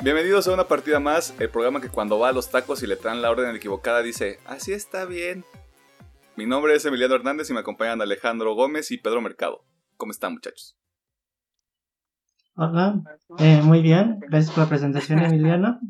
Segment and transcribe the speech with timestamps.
[0.00, 2.94] Bienvenidos a una partida más, el programa que cuando va a los tacos y le
[2.94, 5.44] traen la orden equivocada dice, así está bien.
[6.36, 9.64] Mi nombre es Emiliano Hernández y me acompañan Alejandro Gómez y Pedro Mercado.
[9.96, 10.78] ¿Cómo están muchachos?
[12.54, 13.02] Hola,
[13.40, 15.80] eh, muy bien, gracias por la presentación Emiliano.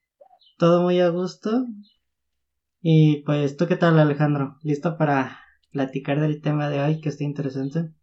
[0.58, 1.66] Todo muy a gusto.
[2.82, 4.58] Y pues, ¿tú qué tal Alejandro?
[4.62, 5.40] ¿Listo para
[5.72, 7.94] platicar del tema de hoy que está interesante?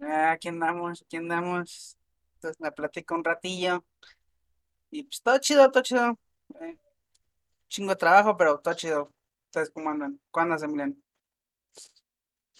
[0.00, 1.98] Ah, aquí andamos, aquí andamos.
[2.36, 3.84] Entonces la platico un ratillo.
[4.94, 6.16] Y pues todo chido, todo chido.
[6.60, 6.78] Eh,
[7.68, 9.10] chingo de trabajo, pero todo chido.
[9.46, 10.20] ¿Ustedes cómo andan?
[10.30, 11.02] ¿Cuándo se miran?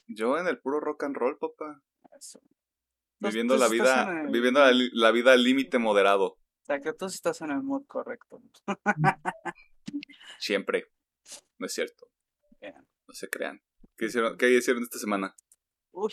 [0.09, 1.81] Yo en el puro rock and roll, papá.
[2.19, 2.41] Eso.
[3.21, 4.61] Viviendo la vida, el- viviendo
[4.93, 6.25] la, vida al límite moderado.
[6.33, 8.43] O sea, que tú sí estás en el mood correcto.
[10.41, 10.91] Siempre.
[11.59, 12.09] No es cierto.
[12.61, 12.75] Bien.
[13.07, 13.63] No se crean.
[13.97, 15.37] ¿Qué hicieron, qué hicieron esta semana?
[15.93, 16.13] Uy,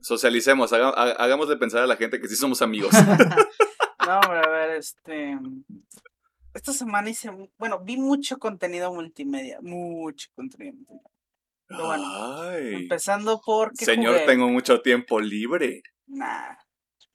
[0.00, 2.92] Socialicemos, haga- ha- hagámosle pensar a la gente que sí somos amigos.
[4.06, 5.38] no, hombre, a ver, este.
[6.54, 11.10] Esta semana hice, bueno, vi mucho contenido multimedia, mucho contenido multimedia.
[11.66, 12.04] Pero bueno,
[12.42, 14.26] Ay, empezando por señor, jugué.
[14.26, 15.82] tengo mucho tiempo libre.
[16.06, 16.56] Nah,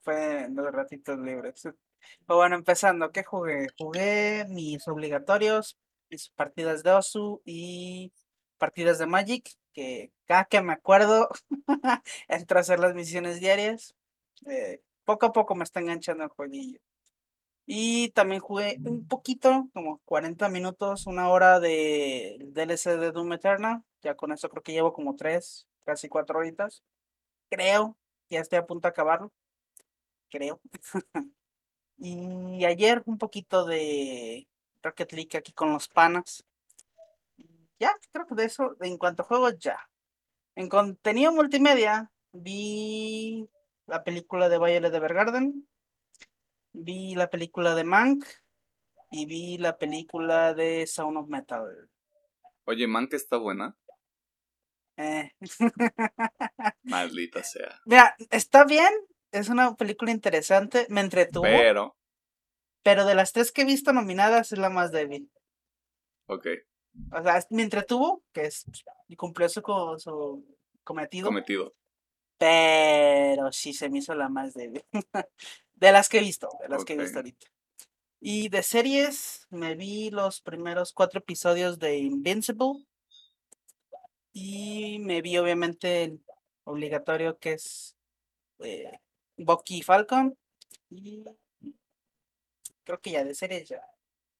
[0.02, 1.62] fue los ratitos libres.
[2.26, 3.68] Pero bueno, empezando, ¿qué jugué?
[3.78, 5.78] Jugué mis obligatorios,
[6.10, 8.12] mis partidas de Osu y
[8.58, 11.30] partidas de Magic, que cada que me acuerdo
[12.28, 13.94] entro a hacer las misiones diarias.
[14.48, 16.80] Eh, poco a poco me está enganchando el jueguillo.
[17.66, 23.84] Y también jugué un poquito, como 40 minutos, una hora de DLC de Doom Eternal.
[24.02, 26.84] Ya con eso creo que llevo como 3, casi 4 horitas.
[27.50, 27.98] Creo
[28.30, 29.32] ya estoy a punto de acabarlo.
[30.30, 30.60] Creo.
[31.98, 34.48] y ayer un poquito de
[34.84, 36.44] Rocket League aquí con los panas.
[37.80, 39.80] Ya, creo que de eso, en cuanto a juegos, ya.
[40.56, 43.48] En contenido multimedia, vi
[43.88, 45.68] la película de Violet Evergarden,
[46.74, 48.26] vi la película de Mank
[49.10, 51.90] y vi la película de Sound of Metal.
[52.66, 53.78] Oye, man, que está buena.
[54.98, 55.32] Eh,
[56.84, 57.82] Maldita sea.
[57.86, 58.92] Mira, está bien,
[59.32, 61.44] es una película interesante, me entretuvo.
[61.44, 61.96] Pero,
[62.84, 65.32] Pero de las tres que he visto nominadas es la más débil.
[66.28, 66.48] ok,
[67.14, 68.66] O sea, me entretuvo, que es
[69.08, 69.62] y cumplió su,
[69.98, 71.74] su cometido, cometido.
[72.38, 74.84] Pero sí se me hizo la más débil.
[75.76, 77.48] de las que he visto, de las que he visto ahorita.
[78.20, 82.86] Y de series, me vi los primeros cuatro episodios de Invincible.
[84.34, 86.24] Y me vi obviamente el
[86.64, 87.96] obligatorio que es
[88.60, 89.00] eh,
[89.38, 90.38] Bucky Falcon.
[90.90, 91.24] Y
[92.84, 93.82] creo que ya de series ya.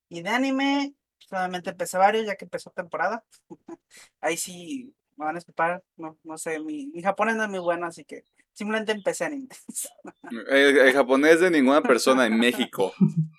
[0.10, 3.26] Y de anime, solamente empecé varios ya que empezó temporada.
[4.22, 5.84] Ahí sí me van a escapar.
[5.98, 8.24] No, no sé, mi, mi japonés no es muy bueno, así que
[8.54, 9.50] simplemente empecé anime.
[10.50, 12.94] El, el japonés de ninguna persona en México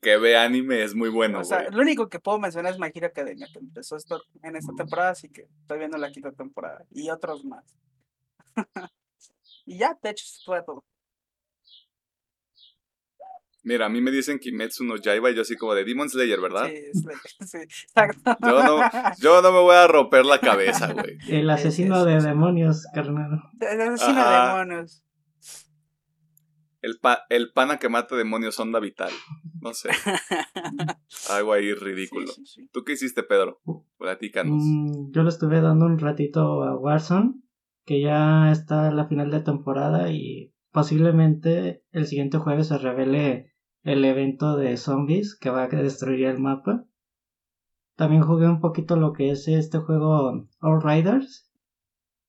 [0.00, 2.90] que ve anime es muy bueno, o sea, lo único que puedo mencionar es My
[2.92, 6.84] Hero Academia, que empezó esto en esta temporada, así que estoy viendo la quinta temporada.
[6.90, 7.64] Y otros más.
[9.66, 10.84] y ya, de hecho, fue todo.
[13.64, 16.40] Mira, a mí me dicen Kimetsu no Yaiba y yo así como de Demon Slayer,
[16.40, 16.68] ¿verdad?
[16.68, 18.36] Sí, la- sí, exacto.
[18.44, 18.80] Yo no,
[19.20, 21.16] yo no me voy a romper la cabeza, güey.
[21.28, 23.40] El asesino de demonios, carnal.
[23.60, 25.04] Es asesino de demonios.
[26.80, 29.12] El, pa- el pana que mata demonios onda vital.
[29.60, 29.90] No sé,
[31.30, 32.26] algo ahí ridículo.
[32.26, 32.68] Sí, sí, sí.
[32.72, 33.60] ¿Tú qué hiciste, Pedro?
[33.98, 34.56] Platícanos.
[34.60, 37.34] Mm, yo le estuve dando un ratito a Warzone,
[37.84, 43.51] que ya está la final de temporada y posiblemente el siguiente jueves se revele
[43.82, 46.84] el evento de zombies que va a destruir el mapa.
[47.96, 51.50] También jugué un poquito lo que es este juego Outriders.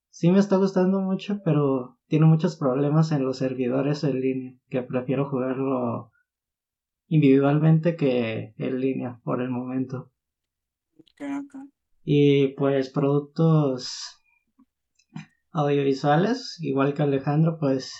[0.10, 4.84] Sí me está gustando mucho, pero tiene muchos problemas en los servidores en línea, que
[4.84, 6.12] prefiero jugarlo
[7.08, 10.12] individualmente que en línea por el momento.
[12.04, 14.22] Y pues productos
[15.52, 17.94] audiovisuales, igual que Alejandro, pues,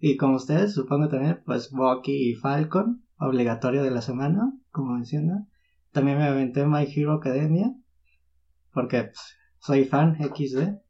[0.00, 5.46] y como ustedes, supongo también, pues Bucky y Falcon, obligatorio de la semana, como menciona.
[5.92, 7.74] También me aventé My Hero Academia,
[8.72, 10.80] porque pues, soy fan XD.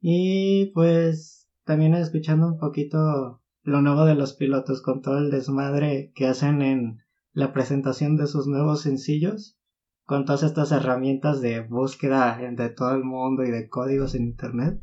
[0.00, 6.12] Y pues también escuchando un poquito lo nuevo de los pilotos con todo el desmadre
[6.14, 6.98] que hacen en
[7.32, 9.58] la presentación de sus nuevos sencillos
[10.04, 14.80] con todas estas herramientas de búsqueda de todo el mundo y de códigos en internet.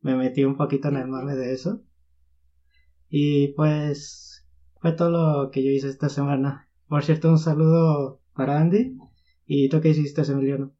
[0.00, 1.84] Me metí un poquito en el mame de eso.
[3.16, 4.44] Y pues
[4.80, 5.10] fue todo
[5.44, 6.68] lo que yo hice esta semana.
[6.88, 8.96] Por cierto, un saludo para Andy.
[9.46, 10.74] ¿Y tú qué hiciste, Emiliano?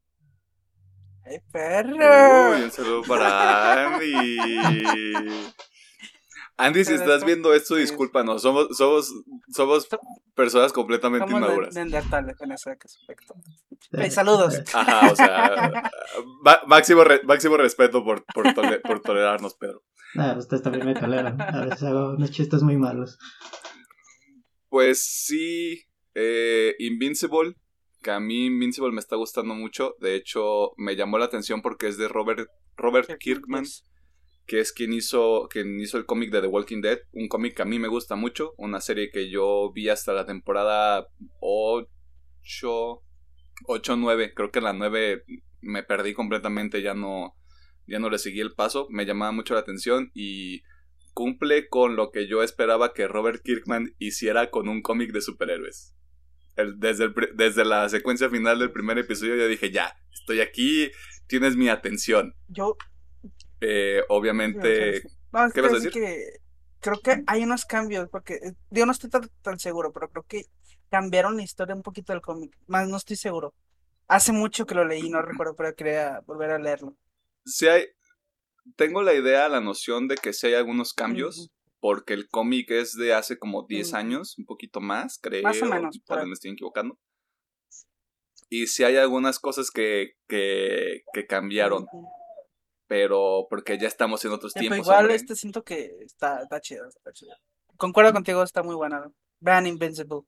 [1.24, 2.56] ¡Ay, perro!
[2.56, 4.36] Uy, un saludo para Andy.
[6.56, 8.42] Andy, si estás viendo esto, discúlpanos.
[8.42, 9.12] Somos, somos,
[9.52, 9.98] somos So-
[10.34, 11.74] personas completamente Somos de- inmaduras.
[11.76, 13.34] neandertales en ese aspecto.
[13.92, 14.60] Eh, Ey, saludos.
[14.72, 15.70] Ajá, o sea,
[16.66, 19.82] máximo, re- máximo respeto por, por, tole- por tolerarnos, Pedro.
[20.16, 21.40] Ah, ustedes también me toleran.
[21.40, 23.18] A veces hago unos chistes muy malos.
[24.68, 25.84] Pues sí,
[26.14, 27.54] eh, Invincible,
[28.02, 29.94] que a mí Invincible me está gustando mucho.
[30.00, 33.64] De hecho, me llamó la atención porque es de Robert, Robert Kirkman,
[34.46, 36.98] que es quien hizo, quien hizo el cómic de The Walking Dead.
[37.12, 40.26] Un cómic que a mí me gusta mucho, una serie que yo vi hasta la
[40.26, 41.06] temporada
[41.40, 41.88] 8,
[43.66, 44.32] 8 9.
[44.34, 45.24] Creo que la 9
[45.60, 47.34] me perdí completamente, ya no,
[47.86, 48.86] ya no le seguí el paso.
[48.90, 50.62] Me llamaba mucho la atención y
[51.12, 55.94] cumple con lo que yo esperaba que Robert Kirkman hiciera con un cómic de superhéroes.
[56.56, 60.90] El- desde, el desde la secuencia final del primer episodio yo dije, ya, estoy aquí,
[61.26, 62.34] tienes mi atención.
[62.48, 62.76] Yo.
[63.60, 65.02] Eh, obviamente...
[65.32, 66.24] No, ¿Qué que vas a decir que
[66.80, 70.24] creo que hay unos cambios, porque eh, yo no estoy tan, tan seguro, pero creo
[70.28, 70.44] que
[70.90, 72.56] cambiaron la historia un poquito del cómic.
[72.66, 73.54] Más no estoy seguro.
[74.06, 76.94] Hace mucho que lo leí, no recuerdo, pero quería volver a leerlo.
[77.44, 77.86] Si hay...
[78.76, 81.50] Tengo la idea, la noción de que sí hay algunos cambios,
[81.80, 83.96] porque el cómic es de hace como 10 Ujú.
[83.96, 85.42] años, un poquito más, creo.
[85.42, 86.98] Más o menos, Tal vez me estoy equivocando.
[88.48, 91.86] Y sí hay algunas cosas que, que, que cambiaron,
[92.86, 94.86] pero porque ya estamos en otros Sí, pero tiempos.
[94.86, 95.14] igual hombre.
[95.16, 97.34] este siento que está, está chido, está chido.
[97.76, 99.10] Concuerdo contigo, está muy buena.
[99.40, 100.20] Vean Invincible.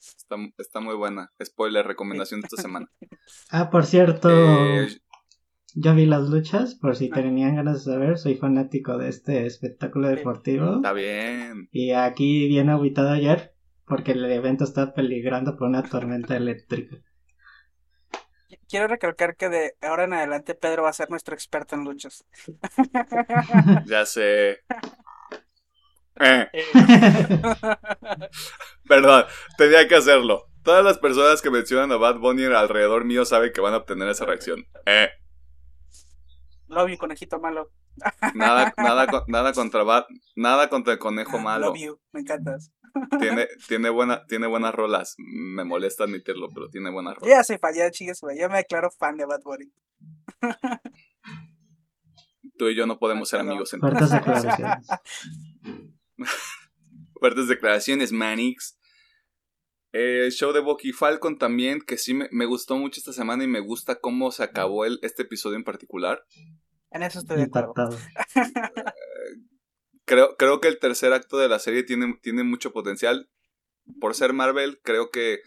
[0.00, 1.30] Está, está muy buena.
[1.44, 2.86] Spoiler, recomendación de esta semana.
[3.50, 4.88] Ah, por cierto, Eh,
[5.74, 7.14] yo vi las luchas, por si Ah.
[7.16, 10.76] tenían ganas de saber, soy fanático de este espectáculo deportivo.
[10.76, 11.68] está bien.
[11.72, 13.54] Y aquí viene aguitado ayer,
[13.86, 16.96] porque el evento está peligrando por una tormenta eléctrica.
[18.68, 22.24] Quiero recalcar que de ahora en adelante Pedro va a ser nuestro experto en luchas.
[23.86, 24.58] Ya sé.
[26.20, 26.64] Eh, Eh,
[28.88, 29.24] perdón,
[29.56, 30.46] tenía que hacerlo.
[30.62, 34.08] Todas las personas que mencionan a Bad Bunny alrededor mío saben que van a obtener
[34.08, 34.66] esa reacción.
[34.84, 35.08] Eh,
[36.70, 37.70] Love you, conejito malo.
[38.34, 40.04] nada, nada, nada contra Bad,
[40.36, 41.66] nada contra el conejo malo.
[41.66, 42.72] Love you, me encantas.
[43.18, 45.14] Tiene, tiene buena, tiene buenas rolas.
[45.18, 47.36] Me molesta admitirlo, pero tiene buenas Yo rolas.
[47.38, 49.72] ya soy fan, ya chingues, güey, ya me declaro fan de Bad Bunny.
[52.56, 54.08] Tú y yo no podemos ser amigos entonces.
[54.08, 54.88] Fuertes declaraciones.
[57.18, 58.78] Fuertes declaraciones, Manix.
[59.92, 63.44] Eh, El show de Bucky Falcon también, que sí me, me gustó mucho esta semana
[63.44, 66.24] y me gusta cómo se acabó el, este episodio en particular.
[66.90, 67.74] En eso estoy de acuerdo.
[67.76, 67.98] Impactado.
[70.10, 73.30] Creo, creo que el tercer acto de la serie tiene, tiene mucho potencial.
[74.00, 75.38] Por ser Marvel, creo que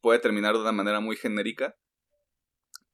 [0.00, 1.74] puede terminar de una manera muy genérica.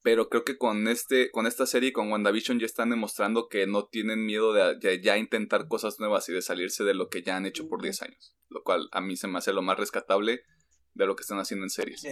[0.01, 3.67] Pero creo que con este, con esta serie y con WandaVision ya están demostrando que
[3.67, 7.23] no tienen miedo de, de ya intentar cosas nuevas y de salirse de lo que
[7.23, 8.35] ya han hecho por 10 años.
[8.49, 10.41] Lo cual a mí se me hace lo más rescatable
[10.95, 12.03] de lo que están haciendo en series.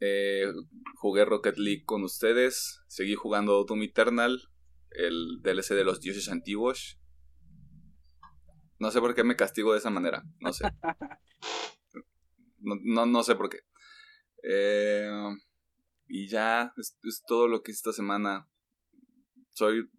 [0.00, 0.52] Eh,
[0.96, 2.80] jugué Rocket League con ustedes.
[2.88, 4.48] Seguí jugando Doom Eternal,
[4.90, 6.98] el DLC de los dioses antiguos.
[8.78, 10.24] No sé por qué me castigo de esa manera.
[10.40, 10.64] No sé.
[12.64, 13.58] No, no, no sé por qué.
[14.44, 15.10] Eh,
[16.06, 18.48] y ya, es, es todo lo que hice esta semana.
[19.50, 19.90] Soy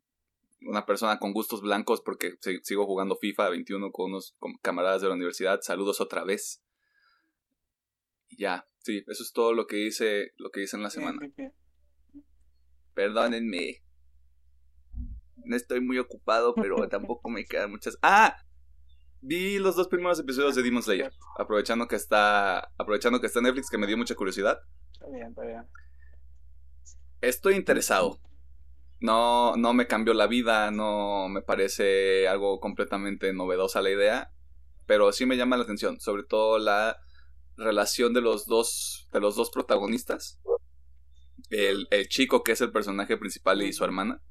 [0.67, 5.09] una persona con gustos blancos porque sigo jugando FIFA 21 con unos con camaradas de
[5.09, 5.59] la universidad.
[5.61, 6.63] Saludos otra vez.
[8.37, 11.19] Ya, sí, eso es todo lo que hice, lo que hice en la semana.
[12.93, 13.83] Perdónenme.
[15.45, 17.97] No estoy muy ocupado, pero tampoco me quedan muchas.
[18.01, 18.37] ¡Ah!
[19.21, 21.13] Vi los dos primeros episodios de Demon Slayer.
[21.37, 22.71] Aprovechando que está.
[22.77, 24.59] Aprovechando que está Netflix, que me dio mucha curiosidad.
[24.91, 25.63] Está bien, está bien.
[27.21, 28.19] Estoy interesado.
[28.99, 34.31] No, no me cambió la vida, no me parece algo completamente novedosa la idea.
[34.85, 35.99] Pero sí me llama la atención.
[35.99, 36.97] Sobre todo la
[37.57, 39.07] relación de los dos.
[39.11, 40.39] De los dos protagonistas.
[41.49, 44.21] El, el chico que es el personaje principal y su hermana.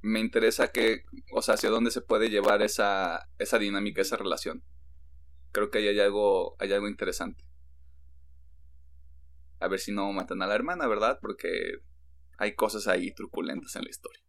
[0.00, 1.02] Me interesa que.
[1.32, 3.28] O sea, hacia dónde se puede llevar esa.
[3.38, 4.62] esa dinámica, esa relación.
[5.52, 6.56] Creo que ahí hay algo.
[6.58, 7.44] hay algo interesante.
[9.60, 11.18] A ver si no matan a la hermana, ¿verdad?
[11.22, 11.78] Porque
[12.38, 14.23] hay cosas ahí truculentas en la historia.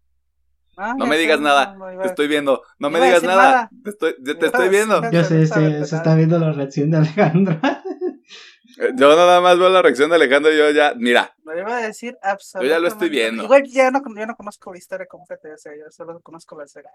[0.77, 2.61] Ah, No me digas nada, te estoy viendo.
[2.79, 3.43] No me digas nada.
[3.43, 3.69] nada.
[3.83, 5.09] Te estoy, yo te viendo.
[5.11, 7.59] Yo sé, se, se está viendo la reacción de Alejandro.
[8.77, 10.93] Eh, Yo nada más veo la reacción de Alejandro y yo ya.
[10.97, 12.75] Mira, Me iba a decir Yo absolutamente.
[12.75, 13.43] ya lo estoy viendo.
[13.45, 16.67] Igual ya no, yo no conozco la historia completa, o sea, yo solo conozco la
[16.67, 16.89] serie.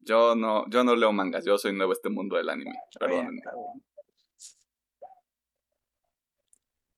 [0.00, 1.44] yo no, yo no leo mangas.
[1.44, 2.74] Yo soy nuevo a este mundo del anime.
[2.92, 3.38] Está bien, Perdónenme.
[3.38, 3.82] está bien.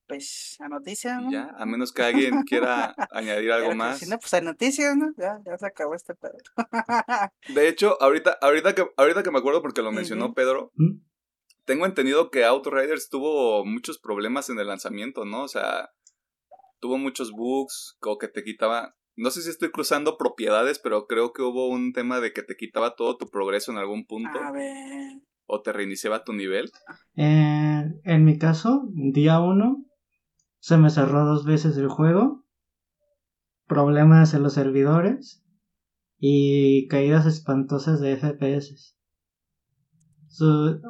[0.09, 1.31] Pues a noticias, ¿no?
[1.31, 3.99] Ya, a menos que alguien quiera añadir algo Claro más.
[3.99, 5.13] Si no, pues hay noticias, ¿no?
[5.19, 6.39] Ya, ya se acabó este pedo.
[7.55, 10.33] De hecho, ahorita, ahorita, que, ahorita que me acuerdo porque lo mencionó.
[10.33, 11.01] Pedro, ¿Mm?
[11.67, 15.43] tengo entendido que Outriders tuvo muchos problemas en el lanzamiento, ¿no?
[15.43, 15.91] O sea,
[16.81, 18.97] tuvo muchos bugs, como que te quitaba...
[19.15, 22.57] No sé si estoy cruzando propiedades, pero creo que hubo un tema de que te
[22.57, 25.21] quitaba todo tu progreso en algún punto A ver.
[25.45, 26.71] o te reiniciaba tu nivel.
[27.17, 29.88] Eh, en mi caso, día 1
[30.61, 32.45] se me cerró dos veces el juego,
[33.67, 35.45] problemas en los servidores
[36.19, 38.95] y caídas espantosas de FPS.
[40.29, 40.81] Su-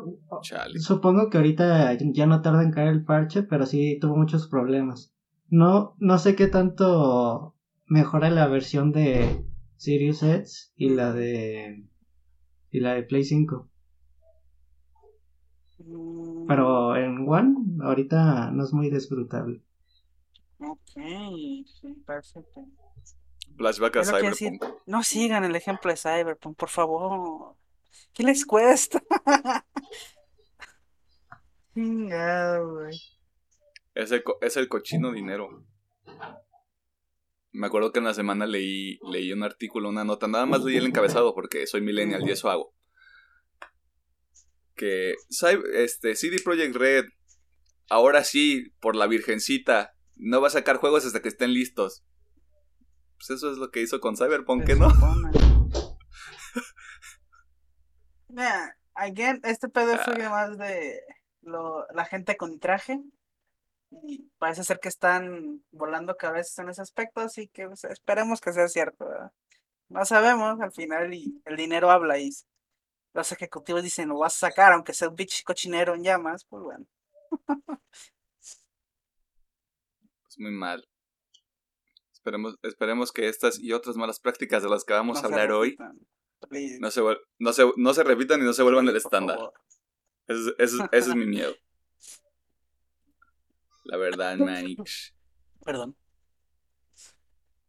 [0.43, 0.79] Chale.
[0.81, 5.15] supongo que ahorita ya no tarda en caer el parche, pero sí tuvo muchos problemas.
[5.49, 7.55] No, no sé qué tanto
[7.87, 9.45] mejora la versión de
[9.77, 11.89] Sirius X y la de
[12.71, 13.71] y la de Play 5.
[15.79, 17.18] Mm, Pero en
[17.83, 19.63] ahorita no es muy disfrutable.
[20.59, 22.67] Ok, sí, perfecto.
[23.57, 24.65] Flashback a Cyberpunk.
[24.87, 27.57] no sigan el ejemplo de Cyberpunk, por favor.
[28.13, 29.03] ¿Qué les cuesta?
[31.75, 33.01] Chingado, güey.
[33.95, 35.65] Es el, es el cochino dinero.
[37.53, 40.77] Me acuerdo que en la semana leí, leí un artículo, una nota, nada más leí
[40.77, 42.75] el encabezado porque soy millennial y eso hago.
[44.77, 45.17] Que
[45.75, 47.07] este, CD Projekt Red,
[47.89, 52.05] ahora sí, por la virgencita, no va a sacar juegos hasta que estén listos.
[53.17, 54.89] Pues eso es lo que hizo con Cyberpunk, ¿qué no?
[58.29, 60.03] Mira, again, este pedo Ah.
[60.05, 61.01] fue más de
[61.43, 63.01] lo, la gente con traje.
[64.03, 68.53] Y parece ser que están volando cabezas en ese aspecto, así que pues, esperemos que
[68.53, 69.07] sea cierto.
[69.07, 69.33] ¿verdad?
[69.89, 72.31] No sabemos al final y el dinero habla y
[73.15, 76.63] los ejecutivos dicen lo vas a sacar, aunque sea un bitch cochinero en llamas, pues
[76.63, 76.85] bueno.
[80.29, 80.87] Es muy mal.
[82.13, 85.53] Esperemos, esperemos que estas y otras malas prácticas de las que vamos no a hablar
[85.53, 85.77] hoy
[86.81, 87.01] no se,
[87.39, 89.39] no, se, no se repitan y no se vuelvan el please, estándar.
[90.27, 91.55] Ese, es- es- mi miedo.
[93.85, 95.15] La verdad, Manix.
[95.65, 95.97] Perdón.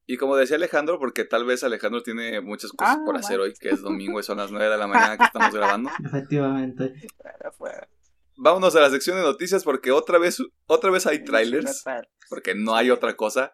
[0.06, 3.48] Y como decía Alejandro, porque tal vez Alejandro tiene muchas cosas Ah, por hacer man.
[3.48, 5.90] hoy, que es domingo y son las 9 de la mañana que estamos grabando.
[6.04, 6.94] Efectivamente.
[7.16, 7.90] Fuera, fuera.
[8.42, 11.84] Vámonos a la sección de noticias porque otra vez, otra vez hay trailers,
[12.30, 13.54] porque no hay otra cosa.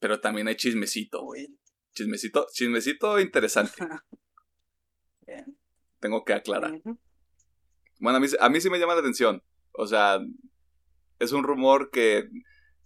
[0.00, 1.22] Pero también hay chismecito.
[1.92, 3.74] Chismecito, chismecito interesante,
[6.00, 6.80] tengo que aclarar.
[8.00, 9.42] Bueno, a mí, a mí sí me llama la atención.
[9.72, 10.20] O sea,
[11.18, 12.30] es un rumor que,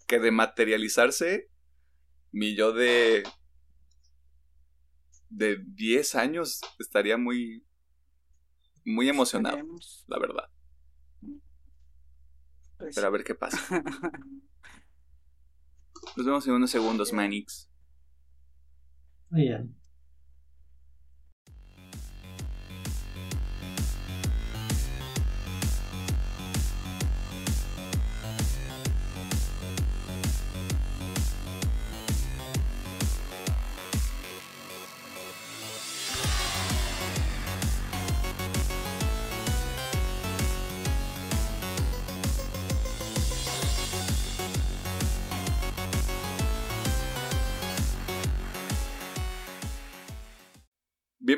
[0.09, 1.49] que de materializarse,
[2.33, 3.23] mi yo de,
[5.29, 7.66] de 10 años estaría muy,
[8.87, 10.05] muy emocionado, Esperemos.
[10.09, 10.49] la verdad.
[12.79, 13.59] Pues, Pero a ver qué pasa.
[16.17, 17.69] Nos vemos en unos segundos, Manix.
[19.31, 19.75] Muy bien.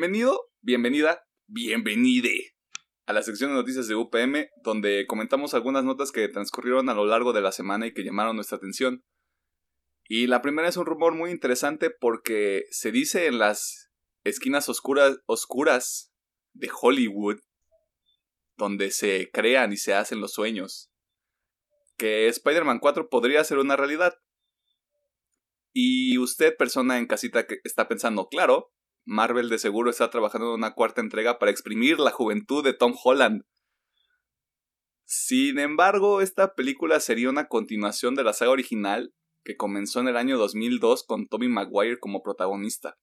[0.00, 2.54] Bienvenido, bienvenida, bienvenide
[3.06, 7.04] a la sección de noticias de UPM, donde comentamos algunas notas que transcurrieron a lo
[7.04, 9.04] largo de la semana y que llamaron nuestra atención.
[10.04, 13.90] Y la primera es un rumor muy interesante porque se dice en las
[14.22, 16.12] esquinas oscuras, oscuras
[16.52, 17.40] de Hollywood,
[18.56, 20.92] donde se crean y se hacen los sueños,
[21.96, 24.14] que Spider-Man 4 podría ser una realidad.
[25.72, 28.72] Y usted, persona en casita que está pensando, claro,
[29.08, 32.94] Marvel de seguro está trabajando en una cuarta entrega para exprimir la juventud de Tom
[33.02, 33.42] Holland.
[35.06, 40.18] Sin embargo, esta película sería una continuación de la saga original que comenzó en el
[40.18, 42.98] año 2002 con Tobey Maguire como protagonista.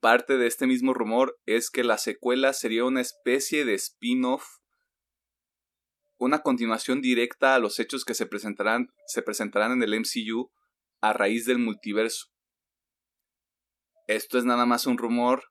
[0.00, 4.56] Parte de este mismo rumor es que la secuela sería una especie de spin-off,
[6.18, 10.50] una continuación directa a los hechos que se presentarán, se presentarán en el MCU
[11.00, 12.31] a raíz del multiverso.
[14.06, 15.44] Esto es nada más un rumor,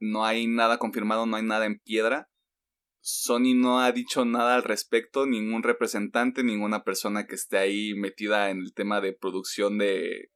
[0.00, 2.30] no hay nada confirmado, no hay nada en piedra.
[3.00, 8.48] Sony no ha dicho nada al respecto, ningún representante, ninguna persona que esté ahí metida
[8.48, 10.30] en el tema de producción de,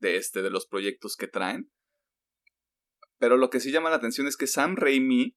[0.00, 1.70] de este, de los proyectos que traen.
[3.18, 5.36] Pero lo que sí llama la atención es que Sam Raimi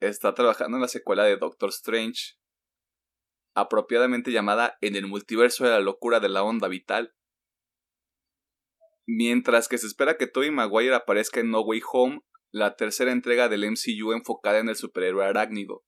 [0.00, 2.34] está trabajando en la secuela de Doctor Strange.
[3.54, 7.14] apropiadamente llamada En el multiverso de la locura de la onda vital.
[9.06, 12.20] Mientras que se espera que Tobey Maguire aparezca en No Way Home,
[12.50, 15.84] la tercera entrega del MCU enfocada en el superhéroe arácnido.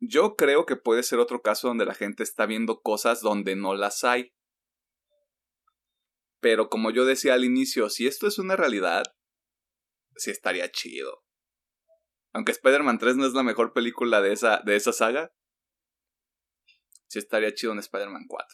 [0.00, 3.74] Yo creo que puede ser otro caso donde la gente está viendo cosas donde no
[3.74, 4.34] las hay.
[6.40, 9.04] Pero como yo decía al inicio, si esto es una realidad,
[10.16, 11.24] sí estaría chido.
[12.32, 15.32] Aunque Spider-Man 3 no es la mejor película de esa, de esa saga,
[17.06, 18.48] sí estaría chido en Spider-Man 4.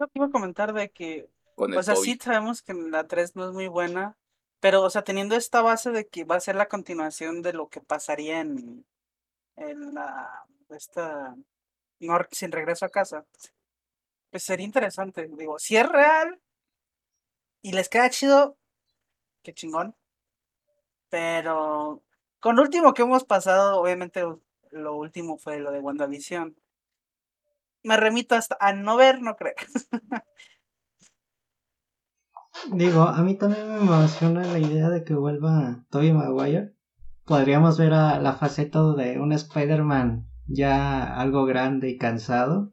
[0.00, 3.52] Yo iba a comentar de que, o sea, sí sabemos que la 3 no es
[3.52, 4.16] muy buena,
[4.60, 7.68] pero, o sea, teniendo esta base de que va a ser la continuación de lo
[7.68, 8.86] que pasaría en,
[9.56, 11.36] en la, esta,
[12.00, 13.26] no, sin regreso a casa,
[14.30, 15.28] pues sería interesante.
[15.32, 16.40] Digo, si es real
[17.62, 18.56] y les queda chido,
[19.42, 19.96] qué chingón.
[21.08, 22.02] Pero
[22.40, 24.22] con lo último que hemos pasado, obviamente
[24.70, 26.56] lo último fue lo de WandaVision.
[27.84, 29.54] Me remito hasta a no ver, no creo.
[32.72, 36.74] Digo, a mí también me emociona la idea de que vuelva Tobey Maguire.
[37.24, 42.72] Podríamos ver a la faceta de un Spider-Man ya algo grande y cansado.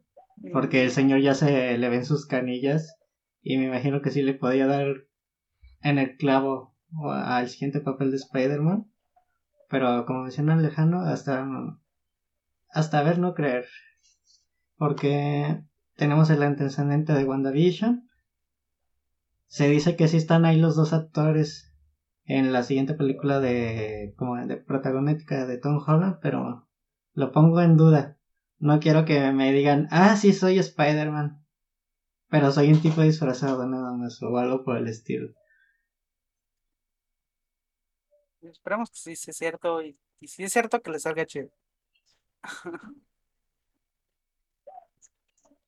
[0.51, 2.97] Porque el señor ya se le ven sus canillas.
[3.41, 4.87] Y me imagino que sí le podía dar
[5.81, 8.91] en el clavo al siguiente papel de Spider-Man.
[9.69, 11.47] Pero como mencionan lejano, hasta,
[12.69, 13.65] hasta ver no creer.
[14.77, 15.63] Porque
[15.95, 18.04] tenemos el antecedente de WandaVision.
[19.55, 21.73] Se dice que sí están ahí los dos actores
[22.25, 26.67] en la siguiente película de como de de Tom Holland, pero
[27.13, 28.17] lo pongo en duda.
[28.57, 31.41] No quiero que me digan, ah, sí, soy Spider-Man.
[32.27, 35.33] Pero soy un tipo disfrazado nada más, o algo por el estilo.
[38.41, 41.47] Esperamos que sí sea cierto y, si es cierto que le salga chido.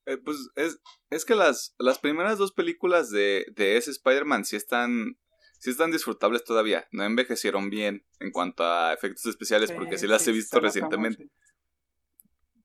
[0.07, 4.55] Eh, pues es, es que las, las primeras dos películas de, de ese Spider-Man sí
[4.55, 5.19] están,
[5.59, 6.87] sí están disfrutables todavía.
[6.91, 11.29] No envejecieron bien en cuanto a efectos especiales porque sí las he visto recientemente.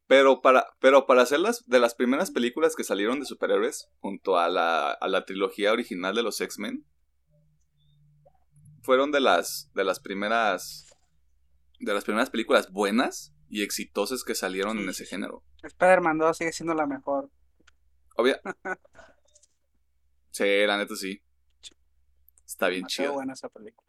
[0.07, 4.39] Pero para, pero para hacer las, de las primeras películas que salieron de superhéroes junto
[4.39, 6.87] a la, a la trilogía original de los X-Men,
[8.83, 10.87] fueron de las, de las primeras,
[11.81, 15.43] de las primeras películas buenas y exitosas que salieron en ese género.
[15.63, 17.31] Spider-Man 2 sigue siendo la mejor.
[18.17, 18.37] Obvio.
[20.31, 21.23] sí, la neta sí.
[22.45, 23.15] Está bien chido.
[23.15, 23.89] buena esa película.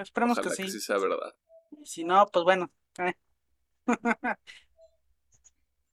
[0.00, 0.64] esperemos que sí.
[0.64, 0.80] que sí.
[0.80, 1.34] sea verdad.
[1.80, 2.70] Y si no, pues bueno.
[2.98, 3.14] Eh.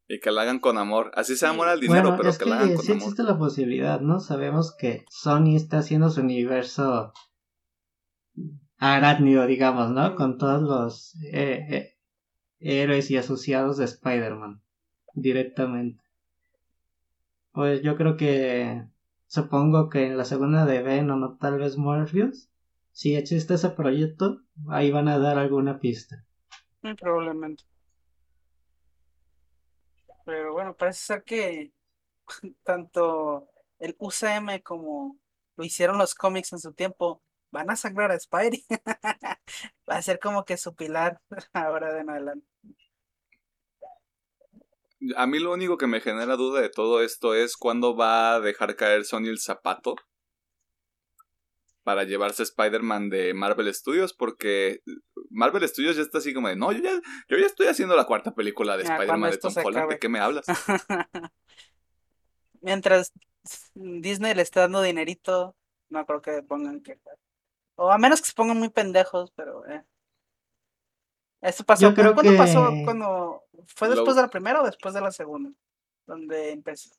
[0.08, 1.12] Y que la hagan con amor.
[1.16, 4.20] Así se amor al dinero, pero que, la hagan con sí existe la posibilidad, ¿no?
[4.20, 7.14] Sabemos que Sony está haciendo su universo
[8.78, 10.16] arácnido, digamos, ¿no?
[10.16, 11.91] Con todos los eh, eh,
[12.62, 14.62] héroes y asociados de Spider-Man.
[15.14, 16.04] Directamente.
[17.52, 18.86] Pues yo creo que.
[19.28, 22.50] Supongo que en la segunda de Venom o tal vez Morpheus.
[22.92, 26.26] Si existe ese proyecto, ahí van a dar alguna pista.
[26.82, 27.64] Muy probablemente.
[30.26, 31.72] Pero bueno, parece ser que
[32.64, 33.48] tanto
[33.80, 35.18] el UCM como
[35.56, 37.22] lo hicieron los cómics en su tiempo,
[37.52, 38.66] van a sangrar a Spidey.
[39.90, 41.22] Va a ser como que su pilar
[41.54, 42.48] ahora de en adelante.
[45.16, 48.40] A mí lo único que me genera duda de todo esto es cuándo va a
[48.40, 49.96] dejar caer Sony el zapato
[51.84, 54.82] para llevarse Spider-Man de Marvel Studios, porque
[55.30, 58.06] Marvel Studios ya está así como de, no, yo ya, yo ya estoy haciendo la
[58.06, 60.46] cuarta película de Spider-Man de Tom Holland, ¿de qué me hablas?
[62.62, 63.12] Mientras
[63.74, 65.56] Disney le está dando dinerito,
[65.90, 67.00] no creo que pongan que...
[67.76, 69.68] O a menos que se pongan muy pendejos, pero...
[69.68, 69.84] Eh.
[71.42, 72.72] Esto pasó, ¿cuándo pasó?
[72.86, 75.52] Cuando, ¿Fue después de la primera o después de la segunda?
[76.08, 76.90] Donde empezó.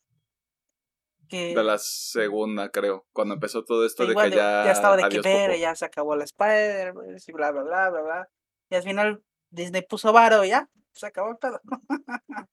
[1.28, 3.06] De la segunda, creo.
[3.12, 4.64] Cuando empezó todo esto de que ya.
[4.66, 6.92] Ya estaba de que ver, ya se acabó la Spider,
[7.26, 8.28] y bla, bla, bla, bla, bla.
[8.68, 11.60] Y al final Disney puso varo y ya, se acabó el pedo.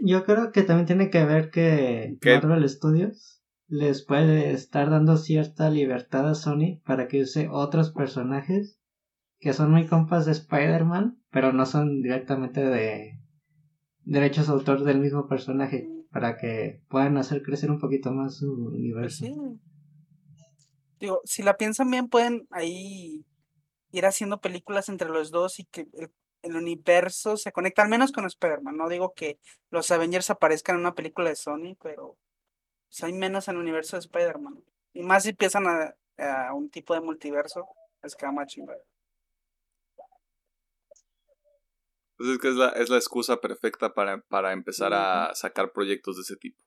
[0.00, 5.70] Yo creo que también tiene que ver que Marvel Studios les puede estar dando cierta
[5.70, 8.78] libertad a Sony para que use otros personajes
[9.38, 13.20] que son muy compas de Spider-Man, pero no son directamente de
[14.04, 18.46] derechos de autor del mismo personaje para que puedan hacer crecer un poquito más su
[18.46, 19.26] pues universo.
[21.00, 23.24] Digo, si la piensan bien, pueden ahí
[23.90, 25.86] ir haciendo películas entre los dos y que
[26.42, 28.76] el, universo se conecte, al menos con Spider-Man.
[28.76, 29.38] No digo que
[29.70, 32.18] los Avengers aparezcan en una película de Sony, pero
[32.88, 34.62] pues, hay menos en el universo de Spider-Man.
[34.92, 35.96] Y más si empiezan a,
[36.54, 37.66] un tipo de multiverso,
[38.02, 38.78] es que más chingada.
[42.24, 46.16] Pues es que es la, es la excusa perfecta para, para empezar a sacar proyectos
[46.16, 46.64] de ese tipo.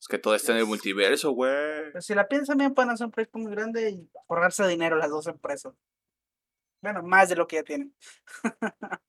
[0.00, 1.50] Es que todo está en el multiverso, güey.
[1.88, 5.10] Pero si la piensan bien, pueden hacer un proyecto muy grande y ahorrarse dinero las
[5.10, 5.74] dos empresas.
[6.82, 7.96] Bueno, más de lo que ya tienen.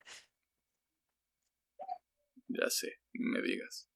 [2.48, 3.90] Ya sé, ni me digas.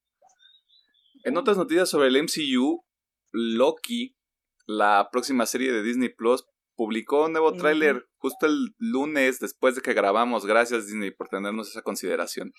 [1.24, 2.86] En otras noticias sobre el MCU,
[3.32, 4.18] Loki,
[4.66, 6.46] la próxima serie de Disney Plus,
[6.80, 10.46] publicó un nuevo tráiler justo el lunes después de que grabamos.
[10.46, 12.54] Gracias Disney por tenernos esa consideración.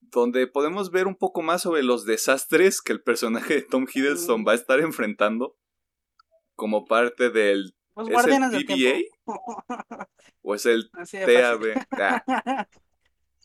[0.00, 4.44] Donde podemos ver un poco más sobre los desastres que el personaje de Tom Hiddleston
[4.46, 5.56] va a estar enfrentando
[6.54, 8.40] como parte del Los ¿Es el
[10.42, 10.90] o es el.
[11.00, 11.86] TAB.
[11.92, 12.68] Ah,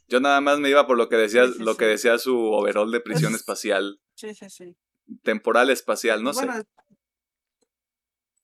[0.10, 2.38] Yo nada más me iba por lo que decía, Sí, sí, lo que decía su
[2.38, 4.76] overall de prisión Es- espacial, Sí, sí, sí.
[5.24, 6.64] temporal espacial, no Bueno, sé.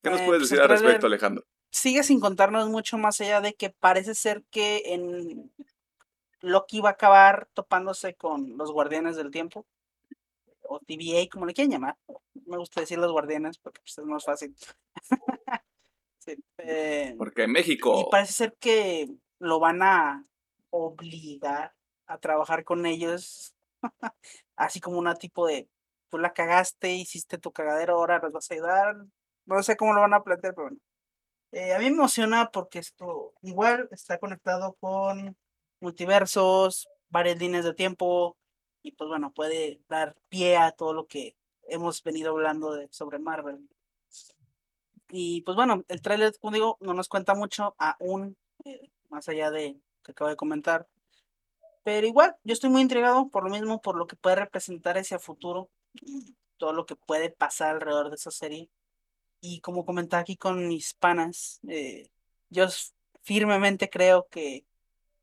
[0.08, 1.46] ¿Qué nos eh, puedes pues decir al respecto, Alejandro?
[1.70, 5.52] sigue sin contarnos mucho más allá de que parece ser que en
[6.42, 9.66] Loki va a acabar topándose con los guardianes del tiempo
[10.64, 11.98] o TVA como le quieran llamar.
[12.46, 14.56] Me gusta decir los guardianes porque pues, es más fácil.
[16.20, 19.08] Sí, eh, Porque en y México, parece ser que
[19.40, 20.26] lo van a
[20.72, 21.74] obligar
[22.06, 23.56] a trabajar con ellos
[24.58, 25.70] así como una tipo de
[26.10, 29.06] tú la cagaste hiciste tu cagadero ahora nos vas a ayudar
[29.48, 30.80] no sé cómo lo van a plantear pero bueno
[31.52, 35.36] eh, a mí me emociona porque esto igual está conectado con
[35.80, 38.38] multiversos, varias líneas de tiempo
[38.84, 43.20] y pues bueno, puede dar pie a todo lo que hemos venido hablando de, sobre
[43.20, 43.68] Marvel.
[45.10, 49.52] Y pues bueno, el tráiler, como digo, no nos cuenta mucho aún, eh, más allá
[49.52, 50.88] de que acabo de comentar.
[51.84, 55.20] Pero igual, yo estoy muy intrigado por lo mismo, por lo que puede representar hacia
[55.20, 55.70] futuro,
[56.58, 58.70] todo lo que puede pasar alrededor de esa serie.
[59.40, 62.10] Y como comentaba aquí con mis panas, eh,
[62.50, 62.68] yo
[63.22, 64.66] firmemente creo que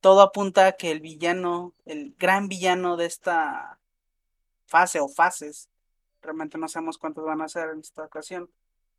[0.01, 3.81] todo apunta a que el villano, el gran villano de esta
[4.67, 5.69] fase o fases,
[6.21, 8.51] realmente no sabemos cuántos van a ser en esta ocasión,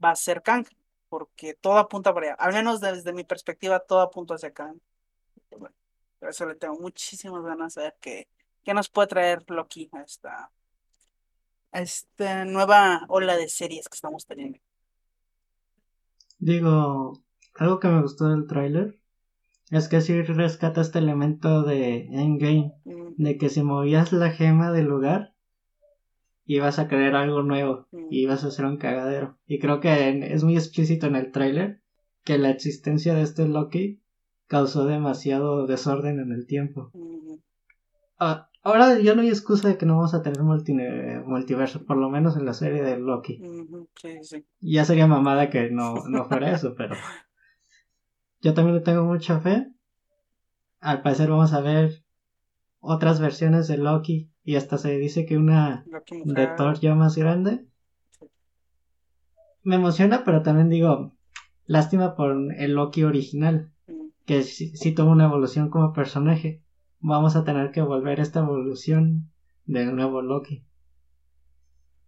[0.03, 0.65] va a ser Kang,
[1.09, 2.35] porque todo apunta para allá.
[2.35, 4.79] Al menos desde mi perspectiva, todo apunta hacia Kang.
[5.49, 8.27] Por eso le tengo muchísimas ganas de ver qué,
[8.63, 10.51] qué nos puede traer Loki a esta,
[11.71, 14.64] a esta nueva ola de series que estamos teniendo.
[16.39, 17.13] Digo,
[17.55, 18.99] algo que me gustó del tráiler
[19.71, 24.71] es que sí rescata este elemento de Endgame, Mm, de que si movías la gema
[24.71, 25.33] del lugar,
[26.45, 28.07] ibas a crear algo nuevo Mm.
[28.11, 29.37] y ibas a hacer un cagadero.
[29.47, 31.81] Y creo que en- es muy explícito en el tráiler
[32.23, 34.01] que la existencia de este Loki
[34.47, 36.91] causó demasiado desorden en el tiempo.
[36.93, 37.35] mm,
[38.19, 42.09] Ah, ahora ya no hay excusa de que no vamos a tener multiverso, por lo
[42.09, 43.39] menos en la serie de Loki.
[43.95, 44.45] Sí, sí.
[44.59, 46.95] Ya sería mamada que no, no fuera eso, pero
[48.41, 49.71] yo también le tengo mucha fe.
[50.79, 52.03] Al parecer vamos a ver
[52.79, 55.85] otras versiones de Loki y hasta se dice que una
[56.25, 56.47] de.
[56.57, 57.67] Thor ya más grande.
[59.61, 61.13] Me emociona, pero también digo,
[61.65, 63.71] lástima por el Loki original,
[64.25, 66.64] que sí, sí tuvo una evolución como personaje.
[67.07, 69.31] Vamos a tener que volver esta evolución
[69.65, 70.65] del nuevo Loki.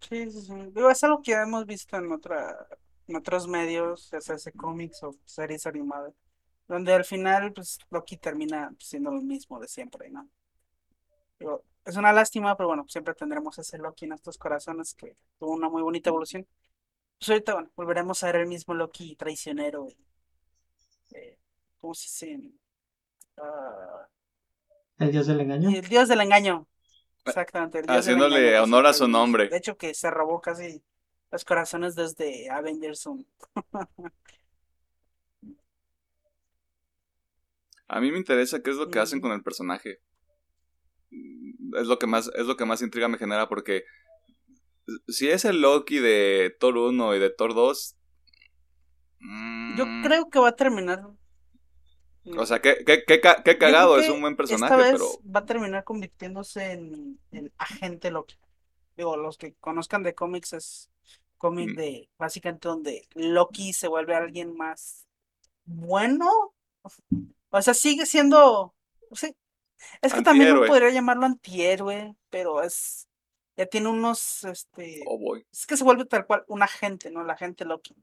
[0.02, 0.54] Sí, sí, sí.
[0.74, 2.68] Digo, es algo que ya hemos visto en otra,
[3.16, 6.14] otros medios, ya sea cómics o series animadas,
[6.68, 10.30] donde al final, pues, Loki termina siendo lo mismo de siempre, ¿no?
[11.86, 15.70] Es una lástima, pero bueno, siempre tendremos ese Loki en nuestros corazones que tuvo una
[15.70, 16.46] muy bonita evolución.
[17.20, 19.88] Pues ahorita, bueno, volveremos a ver el mismo Loki traicionero,
[21.14, 21.38] eh,
[21.80, 22.52] ¿cómo se dice?
[23.38, 24.08] Ah,
[25.00, 25.70] El dios del engaño.
[25.70, 26.68] el dios del engaño.
[27.26, 27.80] Exactamente.
[27.80, 29.50] el dios del Haciéndole engaño que honor a su nombre.
[29.50, 30.82] De hecho, que se robó casi
[31.32, 33.24] los corazones desde Avengers 1.
[37.90, 39.22] A mí me interesa qué es lo que hacen Mm.
[39.22, 40.02] con el personaje.
[41.80, 43.84] Es lo que más, es lo que más intriga me genera porque
[45.08, 47.96] si es el Loki de Thor 1 y de Thor 2.
[49.78, 51.02] Yo mm, creo que va a terminar.
[52.38, 55.06] O sea, qué, qué, qué, qué cagado, es un buen personaje, Esta vez pero.
[55.36, 58.36] va a terminar convirtiéndose en el agente Loki.
[58.96, 60.90] Digo, los que conozcan de cómics es
[61.38, 61.76] cómic Mm.
[61.76, 65.06] de básicamente donde Loki se vuelve alguien más
[65.66, 66.54] bueno.
[67.50, 68.76] O sea, sigue siendo.
[69.14, 69.36] Sí.
[70.02, 73.08] Es que también no podría llamarlo antihéroe, pero es.
[73.56, 74.44] Ya tiene unos.
[74.44, 75.04] Este.
[75.08, 75.46] Oh boy.
[75.52, 77.22] Es que se vuelve tal cual un agente, ¿no?
[77.22, 77.96] El agente Loki.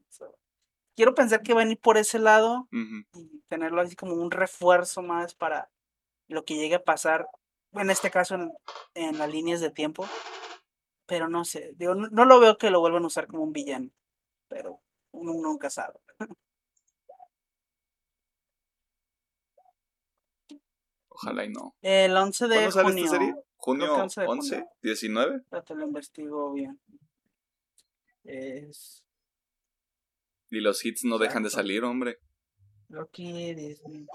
[0.95, 5.01] Quiero pensar que van a ir por ese lado y tenerlo así como un refuerzo
[5.01, 5.69] más para
[6.27, 7.27] lo que llegue a pasar,
[7.73, 8.51] en este caso en,
[8.93, 10.07] en las líneas de tiempo.
[11.05, 13.53] Pero no sé, digo, no, no lo veo que lo vuelvan a usar como un
[13.53, 13.91] villano,
[14.47, 14.81] pero
[15.11, 15.99] uno nunca sabe.
[21.09, 21.75] Ojalá y no.
[21.81, 23.05] El 11 de ¿Cuándo sale junio.
[23.05, 23.35] esta serie?
[23.57, 24.55] ¿Junio Creo que 11 de 11?
[24.55, 24.71] junio.
[24.83, 25.43] ¿19?
[25.51, 26.79] Ya te lo investigo bien.
[28.23, 29.04] Es
[30.49, 32.19] Y los hits no dejan de salir, hombre.
[32.89, 34.05] Loki, Disney.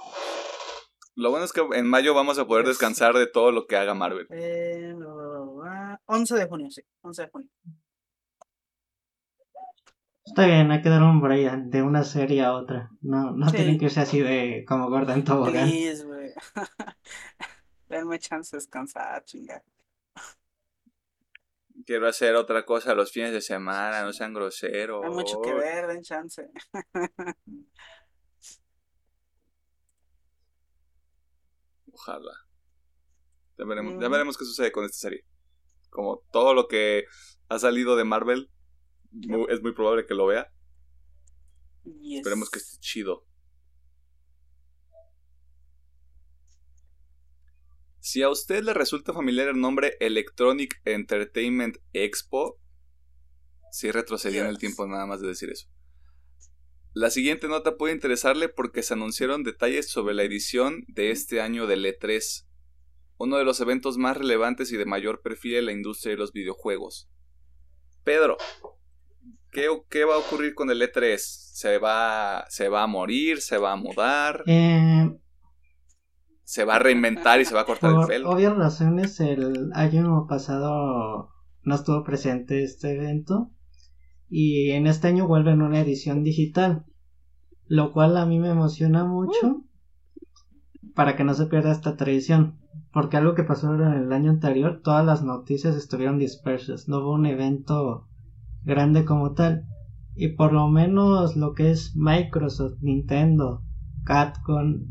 [1.16, 3.94] Lo bueno es que en mayo vamos a poder descansar de todo lo que haga
[3.94, 4.26] Marvel.
[4.30, 6.02] Eh, bla, bla, bla, bla.
[6.06, 6.82] 11 de junio, sí.
[7.02, 7.48] 11 de junio.
[10.24, 12.90] Está bien, hay que dar un break de una serie a otra.
[13.00, 13.56] No, no Sí.
[13.56, 15.68] tienen que irse así de como Gordon Tobogán.
[15.68, 16.30] Please, güey.
[17.88, 19.62] Denme chance de descansar, chinga.
[21.86, 25.04] Quiero hacer otra cosa los fines de semana, no sean groseros.
[25.04, 26.48] Hay mucho que ver, den chance.
[31.92, 32.32] Ojalá.
[33.58, 34.12] Ya veremos, ya Mm.
[34.12, 35.24] veremos qué sucede con esta serie.
[35.90, 37.04] Como todo lo que
[37.48, 38.50] ha salido de Marvel,
[39.48, 40.52] es muy probable que lo vea.
[41.84, 42.18] Yes.
[42.18, 43.26] Esperemos que esté chido.
[48.00, 52.58] Si a usted le resulta familiar el nombre Electronic Entertainment Expo,
[53.72, 54.60] sí retrocedió en el Yes.
[54.60, 55.68] tiempo nada más de decir eso.
[56.92, 61.66] La siguiente nota puede interesarle porque se anunciaron detalles sobre la edición de este año
[61.66, 62.46] del E3,
[63.18, 66.32] uno de los eventos más relevantes y de mayor perfil en la industria de los
[66.32, 67.08] videojuegos.
[68.02, 68.38] Pedro,
[69.52, 71.18] ¿qué, qué va a ocurrir con el E3?
[71.18, 73.40] ¿Se va, ¿Se va a morir?
[73.40, 74.42] ¿Se va a mudar?
[74.46, 75.16] Eh,
[76.50, 78.30] ¿Se va a reinventar y se va a cortar el por pelo?
[78.30, 81.30] obvias razones, el año pasado
[81.62, 83.52] no estuvo presente este evento.
[84.28, 86.86] Y en este año vuelve en una edición digital.
[87.66, 89.62] Lo cual a mí me emociona mucho.
[90.96, 92.58] Para que no se pierda esta tradición.
[92.92, 96.88] Porque algo que pasó en el año anterior, todas las noticias estuvieron dispersas.
[96.88, 98.08] No hubo un evento
[98.64, 99.66] grande como tal.
[100.16, 103.62] Y por lo menos lo que es Microsoft, Nintendo,
[104.02, 104.90] Capcom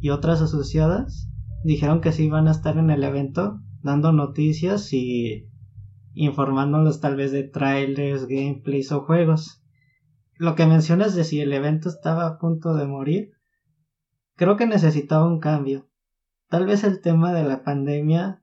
[0.00, 1.28] y otras asociadas
[1.62, 5.48] dijeron que sí iban a estar en el evento dando noticias y
[6.14, 9.62] informándolos tal vez de trailers, gameplays o juegos.
[10.34, 13.32] Lo que mencionas de si el evento estaba a punto de morir,
[14.36, 15.88] creo que necesitaba un cambio.
[16.48, 18.42] Tal vez el tema de la pandemia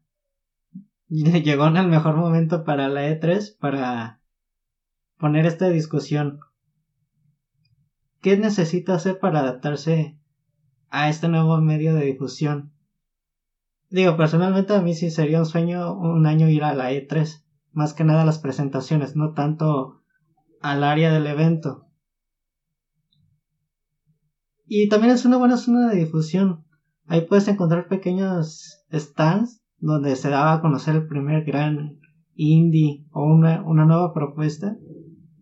[1.10, 4.22] llegó en el mejor momento para la E3 para
[5.18, 6.40] poner esta discusión.
[8.22, 10.20] ¿Qué necesita hacer para adaptarse
[10.90, 12.72] a este nuevo medio de difusión?
[13.90, 17.94] Digo, personalmente a mí sí sería un sueño un año ir a la E3, más
[17.94, 20.02] que nada a las presentaciones, no tanto
[20.62, 21.86] al área del evento.
[24.66, 26.66] Y también es una buena zona de difusión.
[27.06, 32.00] Ahí puedes encontrar pequeños stands donde se daba a conocer el primer gran
[32.36, 34.76] indie o una, una nueva propuesta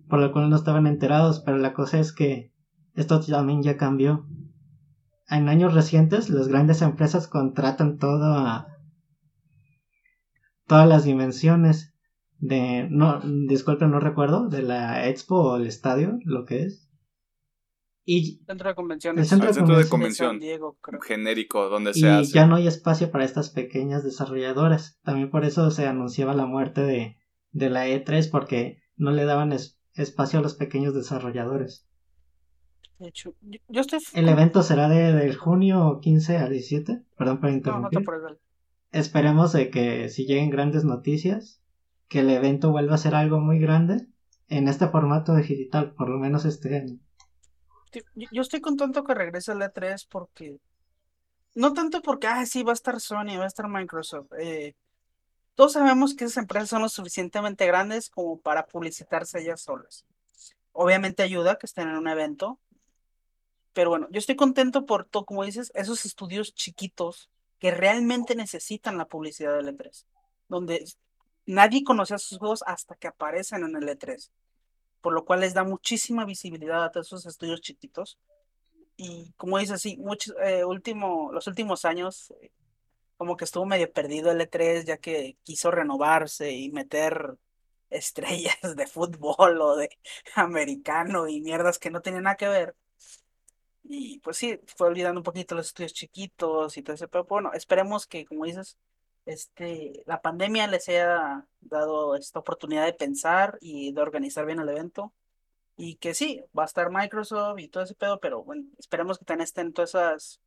[0.07, 2.53] por la cual no estaban enterados, pero la cosa es que
[2.93, 4.27] esto también ya cambió.
[5.29, 8.67] En años recientes las grandes empresas contratan todo a
[10.67, 11.93] todas las dimensiones
[12.37, 16.81] de no disculpen no recuerdo de la expo o el estadio lo que es
[18.07, 19.23] y Centro de convenciones.
[19.23, 19.83] El centro de centro de.
[19.83, 21.01] San convención Diego, creo.
[21.01, 22.33] genérico donde se y hace.
[22.33, 24.99] ya no hay espacio para estas pequeñas desarrolladoras.
[25.03, 27.17] También por eso se anunciaba la muerte de,
[27.51, 31.84] de la E3 porque no le daban es- espacio a los pequeños desarrolladores.
[32.99, 33.99] De hecho, yo, yo estoy.
[34.13, 37.03] El evento será de, del junio 15 al 17.
[37.17, 38.05] Perdón por No, no interrumpir.
[38.91, 38.99] te.
[38.99, 41.61] Esperemos de que si lleguen grandes noticias,
[42.07, 44.07] que el evento vuelva a ser algo muy grande
[44.47, 46.97] en este formato digital, por lo menos este año.
[47.91, 50.59] Yo, yo estoy contento que regrese el E3 porque.
[51.55, 54.31] No tanto porque, ah, sí, va a estar Sony, va a estar Microsoft.
[54.39, 54.75] eh,
[55.55, 60.05] todos sabemos que esas empresas son lo suficientemente grandes como para publicitarse ellas solas.
[60.73, 62.59] Obviamente ayuda que estén en un evento.
[63.75, 68.97] Pero bueno, yo estoy contento por todo, como dices, esos estudios chiquitos que realmente necesitan
[68.97, 70.05] la publicidad del E3.
[70.49, 70.83] Donde
[71.45, 74.31] nadie conoce a sus juegos hasta que aparecen en el E3
[75.05, 78.17] por lo cual les da muchísima visibilidad a todos esos estudios chiquitos.
[78.97, 82.49] Y como dices, sí, muchos, eh, último, los últimos años, eh,
[83.15, 87.37] como que estuvo medio perdido el E3, ya que quiso renovarse y meter
[87.91, 89.91] estrellas de fútbol o de
[90.35, 92.75] americano y mierdas que no tenían nada que ver.
[93.87, 97.51] Y pues sí, fue olvidando un poquito los estudios chiquitos y todo eso, pero bueno,
[97.53, 98.77] esperemos que, como dices,
[99.25, 104.69] este, la pandemia les haya dado esta oportunidad de pensar y de organizar bien el
[104.69, 105.13] evento.
[105.77, 109.25] Y que sí, va a estar Microsoft y todo ese pedo, pero bueno, esperemos que
[109.25, 110.39] también estén todas esas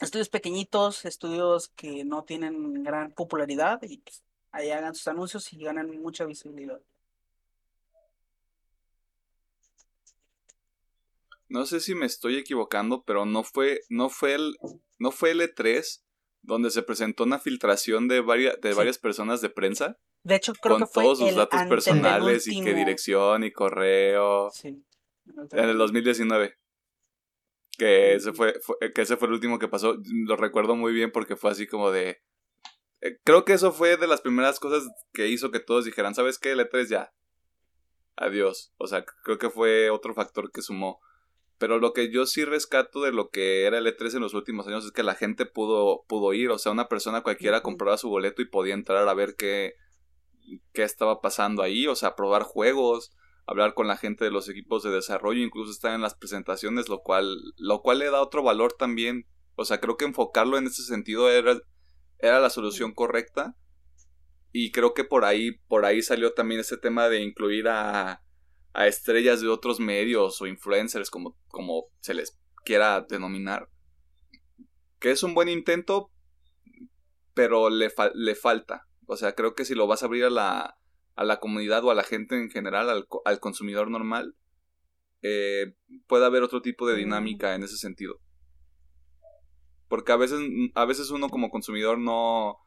[0.00, 4.22] estudios pequeñitos, estudios que no tienen gran popularidad y pues,
[4.52, 6.80] ahí hagan sus anuncios y ganan mucha visibilidad.
[11.56, 14.56] No sé si me estoy equivocando, pero no fue, no fue el,
[14.98, 16.02] no fue el E3
[16.42, 19.98] donde se presentó una filtración de varias, de varias personas de prensa.
[20.22, 23.50] De hecho, creo con que fue todos sus el datos personales y qué dirección y
[23.52, 24.50] correo.
[24.52, 24.84] Sí.
[25.52, 26.56] En el 2019.
[27.78, 29.96] Que ese fue, fue- que ese fue el último que pasó.
[30.26, 32.22] Lo recuerdo muy bien porque fue así como de.
[33.00, 36.38] eh, creo que eso fue de las primeras cosas que hizo que todos dijeran, ¿sabes
[36.38, 36.52] qué?
[36.52, 37.12] El E3 ya.
[38.16, 38.72] Adiós.
[38.78, 41.00] O sea, creo que fue otro factor que sumó.
[41.58, 44.66] Pero lo que yo sí rescato de lo que era el E3 en los últimos
[44.66, 46.50] años es que la gente pudo, pudo ir.
[46.50, 49.74] O sea, una persona cualquiera compraba su boleto y podía entrar a ver qué,
[50.72, 51.86] qué estaba pasando ahí.
[51.86, 53.12] O sea, probar juegos,
[53.46, 57.00] hablar con la gente de los equipos de desarrollo, incluso estar en las presentaciones, lo
[57.00, 59.26] cual, lo cual le da otro valor también.
[59.54, 61.58] O sea, creo que enfocarlo en ese sentido era,
[62.18, 63.56] era la solución correcta.
[64.52, 68.25] Y creo que por ahí, por ahí salió también ese tema de incluir a,
[68.76, 73.70] a estrellas de otros medios o influencers, como, como se les quiera denominar.
[74.98, 76.10] Que es un buen intento,
[77.32, 78.86] pero le, le falta.
[79.06, 80.76] O sea, creo que si lo vas a abrir a la,
[81.14, 84.36] a la comunidad o a la gente en general, al, al consumidor normal,
[85.22, 85.74] eh,
[86.06, 86.98] puede haber otro tipo de Mm.
[86.98, 88.20] dinámica en ese sentido.
[89.88, 90.38] Porque a veces,
[90.74, 92.58] a veces uno como consumidor no,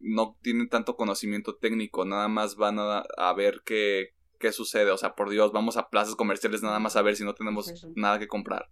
[0.00, 4.90] no tiene tanto conocimiento técnico, nada más van a, a ver qué, qué sucede.
[4.90, 7.72] O sea, por Dios, vamos a plazas comerciales nada más a ver si no tenemos
[7.94, 8.68] nada que comprar.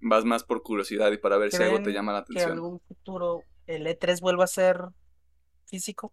[0.00, 2.48] Vas más por curiosidad y para ver si algo te ¿Creen llama la que en
[2.48, 2.52] atención.
[2.54, 4.80] algún futuro el E3 vuelva a ser
[5.66, 6.12] físico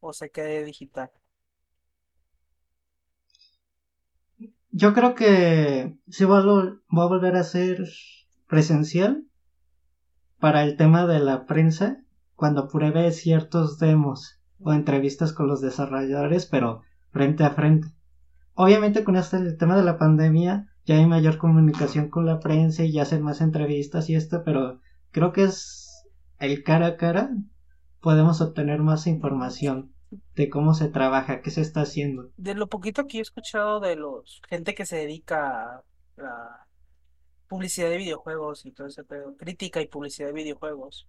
[0.00, 1.10] o se quede digital?
[4.70, 7.82] Yo creo que sí va a, vol- va a volver a ser
[8.46, 9.24] presencial
[10.38, 12.02] para el tema de la prensa
[12.34, 17.88] cuando pruebe ciertos demos o entrevistas con los desarrolladores, pero frente a frente.
[18.54, 22.84] Obviamente con este el tema de la pandemia ya hay mayor comunicación con la prensa
[22.84, 26.04] y ya hacen más entrevistas y esto, pero creo que es
[26.38, 27.30] el cara a cara
[28.00, 29.92] podemos obtener más información
[30.36, 32.30] de cómo se trabaja, qué se está haciendo.
[32.36, 35.84] De lo poquito que he escuchado de los gente que se dedica a
[36.16, 36.66] la
[37.48, 41.08] publicidad de videojuegos y todo ese pedo, crítica y publicidad de videojuegos,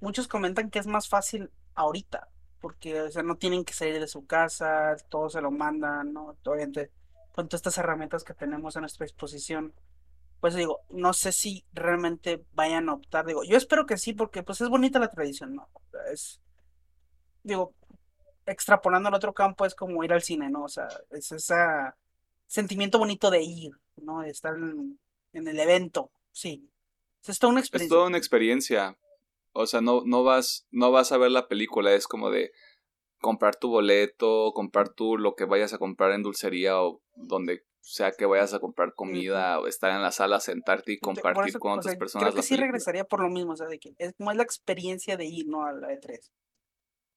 [0.00, 2.28] muchos comentan que es más fácil ahorita,
[2.60, 6.36] porque o sea, no tienen que salir de su casa, todo se lo mandan, ¿no?
[6.44, 6.90] Obviamente,
[7.34, 9.72] con todas estas herramientas que tenemos a nuestra disposición.
[10.40, 14.42] Pues digo, no sé si realmente vayan a optar, digo, yo espero que sí, porque
[14.42, 15.68] pues es bonita la tradición, ¿no?
[16.10, 16.40] Es,
[17.42, 17.74] digo,
[18.46, 20.64] extrapolando al otro campo es como ir al cine, ¿no?
[20.64, 21.54] O sea, es ese
[22.46, 24.22] sentimiento bonito de ir, ¿no?
[24.22, 24.98] De estar en,
[25.34, 26.66] en el evento, sí.
[27.26, 27.94] Es toda una Es experiencia.
[27.94, 28.96] toda una experiencia.
[29.52, 32.52] O sea, no, no vas, no vas a ver la película, es como de
[33.20, 38.12] comprar tu boleto, comprar tú lo que vayas a comprar en dulcería o donde sea
[38.12, 41.72] que vayas a comprar comida o estar en la sala, sentarte y compartir eso, con
[41.72, 42.66] o otras sea, personas creo que la sí película.
[42.66, 45.46] regresaría por lo mismo, o sea, de que es como es la experiencia de ir,
[45.48, 45.64] ¿no?
[45.64, 46.30] A la E3.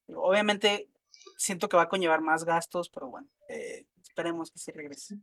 [0.07, 0.89] Digo, Obviamente
[1.37, 5.15] siento que va a conllevar más gastos, pero bueno, eh, esperemos que sí regrese.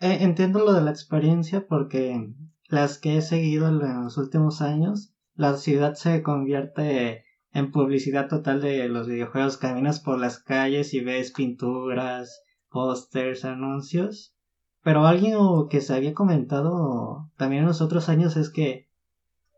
[0.00, 2.32] Eh, entiendo lo de la experiencia porque
[2.68, 8.60] las que he seguido en los últimos años, la ciudad se convierte en publicidad total
[8.60, 9.56] de los videojuegos.
[9.56, 14.34] Caminas por las calles y ves pinturas, pósters, anuncios.
[14.82, 15.36] Pero alguien
[15.70, 18.88] que se había comentado también en los otros años es que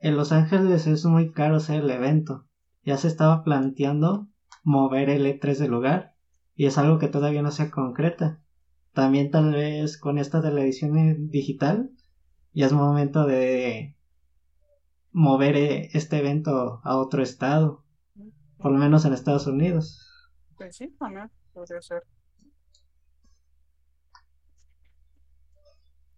[0.00, 2.46] en Los Ángeles es muy caro hacer el evento.
[2.84, 4.28] Ya se estaba planteando
[4.62, 6.14] mover el E3 del lugar
[6.54, 8.42] y es algo que todavía no se concreta.
[8.92, 11.90] También tal vez con esta en digital
[12.52, 13.96] ya es momento de
[15.14, 17.84] mover eh, este evento a otro estado,
[18.58, 20.00] por lo menos en Estados Unidos.
[20.58, 22.02] Pues sí, también podría ser.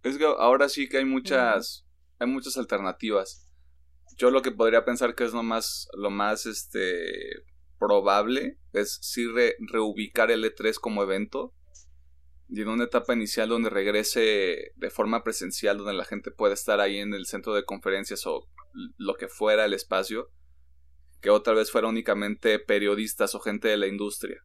[0.03, 1.87] Es que ahora sí que hay muchas,
[2.19, 3.49] hay muchas alternativas.
[4.17, 7.11] Yo lo que podría pensar que es lo más, lo más este
[7.79, 11.53] probable es sí re- reubicar el E3 como evento
[12.49, 16.81] y en una etapa inicial donde regrese de forma presencial, donde la gente pueda estar
[16.81, 18.49] ahí en el centro de conferencias o
[18.97, 20.31] lo que fuera el espacio,
[21.21, 24.43] que otra vez fuera únicamente periodistas o gente de la industria,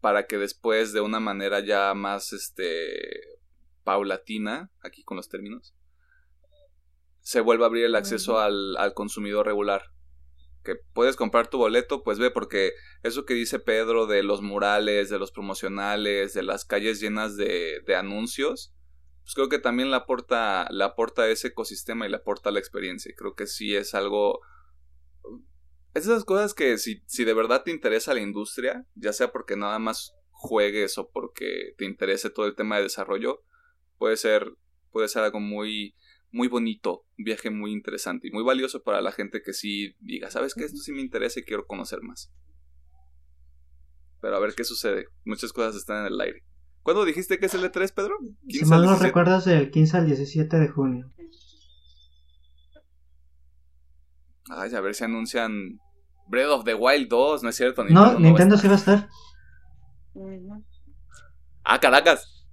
[0.00, 3.38] para que después de una manera ya más este
[3.84, 5.74] paulatina, aquí con los términos,
[7.20, 9.82] se vuelva a abrir el acceso al, al consumidor regular.
[10.62, 12.72] Que puedes comprar tu boleto, pues ve, porque
[13.02, 17.80] eso que dice Pedro de los murales, de los promocionales, de las calles llenas de,
[17.86, 18.74] de anuncios,
[19.30, 23.12] pues creo que también le aporta, le aporta ese ecosistema y le aporta la experiencia.
[23.12, 24.40] Y creo que sí es algo.
[25.94, 29.54] Es esas cosas que si, si de verdad te interesa la industria, ya sea porque
[29.54, 33.44] nada más juegues o porque te interese todo el tema de desarrollo,
[33.98, 34.52] puede ser,
[34.90, 35.94] puede ser algo muy,
[36.32, 40.28] muy bonito, un viaje muy interesante y muy valioso para la gente que sí diga,
[40.32, 40.64] ¿sabes qué?
[40.64, 42.32] Esto sí me interesa y quiero conocer más.
[44.20, 45.06] Pero a ver qué sucede.
[45.24, 46.49] Muchas cosas están en el aire.
[46.82, 48.16] ¿Cuándo dijiste que es el E3, Pedro?
[48.48, 51.10] Si mal no recuerdas, del 15 al 17 de junio.
[54.48, 55.80] Ay, a ver si anuncian
[56.26, 57.84] Breath of the Wild 2, ¿no es cierto?
[57.84, 59.08] no, Nintendo sí va a estar.
[61.64, 62.46] Ah, Caracas.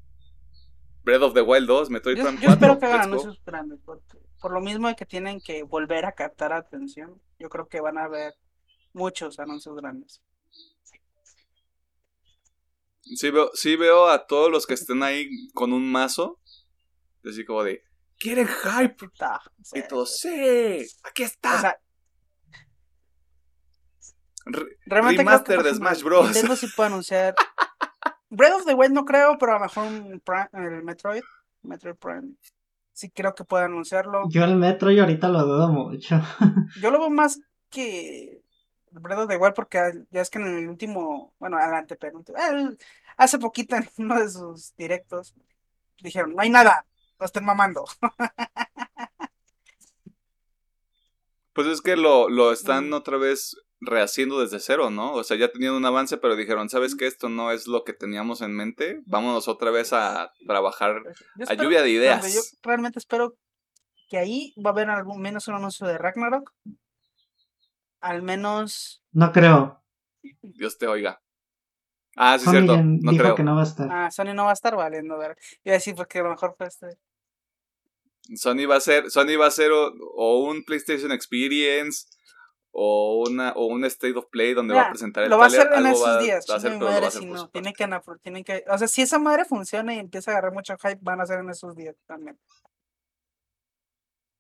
[1.03, 2.47] Breath of the Wild 2, Metroid yo, Prime 4.
[2.47, 6.11] Yo espero que hagan anuncios grandes, por lo mismo de que tienen que volver a
[6.11, 7.19] captar atención.
[7.39, 8.35] Yo creo que van a haber
[8.93, 10.21] muchos anuncios grandes.
[13.15, 16.39] Sí veo, sí veo a todos los que estén ahí con un mazo.
[17.25, 17.83] Así como de,
[18.17, 19.09] ¿quieren hype?
[19.73, 21.55] y todos, sí, aquí está.
[21.55, 21.77] O sea,
[24.85, 26.25] remaster de Smash Bros.
[26.25, 27.35] Nintendo sí puede anunciar.
[28.29, 30.21] Breath of the Wild no creo, pero a lo mejor un
[30.53, 31.23] el Metroid,
[31.63, 32.33] Metroid Prime.
[32.93, 34.23] Sí creo que puede anunciarlo.
[34.29, 36.19] Yo el Metroid ahorita lo dudo mucho.
[36.81, 37.39] Yo lo veo más
[37.69, 38.41] que
[38.97, 42.23] Of the Wild porque ya es que en el último, bueno, adelante, pero
[43.17, 45.33] hace poquito en uno de sus directos
[46.01, 46.85] dijeron, no hay nada,
[47.19, 47.85] lo estén mamando.
[51.53, 52.93] Pues es que lo, lo están mm.
[52.93, 55.13] otra vez rehaciendo desde cero, ¿no?
[55.13, 57.07] O sea, ya tenían un avance, pero dijeron, ¿sabes qué?
[57.07, 59.01] Esto no es lo que teníamos en mente.
[59.07, 61.01] Vámonos otra vez a trabajar
[61.47, 62.31] a lluvia de ideas.
[62.31, 63.39] Yo realmente espero
[64.07, 66.53] que ahí va a haber algún menos un anuncio de Ragnarok.
[68.01, 69.03] Al menos.
[69.11, 69.83] No creo.
[70.41, 71.21] Dios te oiga.
[72.15, 72.77] Ah, sí, cierto.
[72.77, 73.35] No dijo creo.
[73.35, 73.87] que no va a estar.
[73.91, 75.37] Ah, Sony no va a estar valiendo ver.
[75.63, 76.97] Iba a decir porque a lo mejor fue este.
[78.35, 82.07] Sony va a ser, Sony va a ser o un PlayStation Experience
[82.79, 85.47] o una o un State of Play donde va a presentar el Lo va a
[85.47, 86.45] hacer en esos días.
[86.79, 87.89] madre, si no, tiene que,
[88.21, 91.21] tienen que, o sea, si esa madre funciona y empieza a agarrar mucho hype, van
[91.21, 92.37] a ser en esos días también.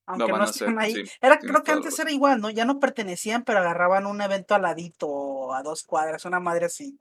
[0.07, 0.95] Aunque no, estén ahí.
[1.21, 2.49] era, creo que antes era igual, ¿no?
[2.49, 6.97] Ya no pertenecían, pero agarraban un evento al ladito a dos cuadras, una madre así.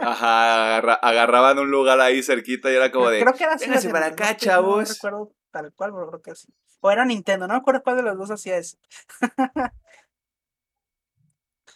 [0.00, 3.20] Ajá, agarraban un lugar ahí cerquita y era como de.
[3.20, 3.88] Creo que era así.
[3.88, 4.88] para acá, chavos.
[4.88, 6.48] No recuerdo tal cual, pero creo que sí.
[6.80, 8.78] O era Nintendo, no me acuerdo cuál de los dos hacía eso.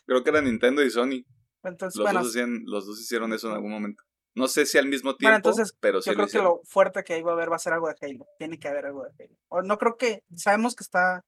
[0.07, 1.25] Creo que era Nintendo y Sony.
[1.63, 4.03] Entonces, los, bueno, dos hacían, los dos hicieron eso en algún momento.
[4.35, 7.15] No sé si al mismo tiempo, entonces, pero sí yo creo que lo fuerte que
[7.15, 8.27] ahí va a haber va a ser algo de Halo.
[8.39, 9.37] Tiene que haber algo de Halo.
[9.49, 11.25] O no creo que, sabemos que está,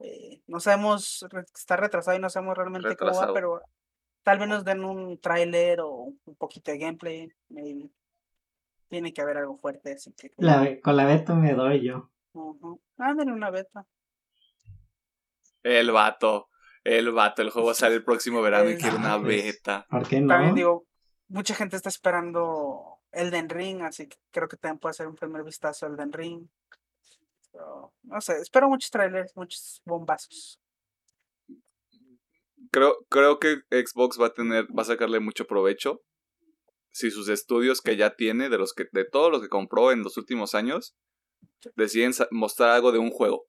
[0.00, 3.60] eh, no sabemos, está retrasado y no sabemos realmente cómo va, pero
[4.22, 7.28] tal vez nos den un tráiler o un poquito de gameplay.
[8.88, 9.92] Tiene que haber algo fuerte.
[9.92, 10.32] Así que...
[10.38, 12.10] la, con la beta me doy yo.
[12.32, 13.86] Uh una beta.
[15.62, 16.48] El vato.
[16.84, 19.86] El vato, el juego sale el próximo verano y quiere una beta.
[19.90, 20.28] ¿Por qué no?
[20.28, 20.87] También digo,
[21.28, 25.44] mucha gente está esperando Elden Ring, así que creo que también puede ser un primer
[25.44, 26.48] vistazo a Elden Ring.
[28.02, 30.60] no sé, espero muchos trailers, muchos bombazos.
[32.70, 36.02] Creo, creo que Xbox va a tener, va a sacarle mucho provecho.
[36.90, 40.02] Si sus estudios que ya tiene, de los que, de todos los que compró en
[40.02, 40.96] los últimos años,
[41.76, 43.46] deciden mostrar algo de un juego.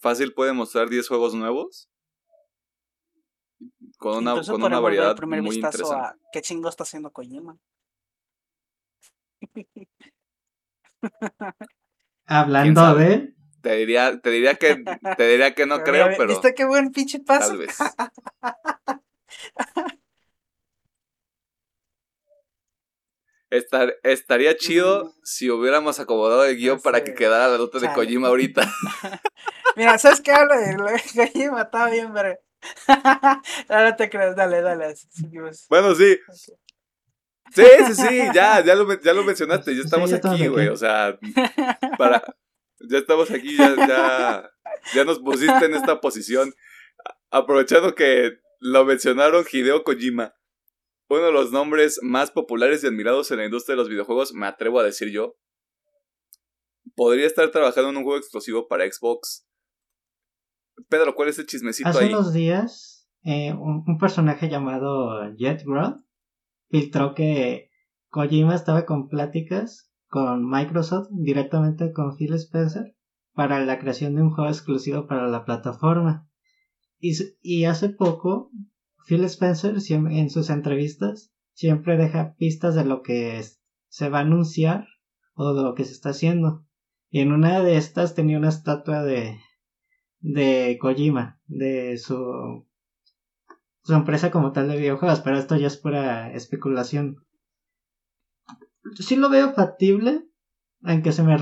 [0.00, 1.88] Fácil puede mostrar 10 juegos nuevos.
[3.96, 6.18] Con una, con una variedad muy interesante.
[6.32, 7.56] ¿Qué chingo está haciendo Kojima?
[12.26, 13.34] Hablando de.
[13.62, 14.84] Te diría, te diría que,
[15.16, 16.28] te diría que no creo, pero.
[16.28, 17.48] ¿Viste qué buen pinche paso?
[17.48, 17.76] Tal vez.
[23.48, 28.26] Estar, estaría chido si hubiéramos acomodado el guion para que quedara la nota de Kojima
[28.26, 28.68] ahorita.
[29.76, 30.76] Mira, ¿sabes qué habla de
[31.14, 31.62] Kojima?
[31.62, 32.36] Está bien, pero.
[33.68, 34.94] no te creas, dale, dale.
[35.68, 36.18] Bueno, sí.
[37.54, 41.16] Sí, sí, sí, ya, ya lo, ya lo mencionaste, ya estamos aquí, güey, o sea,
[41.96, 42.22] para,
[42.80, 44.50] ya estamos aquí, ya, ya,
[44.94, 46.52] ya nos pusiste en esta posición,
[47.30, 50.34] aprovechando que lo mencionaron Hideo Kojima,
[51.08, 54.46] uno de los nombres más populares y admirados en la industria de los videojuegos, me
[54.46, 55.36] atrevo a decir yo,
[56.96, 59.45] podría estar trabajando en un juego exclusivo para Xbox.
[60.88, 62.08] Pedro, ¿cuál es el chismecito Hace ahí?
[62.12, 66.00] unos días, eh, un, personaje llamado JetGrod
[66.68, 67.70] filtró que
[68.08, 72.94] Kojima estaba con pláticas con Microsoft directamente con Phil Spencer
[73.32, 76.28] para la creación de un juego exclusivo para la plataforma.
[76.98, 78.50] Y, y hace poco
[79.06, 83.42] Phil Spencer en sus entrevistas siempre deja pistas de lo que
[83.88, 84.86] se va a anunciar
[85.34, 86.64] o de lo que se está haciendo.
[87.10, 89.38] Y en una de estas tenía una estatua de,
[90.26, 92.66] de Kojima, de su,
[93.84, 97.24] su empresa como tal de videojuegos, pero esto ya es pura especulación.
[98.98, 100.24] Sí lo veo factible,
[100.82, 101.36] aunque se me,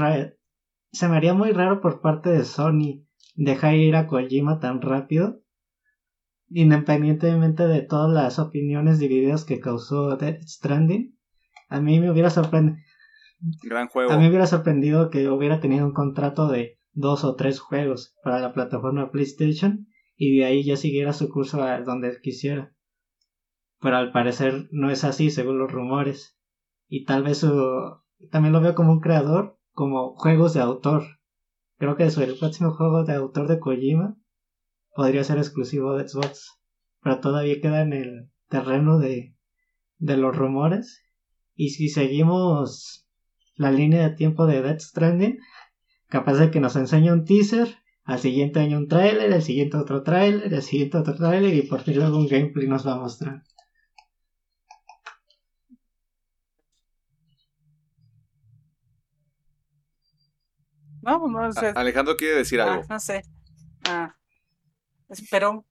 [0.93, 3.07] se me haría muy raro por parte de Sony
[3.37, 5.41] dejar ir a Kojima tan rápido,
[6.51, 11.19] independientemente de todas las opiniones divididas que causó Death Stranding,
[11.71, 12.77] a mí me hubiera sorprendido.
[13.63, 14.13] Gran juego.
[14.13, 18.17] A mí me hubiera sorprendido que hubiera tenido un contrato de dos o tres juegos
[18.23, 22.75] para la plataforma PlayStation y de ahí ya siguiera su curso a donde quisiera.
[23.81, 26.39] Pero al parecer no es así según los rumores.
[26.89, 28.01] Y tal vez su...
[28.31, 31.03] también lo veo como un creador, como juegos de autor.
[31.77, 34.17] Creo que el próximo juego de autor de Kojima
[34.95, 36.59] podría ser exclusivo de Xbox.
[37.03, 39.37] Pero todavía queda en el terreno de,
[39.99, 41.03] de los rumores.
[41.57, 43.07] Y si seguimos
[43.57, 45.39] la línea de tiempo de Death Stranding,
[46.15, 47.69] capaz de que nos enseñe un teaser,
[48.05, 51.81] al siguiente año un trailer, el siguiente otro trailer, el siguiente otro trailer y por
[51.85, 53.43] fin luego un gameplay nos va a mostrar.
[61.03, 61.73] No, no sé.
[61.75, 62.85] Alejandro quiere decir Ah, algo.
[62.89, 63.23] no sé.
[63.85, 64.17] Ah,
[65.09, 65.65] espero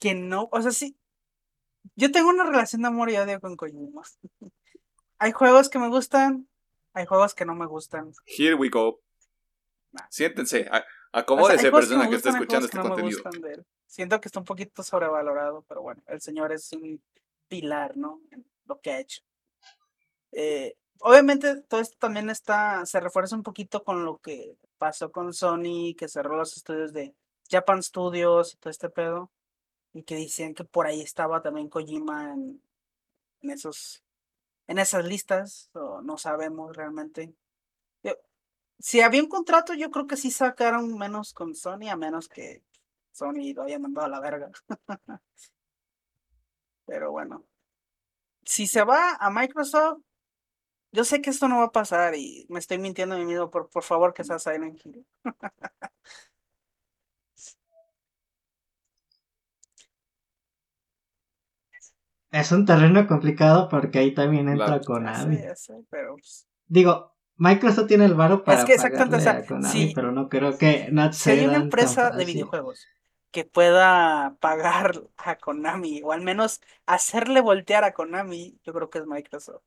[0.00, 0.48] que no.
[0.50, 0.96] O sea, sí.
[1.94, 4.02] Yo tengo una relación de amor y odio con Kojima.
[5.20, 6.48] Hay juegos que me gustan,
[6.92, 8.12] hay juegos que no me gustan.
[8.24, 9.00] Here we go.
[10.10, 10.68] Siéntense.
[10.70, 13.64] a- O sea, Acomódese, que persona que está escuchando este no contenido.
[13.86, 17.02] Siento que está un poquito sobrevalorado, pero bueno, el señor es un
[17.48, 18.20] pilar, ¿no?
[18.30, 19.22] En lo que ha hecho.
[20.32, 25.32] Eh, obviamente todo esto también está, se refuerza un poquito con lo que pasó con
[25.32, 27.14] Sony, que cerró los estudios de
[27.50, 29.30] Japan Studios y todo este pedo,
[29.94, 32.62] y que decían que por ahí estaba también Kojima en,
[33.40, 34.04] en esos,
[34.66, 37.32] en esas listas, o no sabemos realmente.
[38.80, 42.62] Si había un contrato, yo creo que sí sacaron menos con Sony, a menos que
[43.12, 44.50] Sony lo haya mandado a la verga.
[46.86, 47.44] Pero bueno.
[48.44, 50.00] Si se va a Microsoft,
[50.92, 53.50] yo sé que esto no va a pasar y me estoy mintiendo a mí mismo.
[53.50, 55.06] Por, por favor, que sea Silent Hill.
[62.30, 65.36] Es un terreno complicado porque ahí también La- entra Ya Konami.
[65.36, 69.38] sé, ya sé, pero pues, Digo, Microsoft tiene el varo para que exactamente, o pagarle
[69.38, 72.86] sea, a Konami, si- pero no creo que Not si hay una empresa de videojuegos
[73.30, 78.98] que pueda pagar a Konami o al menos hacerle voltear a Konami, yo creo que
[78.98, 79.62] es Microsoft.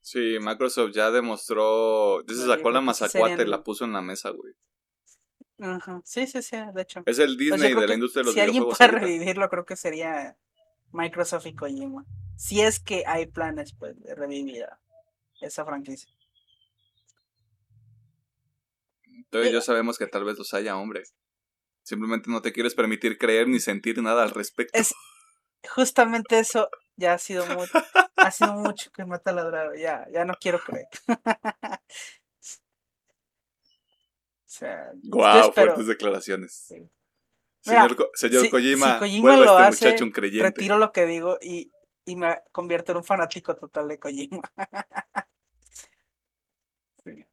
[0.00, 2.24] Sí, Microsoft ya demostró.
[2.26, 4.54] Ya se sacó la que sí mazacuate y la puso en la mesa, güey.
[5.58, 7.02] Ajá, Sí, sí, sí, de hecho.
[7.06, 8.78] Es el Pues Disney de la que industria de los si alguien videojuegos.
[8.78, 9.06] puede ahorita.
[9.06, 10.36] revivirlo, creo que sería
[10.96, 12.04] Microsoft y Kojima.
[12.36, 14.78] Si es que hay planes pues, de revivir a
[15.40, 16.10] esa franquicia.
[19.04, 21.02] Entonces ya sabemos que tal vez los haya, hombre.
[21.82, 24.78] Simplemente no te quieres permitir creer ni sentir nada al respecto.
[24.78, 24.94] Es
[25.68, 27.72] justamente eso ya ha sido mucho,
[28.16, 29.74] ha sido mucho que me ha taladrado.
[29.74, 30.88] Ya, ya no quiero creer.
[34.48, 36.52] O sea, yo Guau, espero- fuertes declaraciones.
[36.54, 36.88] Sí.
[37.70, 40.42] Señor, Ko- señor si- Kojima, si Kojima vuelva lo a este hace, muchacho un creyente.
[40.48, 41.70] retiro lo que digo y,
[42.04, 44.40] y me convierto en un fanático total de Kojima.
[47.04, 47.24] Sí.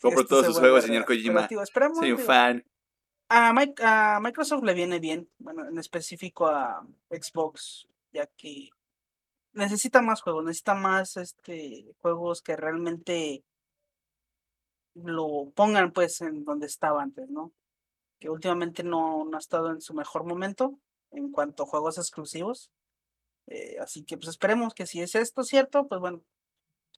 [0.00, 1.46] Compro todos sus juegos, señor Kojima.
[1.46, 2.64] digo, Soy un digo, fan.
[3.30, 8.68] A, a Microsoft le viene bien, bueno, en específico a Xbox, ya que
[9.54, 13.44] necesita más juegos, necesita más este juegos que realmente
[14.94, 17.52] lo pongan pues en donde estaba antes, ¿no?
[18.24, 22.70] Que últimamente no, no ha estado en su mejor momento en cuanto a juegos exclusivos.
[23.48, 26.24] Eh, así que pues esperemos que si es esto cierto, pues bueno,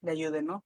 [0.02, 0.64] le ayude, ¿no?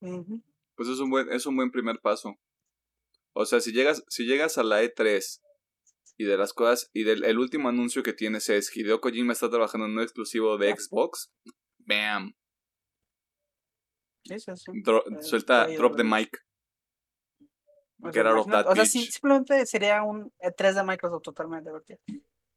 [0.00, 2.34] Pues es un buen, es un buen primer paso.
[3.32, 5.40] O sea, si llegas, si llegas a la E3
[6.16, 9.48] y de las cosas, y del el último anuncio que tienes es Hideo Kojima está
[9.48, 10.74] trabajando en un exclusivo de.
[10.74, 11.30] Xbox,
[11.78, 12.34] bam,
[14.84, 16.38] Dro- Eh, suelta, drop the mic.
[18.02, 20.82] O Get sea, out of imagínate- that o sea, sí, simplemente sería un E3 de
[20.84, 21.70] Microsoft totalmente.
[21.70, 21.98] porque-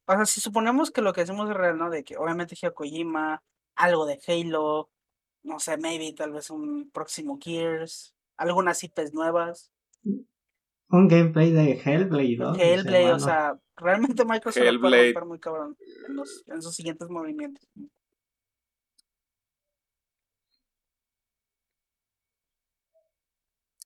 [0.06, 1.90] O sea, si suponemos que lo que hacemos es real, ¿no?
[1.90, 3.42] De que obviamente Hideo Kojima,
[3.76, 4.90] algo de Halo,
[5.42, 9.70] no sé, maybe tal vez un próximo Gears, algunas IPs nuevas,
[10.90, 12.52] Un gameplay de Hellblade 2.
[12.56, 15.76] dice, Hellblade, o sea, realmente Microsoft lo puede muy cabrón
[16.08, 17.66] en, los- en sus siguientes movimientos.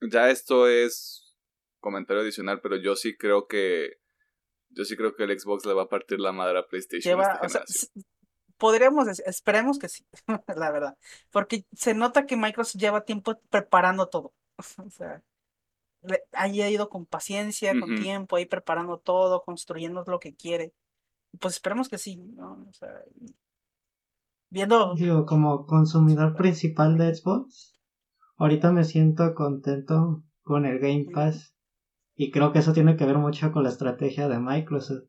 [0.01, 1.35] Ya esto es
[1.81, 3.93] comentario adicional, pero yo sí creo que
[4.71, 7.23] yo sí creo que el Xbox le va a partir la madre a PlayStation Lleva,
[7.23, 7.91] esta o sea, generación.
[7.97, 8.07] s-
[8.59, 10.05] podríamos, decir- esperemos que sí,
[10.57, 10.97] la verdad,
[11.31, 14.33] porque se nota que Microsoft lleva tiempo preparando todo,
[14.87, 15.23] o sea,
[16.03, 20.73] le- haya ido con paciencia, con tiempo, ahí preparando todo, construyendo lo que quiere,
[21.41, 22.67] Pues esperemos que sí, ¿no?
[22.69, 23.03] O sea,
[24.51, 24.95] viendo...
[24.95, 27.78] Digo, como consumidor principal de Xbox,
[28.39, 31.55] ahorita me siento contento con el Game Pass.
[32.14, 35.05] Y creo que eso tiene que ver mucho con la estrategia de Microsoft.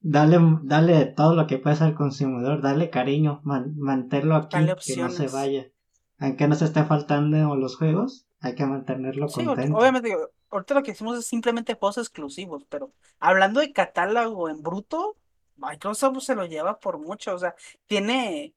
[0.00, 4.56] Dale, dale todo lo que puedes al consumidor, dale cariño, manténlo aquí,
[4.86, 5.70] que no se vaya.
[6.18, 9.76] Aunque nos esté faltando los juegos, hay que mantenerlo sí, contento.
[9.76, 10.14] Obviamente,
[10.50, 15.16] ahorita lo que hicimos es simplemente juegos exclusivos, pero hablando de catálogo en bruto,
[15.56, 17.54] Microsoft se lo lleva por mucho, o sea,
[17.86, 18.54] tiene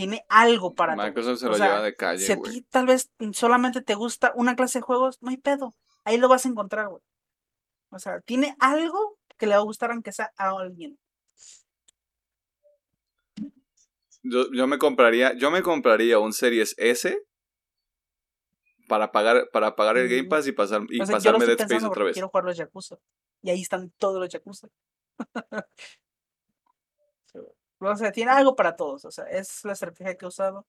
[0.00, 3.82] tiene algo para Microsoft se lo lleva de calle, Si a ti tal vez solamente
[3.82, 5.74] te gusta una clase de juegos, no hay pedo.
[6.04, 7.02] Ahí lo vas a encontrar, güey.
[7.90, 10.98] O sea, tiene algo que le va a gustar aunque sea a alguien.
[14.22, 17.22] Yo, yo me compraría, yo me compraría un Series S
[18.88, 22.14] para pagar, para pagar el Game Pass y pasar y pasarme Dead Space otra vez.
[22.14, 22.96] Quiero jugar los Yakuza.
[23.42, 24.68] Y ahí están todos los Yakuza.
[27.80, 29.04] o sea, tiene algo para todos.
[29.04, 30.66] O sea, es la estrategia que he usado.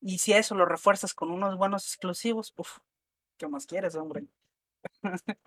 [0.00, 2.78] Y si eso lo refuerzas con unos buenos exclusivos, uff,
[3.36, 4.26] ¿qué más quieres, hombre?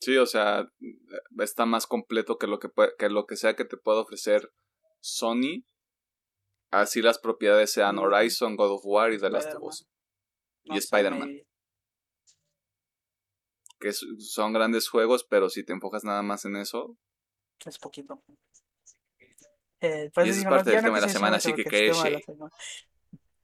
[0.00, 0.70] sí, o sea,
[1.38, 4.52] está más completo que lo que, que lo que sea que te pueda ofrecer
[5.00, 5.64] Sony.
[6.70, 9.86] Así las propiedades sean Horizon, God of War y The Last of Us.
[10.64, 11.40] y Spider-Man.
[13.80, 16.96] Que son grandes juegos, pero si te enfocas nada más en eso.
[17.64, 18.22] Es poquito.
[19.80, 21.92] Eh, y es parte del tema de la semana, así que que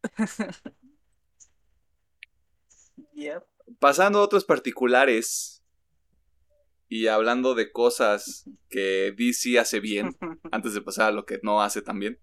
[3.79, 5.65] Pasando a otros particulares
[6.89, 10.17] y hablando de cosas que DC hace bien,
[10.53, 12.21] antes de pasar a lo que no hace tan bien,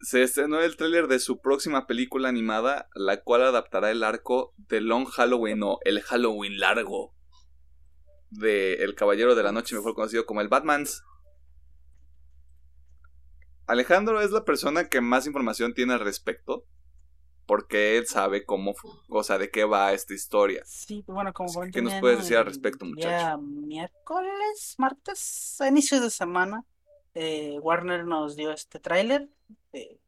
[0.00, 4.80] se estrenó el tráiler de su próxima película animada, la cual adaptará el arco de
[4.80, 7.14] Long Halloween o el Halloween largo
[8.30, 11.04] de El Caballero de la Noche, mejor conocido como el Batman's.
[13.70, 16.64] Alejandro es la persona que más información tiene al respecto.
[17.46, 18.74] Porque él sabe cómo,
[19.08, 20.62] o sea, de qué va esta historia.
[20.64, 23.38] Sí, bueno, como ¿Qué nos puedes decir al respecto, muchacho?
[23.38, 26.64] miércoles, martes, a inicios de semana,
[27.14, 29.28] eh, Warner nos dio este tráiler
[29.72, 29.98] de,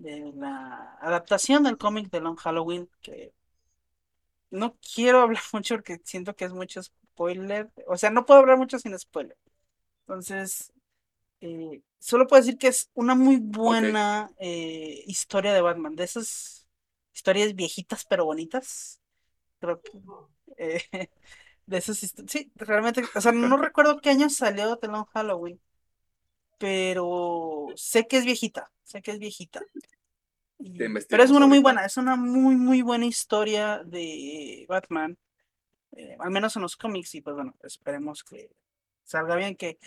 [0.00, 3.32] la adaptación del cómic de Long Halloween, que
[4.50, 7.70] no quiero hablar mucho porque siento que es mucho spoiler.
[7.86, 9.36] O sea, no puedo hablar mucho sin spoiler.
[10.00, 10.72] Entonces,
[11.40, 16.66] eh, solo puedo decir que es una muy buena eh, historia de Batman, de esas
[17.12, 19.00] historias viejitas pero bonitas.
[19.60, 19.92] Creo que
[20.56, 20.82] eh,
[21.66, 25.60] de esas sí, realmente, o sea, no recuerdo qué año salió The Long Halloween,
[26.58, 29.62] pero sé que es viejita, sé que es viejita.
[31.08, 35.16] pero es una muy buena, es una muy muy buena historia de Batman,
[36.18, 38.50] al menos en los cómics y pues bueno, esperemos que
[39.04, 39.78] salga bien, que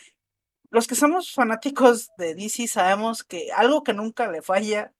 [0.71, 4.93] los que somos fanáticos de DC sabemos que algo que nunca le falla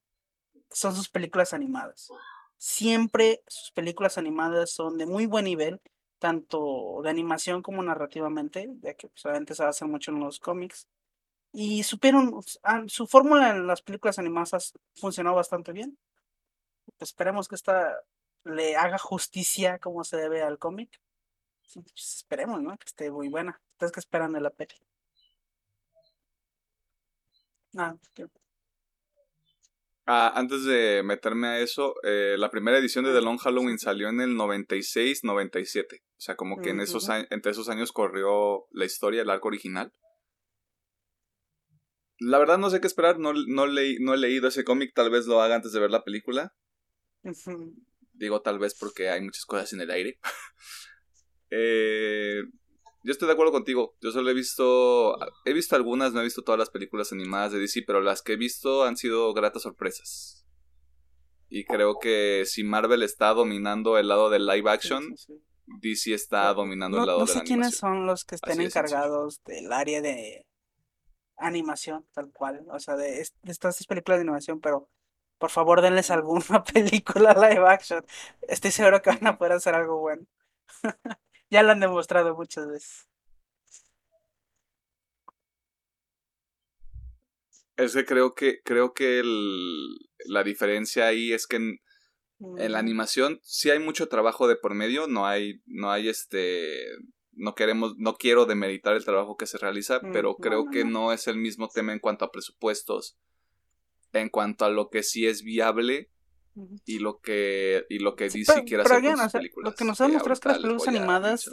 [0.70, 2.10] son sus películas animadas.
[2.58, 5.80] Siempre sus películas animadas son de muy buen nivel,
[6.18, 10.86] tanto de animación como narrativamente, ya que pues, se hace mucho en los cómics.
[11.52, 12.42] Y supieron,
[12.86, 15.98] su fórmula en las películas animadas funcionó bastante bien.
[17.00, 17.98] Esperemos que esta
[18.44, 21.00] le haga justicia como se debe al cómic.
[21.62, 22.76] Pues, esperemos, ¿no?
[22.76, 23.58] Que esté muy buena.
[23.72, 24.74] Ustedes que esperan de la peli.
[27.76, 27.96] Ah,
[30.06, 34.08] ah, antes de meterme a eso, eh, la primera edición de The Long Halloween salió
[34.08, 36.00] en el 96-97.
[36.00, 39.92] O sea, como que en esos entre esos años corrió la historia, el arco original.
[42.18, 45.26] La verdad no sé qué esperar, no, no, no he leído ese cómic, tal vez
[45.26, 46.54] lo haga antes de ver la película.
[48.12, 50.18] Digo tal vez porque hay muchas cosas en el aire.
[51.50, 52.42] eh,
[53.04, 53.96] yo estoy de acuerdo contigo.
[54.00, 55.16] Yo solo he visto.
[55.44, 58.34] He visto algunas, no he visto todas las películas animadas de DC, pero las que
[58.34, 60.46] he visto han sido gratas sorpresas.
[61.48, 65.14] Y creo que si Marvel está dominando el lado del live action,
[65.66, 67.58] DC está dominando el lado de la animación.
[67.58, 70.46] No sé quiénes son los que estén encargados del área de
[71.36, 72.64] animación, tal cual.
[72.70, 74.88] O sea, de, estas películas de animación, pero
[75.38, 78.04] por favor denles alguna película live action.
[78.42, 80.24] Estoy seguro que van a poder hacer algo bueno.
[81.52, 83.06] Ya lo han demostrado muchas veces.
[87.76, 91.78] Es que creo que, creo que el, la diferencia ahí es que en,
[92.38, 92.80] la mm.
[92.80, 96.86] animación sí hay mucho trabajo de por medio, no hay, no hay este,
[97.32, 101.12] no queremos, no quiero demeritar el trabajo que se realiza, mm, pero creo que no
[101.12, 103.18] es el mismo tema en cuanto a presupuestos,
[104.14, 106.08] en cuanto a lo que sí es viable
[106.84, 109.26] Y lo que y lo que Sí, DC pero- quiere pero hacer again, con sus
[109.26, 109.70] o sea, películas.
[109.72, 111.50] lo que nos ha demostrado es que las películas animadas,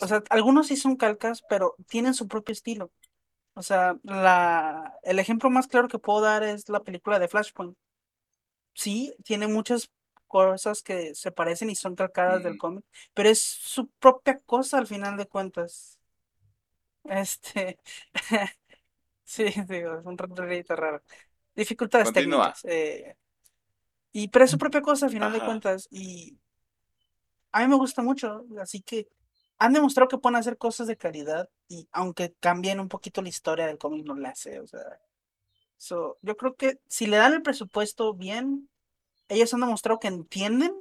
[0.00, 2.90] O sea, algunos sí son calcas, pero tienen su propio estilo.
[3.54, 7.76] O sea, la, el ejemplo más claro que puedo dar es la película de Flashpoint.
[8.74, 9.90] Sí, tiene muchas
[10.26, 12.58] cosas que se parecen y son calcadas del Ujú.
[12.58, 15.98] cómic, pero es su propia cosa al final de cuentas.
[17.04, 17.78] Este,
[19.24, 21.02] sí, digo, es un retrito raro.
[21.54, 22.52] Dificultades Continúa.
[22.54, 22.64] técnicas.
[22.64, 23.16] eh,
[24.12, 25.88] y, pero es su propia cosa al final de cuentas.
[25.90, 26.38] Y
[27.52, 29.08] a mí me gusta mucho, así que
[29.58, 33.66] han demostrado que pueden hacer cosas de calidad y aunque cambien un poquito la historia
[33.66, 34.80] del cómic, no la hace, o sea.
[35.76, 38.70] so, yo creo que si le dan el presupuesto bien,
[39.28, 40.74] ellos han demostrado que entienden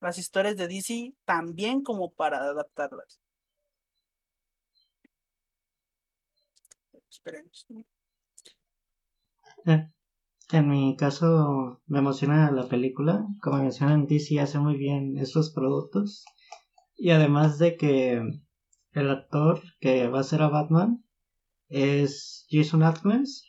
[0.00, 3.20] las historias de DC tan bien como para adaptarlas.
[7.10, 7.66] Esperemos.
[9.64, 9.95] ¿no?
[10.52, 13.26] En mi caso, me emociona la película.
[13.42, 16.24] Como mencionan, DC hace muy bien estos productos.
[16.96, 18.22] Y además de que
[18.92, 21.04] el actor que va a ser a Batman
[21.68, 23.44] es Jason Atkins,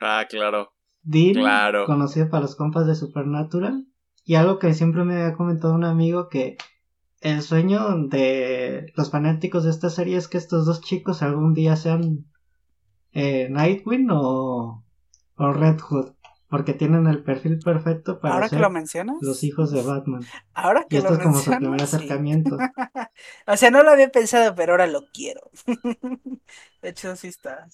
[0.00, 0.72] Ah, claro.
[1.02, 1.86] Dean, Claro.
[1.86, 3.86] conocido para los compas de Supernatural.
[4.24, 6.56] Y algo que siempre me había comentado un amigo que
[7.20, 11.76] el sueño de los fanáticos de esta serie es que estos dos chicos algún día
[11.76, 12.26] sean
[13.12, 14.84] eh, Nightwing o,
[15.42, 16.12] o Red Hood.
[16.48, 20.22] Porque tienen el perfil perfecto para Ahora que ser lo mencionas, los hijos de Batman.
[20.54, 21.96] ahora Y que esto lo es como su primer sí.
[21.96, 22.56] acercamiento.
[23.46, 25.50] O sea, no lo había pensado, pero ahora lo quiero.
[26.82, 27.68] De hecho, sí está.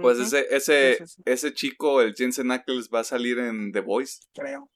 [0.00, 1.22] Pues ese, ese, Sí, sí, sí.
[1.24, 4.70] ese chico, el Jensen Ackles, va a salir en The Voice Creo.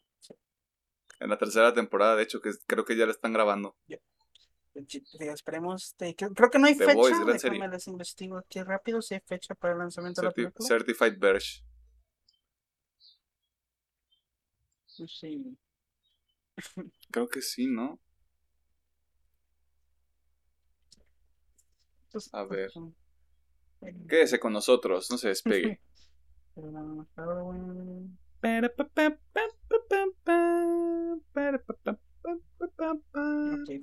[1.21, 3.77] en la tercera temporada, de hecho, que creo que ya la están grabando.
[3.87, 4.03] Digo,
[5.33, 5.95] esperemos.
[5.99, 6.95] creo que no hay The fecha.
[6.97, 7.69] Boys, déjame serie.
[7.69, 10.67] les investigo aquí rápido si hay fecha para el lanzamiento de la película.
[10.67, 11.63] Certified Verge.
[14.87, 15.57] Sí.
[17.11, 18.01] Creo que sí, ¿no?
[22.11, 22.71] Pues, A ver.
[22.75, 25.81] pues, eh, Quédese con nosotros, no se despegue.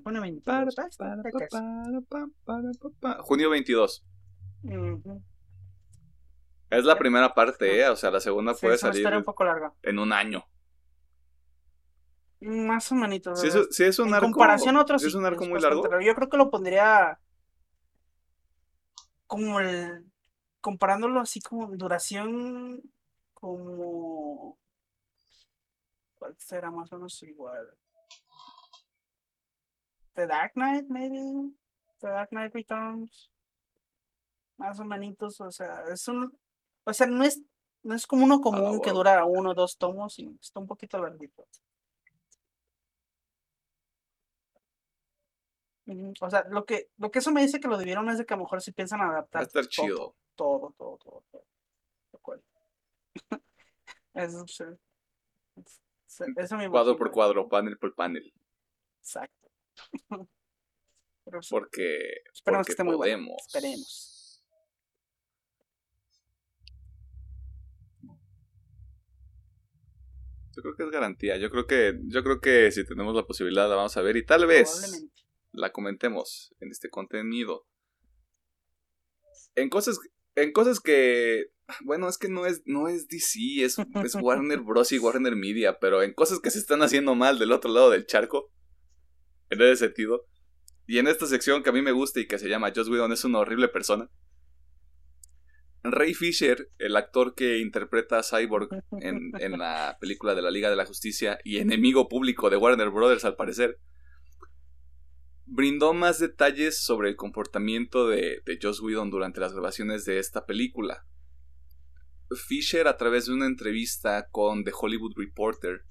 [0.04, 0.44] Junio 22.
[0.48, 3.22] Ah, está- está casi.
[3.24, 4.06] Junio 22.
[4.64, 5.22] Ujú.
[6.70, 7.90] Es la primera parte, ¿eh?
[7.90, 9.74] O sea, la segunda Sí, puede salir un poco larga.
[9.84, 10.44] en un año.
[12.42, 13.40] Más o menos.
[13.40, 13.70] Si es, ¿verdad?
[13.72, 14.26] si es un en arco.
[14.28, 16.06] comparación a otros, si es sí, un arco muy bastante largo.
[16.06, 17.20] Yo creo que lo pondría
[19.28, 20.06] como el.
[20.62, 22.82] Comparándolo así como duración.
[23.34, 24.58] Como.
[26.16, 27.68] ¿Cuál será más o menos igual?
[30.16, 31.52] The Dark Knight, maybe.
[32.00, 33.30] The Dark Knight Returns.
[34.58, 36.38] Más o menos, o sea, es un.
[36.86, 37.42] O sea, no es,
[37.84, 39.00] no es como uno común que huevo.
[39.00, 41.46] dura uno o dos tomos, que está un poquito larguito.
[46.22, 48.34] O sea, lo que, lo que eso me dice que lo debieron es de que
[48.34, 50.16] a lo mejor si piensan Va a adaptar estar todo, chido.
[50.36, 51.46] todo, todo, todo, todo.
[52.14, 52.44] Lo cual-
[54.16, 54.64] Eso, sí.
[56.38, 58.34] Eso me Cuadro por cuadro, panel por panel.
[59.00, 59.45] Exacto.
[61.26, 63.32] Pero Porque, esperemos porque que esté muy bueno.
[63.48, 64.44] Esperemos.
[70.56, 71.38] Yo creo que es garantía.
[71.38, 74.26] Yo creo que, yo creo que si tenemos la posibilidad la vamos a ver y
[74.26, 75.06] tal vez
[75.52, 77.68] la comentemos en este contenido.
[79.56, 80.00] En cosas,
[80.36, 81.48] en cosas que,
[81.84, 84.92] bueno, es que no es, no es DC, es, es Warner Bros.
[84.92, 88.06] y Warner Media, pero en cosas que se están haciendo mal del otro lado del
[88.06, 88.52] charco,
[89.64, 90.26] en ese sentido.
[90.88, 93.12] Y en esta sección que a mí me gusta y que se llama Joss Whedon
[93.12, 94.10] es una horrible persona.
[95.84, 98.70] Ray Fisher, el actor que interpreta a Cyborg
[99.02, 103.26] en, la película de la Liga de la Justicia y enemigo público de Warner Brothers
[103.26, 103.80] al parecer,
[105.46, 110.46] brindó más detalles sobre el comportamiento de, de Joss Whedon durante las grabaciones de esta
[110.46, 111.06] película.
[112.48, 115.82] Fisher, a través de una entrevista con The Hollywood Reporter,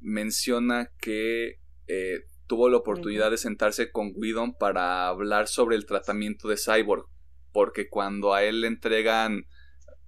[0.00, 6.48] menciona que eh, tuvo la oportunidad de sentarse con Whedon para hablar sobre el tratamiento
[6.48, 7.04] de Cyborg,
[7.52, 9.46] porque cuando a él le entregan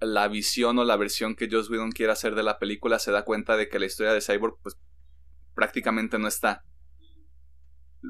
[0.01, 3.23] la visión o la versión que Joss Whedon quiere hacer de la película, se da
[3.23, 4.75] cuenta de que la historia de Cyborg pues
[5.53, 6.63] prácticamente no está.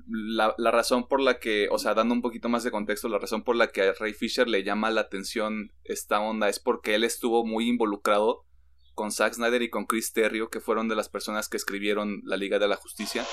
[0.08, 3.20] La, la, razón por la que, o sea, dando un poquito más de contexto, la
[3.20, 6.96] razón por la que a Ray Fisher le llama la atención esta onda es porque
[6.96, 8.46] él estuvo muy involucrado
[8.94, 12.38] con Zack Snyder y con Chris Terrio, que fueron de las personas que escribieron la
[12.38, 13.26] Liga de la Justicia,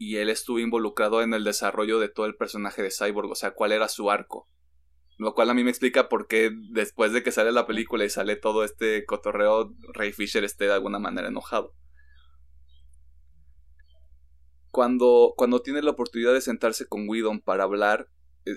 [0.00, 3.50] y él estuvo involucrado en el desarrollo de todo el personaje de Cyborg, o sea,
[3.50, 4.48] cuál era su arco
[5.18, 8.08] Lo cual a mí me explica por qué después de que sale la película y
[8.08, 11.74] sale todo este cotorreo, Ray Fisher esté de alguna manera enojado.
[14.70, 18.08] Cuando, cuando tiene la oportunidad de sentarse con Whedon para hablar,
[18.46, 18.56] eh,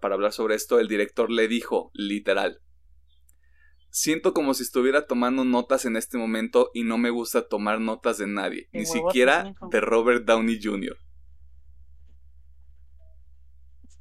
[0.00, 2.60] para hablar sobre esto, el director le dijo, literal,
[3.96, 8.18] siento como si estuviera tomando notas en este momento y no me gusta tomar notas
[8.18, 10.98] de nadie, ni siquiera de Robert Downey Jr.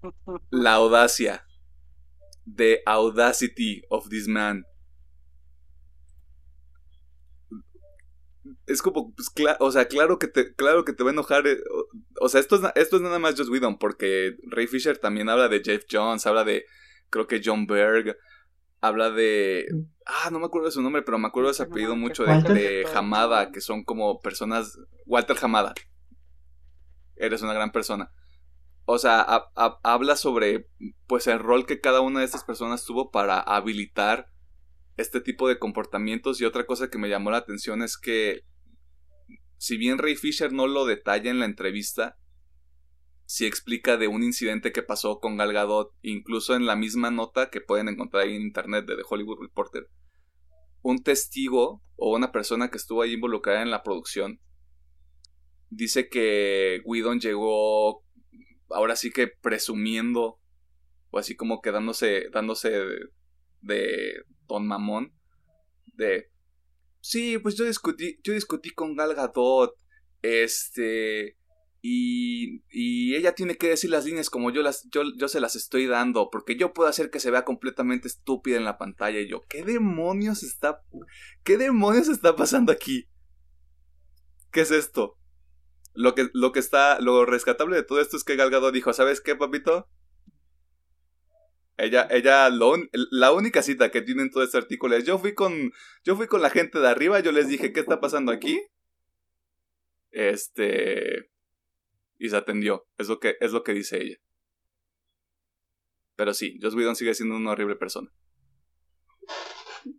[0.51, 1.45] La audacia.
[2.45, 4.65] The audacity of this man.
[8.67, 11.47] Es como, pues, o sea, claro que te, claro que te va a enojar.
[11.47, 11.57] Eh,
[12.19, 15.47] o, sea, esto es, esto es nada más Joss Whedon, porque Ray Fisher también habla
[15.47, 16.65] de Jeff Jones, habla de,
[17.09, 18.17] creo que John Berg,
[18.87, 19.67] habla de.
[20.05, 22.41] Ah, no me acuerdo de su nombre, pero me acuerdo de ese apellido mucho de,
[22.53, 24.77] de Hamada, que son como personas.
[25.05, 25.73] Walter Hamada.
[27.15, 28.11] Eres una gran persona
[28.85, 29.21] o sea,
[29.83, 30.69] habla sobre
[31.07, 34.29] pues el rol que cada una de estas personas tuvo para habilitar
[34.95, 38.43] este tipo de comportamientos y otra cosa que me llamó la atención es que
[39.57, 42.17] si bien Ray Fisher no lo detalla en la entrevista,
[43.25, 47.49] sí explica de un incidente que pasó con Gal Gadot, incluso en la misma nota
[47.49, 49.87] que pueden encontrar en internet de The Hollywood Reporter.
[50.81, 54.39] Un testigo o una persona que estuvo ahí involucrada en la producción
[55.69, 58.03] dice que Whedon llegó
[58.69, 60.39] ahora sí que presumiendo,
[61.09, 62.99] o así como quedándose, dándose de,
[63.61, 65.13] de Don Mamón,
[65.93, 66.29] de,
[67.01, 69.75] sí, pues yo discutí, yo discutí con Gal Gadot,
[70.21, 71.37] este,
[71.87, 75.55] y, y ella tiene que decir las líneas como yo, las, yo, yo se las
[75.55, 79.27] estoy dando, porque yo puedo hacer que se vea completamente estúpida en la pantalla, y
[79.27, 80.81] yo, ¿qué demonios está,
[81.43, 83.07] qué demonios está pasando aquí?
[84.51, 85.19] ¿Qué es esto?
[85.93, 89.21] Lo que, lo que está, lo rescatable de todo esto es que Galgado dijo, ¿sabes
[89.21, 89.87] qué, papito?
[91.77, 92.49] Ella, ella,
[93.11, 95.71] la única cita que tiene en todo este artículo es, yo fui con,
[96.03, 98.59] yo fui con la gente de arriba, yo les dije, ¿qué está pasando aquí?
[100.09, 101.29] Este,
[102.17, 104.17] y se atendió, es lo que, es lo que dice ella.
[106.15, 108.09] Pero sí, Joss Whedon sigue siendo una horrible persona.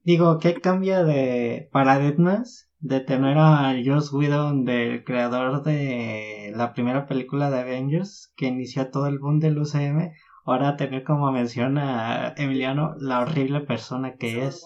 [0.03, 7.07] Digo, ¿qué cambia de paradigmas de tener a Joss Whedon, del creador de la primera
[7.07, 10.13] película de Avengers, que inició todo el boom del UCM,
[10.45, 14.65] ahora tener como menciona Emiliano la horrible persona que es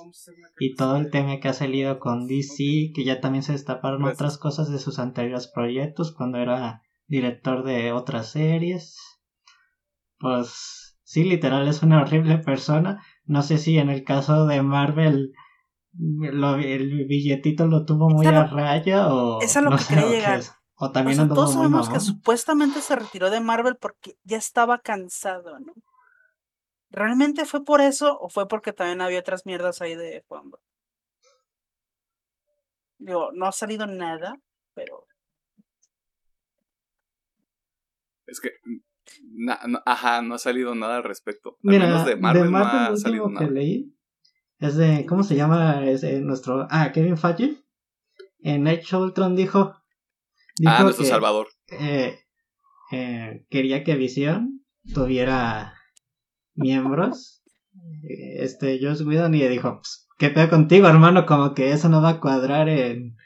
[0.58, 4.14] y todo el tema que ha salido con DC, que ya también se destaparon pues
[4.14, 8.96] otras cosas de sus anteriores proyectos cuando era director de otras series.
[10.18, 13.04] Pues sí, literal es una horrible persona.
[13.24, 15.32] No sé si en el caso de Marvel
[15.92, 20.40] el billetito lo tuvo muy a raya o es lo que sé, llegar.
[20.76, 25.72] O también todos sabemos que supuestamente se retiró de Marvel porque ya estaba cansado, ¿no?
[26.90, 30.52] ¿Realmente fue por eso o fue porque también había otras mierdas ahí de Juan?
[32.98, 34.36] Digo, no ha salido nada,
[34.74, 35.06] pero
[38.30, 38.52] es que
[39.84, 41.58] ajá, no ha salido nada al respecto.
[41.64, 43.46] Al menos de Marvel, no ha salido nada.
[43.46, 43.94] Que leí
[44.60, 45.86] es de, ¿cómo se llama?
[45.86, 47.56] Es nuestro, ah, Kevin Feige.
[48.42, 49.74] En Edge Ultron dijo,
[50.66, 51.48] ah, nuestro Salvador.
[51.68, 52.18] Eh,
[52.92, 54.62] eh, quería que Vision
[54.94, 55.74] tuviera
[56.54, 57.42] miembros.
[58.02, 61.24] Eh, este, Josh Whedon y dijo, pues, ¿qué pedo contigo, hermano?
[61.24, 63.16] Como que eso no va a cuadrar en,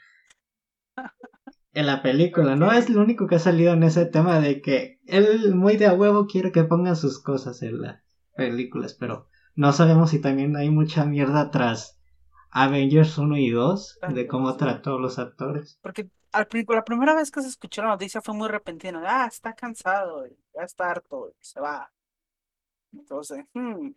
[1.75, 2.71] en la película, ¿no?
[2.71, 5.93] Es lo único que ha salido en ese tema de que él muy de a
[5.93, 8.01] huevo quiere que pongan sus cosas en las
[8.33, 11.99] películas, pero no sabemos si también hay mucha mierda tras
[12.49, 15.77] Avengers 1 y 2 de cómo trató a los actores.
[15.81, 19.03] Porque al, la primera vez que se escuchó la noticia fue muy repentina.
[19.05, 21.91] Ah, está cansado, ya está harto, se va.
[22.93, 23.89] Entonces, hmm.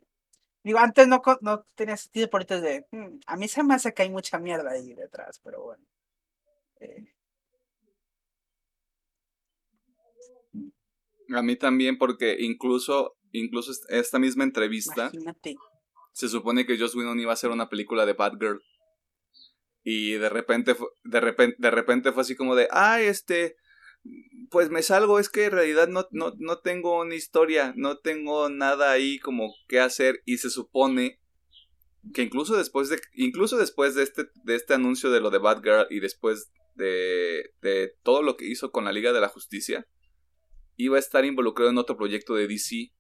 [0.65, 3.95] digo, antes no, no tenía sentido, por ahorita de, hmm, a mí se me hace
[3.95, 5.85] que hay mucha mierda ahí detrás, pero bueno.
[6.81, 7.15] Eh.
[11.35, 15.11] A mí también, porque incluso incluso esta misma entrevista,
[16.13, 18.63] se supone que Joss Whedon iba a hacer una película de Batgirl.
[19.85, 23.57] Y de repente, de repente, de repente fue así como de, ah, este,
[24.51, 28.49] pues me salgo, es que en realidad no, no, no tengo una historia, no tengo
[28.51, 30.23] nada ahí como que hacer.
[30.27, 31.21] Y se supone
[32.13, 35.87] que incluso después de, incluso después de este, de este anuncio de lo de Batgirl
[35.91, 39.87] y después de, de todo lo que hizo con la Liga de la Justicia,
[40.79, 42.93] iba a estar involucrado en otro proyecto de DC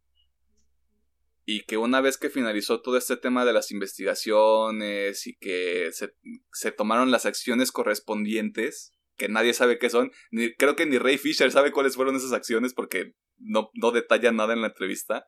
[1.47, 6.73] y que una vez que finalizó todo este tema de las investigaciones y que se,
[6.73, 11.51] tomaron las acciones correspondientes, que nadie sabe qué son, ni, creo que ni Ray Fisher
[11.51, 15.27] sabe cuáles fueron esas acciones porque no, no detalla nada en la entrevista,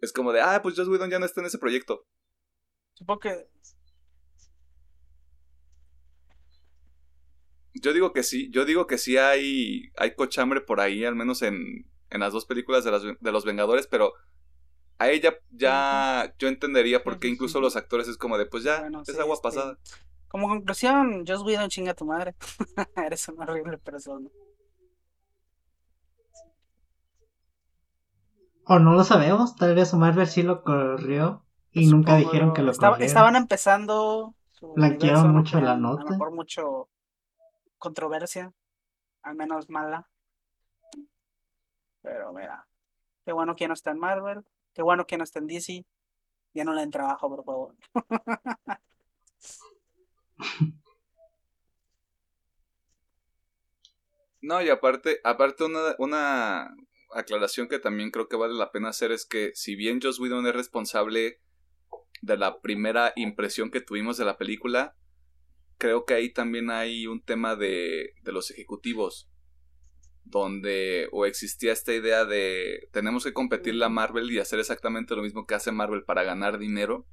[0.00, 2.06] Es como de, ah, pues Joss Whedon ya no está en ese proyecto.
[2.94, 3.48] Supongo que.
[7.82, 11.42] Yo digo que sí, yo digo que sí hay, hay cochambre por ahí, al menos
[11.42, 14.12] en, en las dos películas de, las, de los Vengadores, pero
[14.98, 18.80] a ella ya yo entendería por qué incluso los actores es como de, pues ya,
[18.80, 19.78] Bueno, es sí, agua este, pasada.
[20.28, 22.34] Como conclusión, Joss Whedon chinga a tu madre.
[22.96, 24.28] Eres una horrible persona.
[28.68, 32.62] O no lo sabemos, tal vez Marvel sí lo corrió y nunca Supongo, dijeron que
[32.62, 33.06] lo estaba- corrieron.
[33.08, 34.34] Estaban empezando.
[34.50, 36.00] su Blanquearon mucho la nota.
[36.02, 36.88] A lo mejor mucho
[37.78, 38.52] controversia.
[39.22, 40.08] Al menos mala.
[42.02, 42.66] Pero mira.
[43.24, 44.44] Qué bueno que no está en Marvel.
[44.72, 45.84] Qué bueno que no está en DC.
[46.54, 47.74] Ya no le den trabajo, por favor.
[54.42, 56.76] No, y aparte, aparte una, una
[57.12, 60.46] aclaración que también creo que vale la pena hacer es que si bien Joss Whedon
[60.46, 61.40] es responsable
[62.22, 64.94] de la primera impresión que tuvimos de la película,
[65.78, 69.28] creo que ahí también hay un tema de, de los ejecutivos,
[70.24, 75.22] donde o existía esta idea de tenemos que competir la Marvel y hacer exactamente lo
[75.22, 77.06] mismo que hace Marvel para ganar dinero,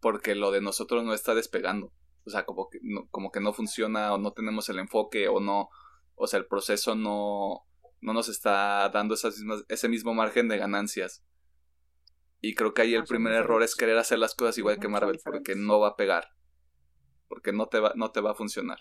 [0.00, 1.92] porque lo de nosotros no está despegando.
[2.24, 5.40] O sea, como que no, como que no funciona o no tenemos el enfoque o
[5.40, 5.68] no,
[6.14, 7.66] o sea, el proceso no,
[8.00, 11.22] no nos está dando esas mismas, ese mismo margen de ganancias.
[12.44, 14.88] Y creo que ahí Ah, el primer error es querer hacer las cosas igual que
[14.88, 16.26] Marvel, porque no va a pegar.
[17.28, 18.78] Porque no te va, no te va a funcionar.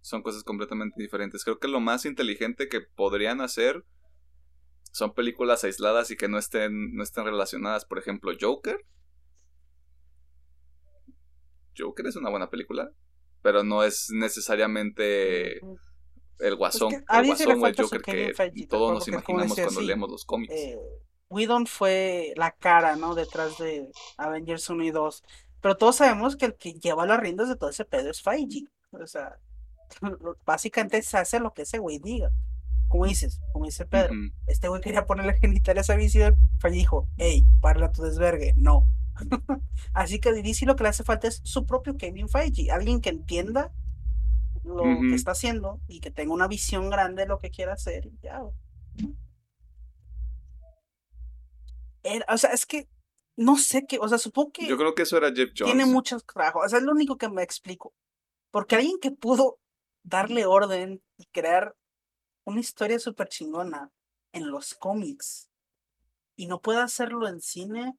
[0.00, 1.42] Son cosas completamente diferentes.
[1.42, 3.84] Creo que lo más inteligente que podrían hacer
[4.92, 7.84] son películas aisladas y que no estén, no estén relacionadas.
[7.84, 8.78] Por ejemplo, Joker.
[11.76, 12.92] Joker es una buena película,
[13.42, 15.60] pero no es necesariamente
[16.40, 19.48] el guasón, Es que a el guasón o el Joker que Feige todos nos imaginamos
[19.50, 20.52] decía, cuando sí, leemos los cómics.
[20.54, 20.78] eh,
[21.30, 23.14] Whedon fue la cara, ¿no?
[23.14, 25.24] Detrás de Avengers 1 y 2.
[25.60, 28.66] Pero todos sabemos que el que lleva las riendas de todo ese pedo es Feige.
[28.92, 29.38] O sea,
[30.44, 32.30] básicamente se hace lo que ese güey diga.
[32.88, 34.32] Como dices, como dice Pedro, Ujú.
[34.46, 38.86] este güey quería ponerle genitales a Visión, Feige dijo, hey, para tu desvergue, no.
[39.94, 43.10] Así que DC lo que le hace falta es su propio Kevin Feige, alguien que
[43.10, 43.72] entienda
[44.64, 48.06] lo que está haciendo y que tenga una visión grande de lo que quiera hacer.
[48.06, 48.42] y Ya.
[52.02, 52.88] Era- o sea, es que
[53.36, 55.74] no sé qué, o sea, supongo que Yo creo que eso era Jeff Jones.
[55.74, 57.94] tiene muchos trabajos, o sea, es lo único que me explico.
[58.50, 59.58] Porque alguien que pudo
[60.02, 61.74] darle orden y crear
[62.44, 63.90] una historia súper chingona
[64.32, 65.50] en los cómics
[66.36, 67.96] y no puede hacerlo en cine,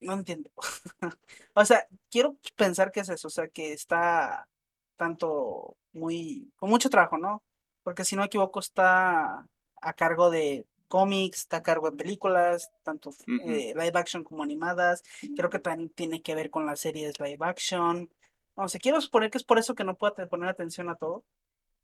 [0.00, 0.50] no entiendo.
[1.54, 4.48] o sea, quiero pensar que es eso, o sea, que está
[4.96, 7.42] tanto muy, con mucho trabajo, ¿no?
[7.82, 9.46] Porque si no me equivoco está
[9.80, 13.10] a cargo de cómics, está a cargo de películas, tanto
[13.44, 15.02] eh, live action como animadas.
[15.36, 18.10] Creo que también tiene que ver con las series live action.
[18.56, 21.24] No sé, quiero suponer que es por eso que no puedo poner atención a todo.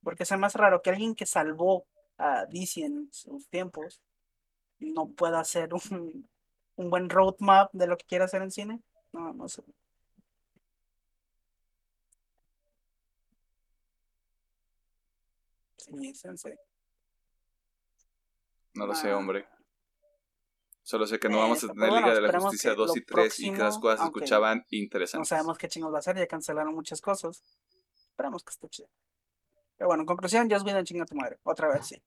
[0.02, 1.86] Porque es más raro que alguien que salvó
[2.18, 4.00] a DC en sus tiempos
[4.80, 6.28] no pueda hacer un,
[6.76, 8.80] un buen roadmap de lo que quiere hacer en cine.
[9.12, 9.62] No, no sé.
[15.71, 15.71] Sí, sensei.
[18.74, 19.46] No lo sé, hombre.
[20.82, 22.96] Solo sé que no vamos a tener bueno, Liga de la Justicia que 2 lo
[22.96, 25.28] y 3 y que las cosas se escuchaban No interesantes.
[25.28, 27.42] sabemos qué chingos va a ser, ya cancelaron muchas cosas.
[28.08, 28.88] Esperamos que esté chido.
[29.76, 31.38] Pero bueno, en conclusión, Joss Whedon chinga a tu madre.
[31.44, 32.02] Otra vez, sí.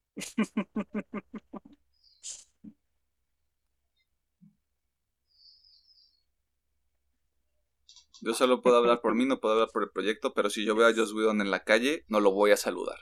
[8.21, 10.75] Yo solo puedo hablar por mí, no puedo hablar por el proyecto, pero si yo
[10.75, 12.97] veo a Joss Whedon en la calle, no lo voy a saludar.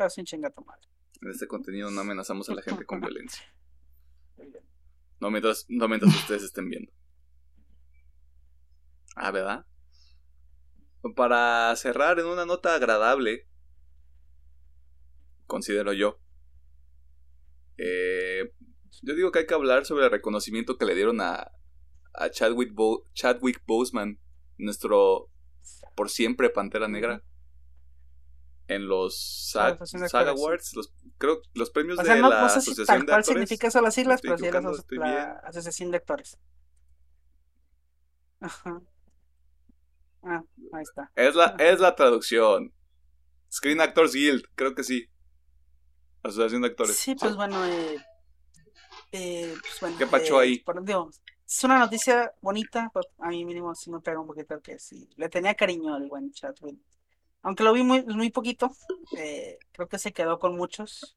[0.00, 0.80] Pero sin chinga tu madre.
[1.20, 3.44] En este contenido no amenazamos a la gente con violencia.
[5.20, 6.90] No mientras, no mientras ustedes estén viendo.
[9.14, 9.66] Ah, ¿verdad?
[11.14, 13.46] Para cerrar en una nota agradable,
[15.46, 16.18] considero yo.
[17.76, 18.50] eh,
[19.02, 21.50] yo digo que hay que hablar sobre el reconocimiento que le dieron a,
[22.14, 24.18] a Chadwick, Bo- Chadwick Boseman,
[24.56, 25.28] nuestro
[25.94, 27.22] por siempre Pantera Negra,
[28.70, 30.28] en los SAG.
[30.28, 33.06] Awards, los, creo los premios O sea, de no, la no sé si Asociación tal
[33.06, 33.26] de Actores.
[33.26, 34.60] significa eso las siglas, pero sí la,
[34.90, 35.32] la.
[35.44, 36.38] Asociación de Actores.
[38.40, 38.80] Ajá.
[40.22, 40.42] Ah,
[40.72, 41.10] ahí está.
[41.14, 42.72] Es la, es la traducción.
[43.52, 45.06] Screen Actors Guild, creo que sí.
[46.22, 46.96] Asociación de Actores.
[46.96, 47.96] Sí, pues bueno, eh,
[49.12, 49.96] eh, pues bueno.
[49.98, 50.58] ¿Qué pacho eh, ahí?
[50.60, 51.10] por- digo,
[51.46, 55.08] es una noticia bonita, pero a mí mínimo sí me pega un poquito que sí.
[55.16, 56.78] Le tenía cariño al buen Chadwick.
[57.42, 58.70] Aunque lo vi muy, muy poquito,
[59.16, 61.16] eh, creo que se quedó con muchos.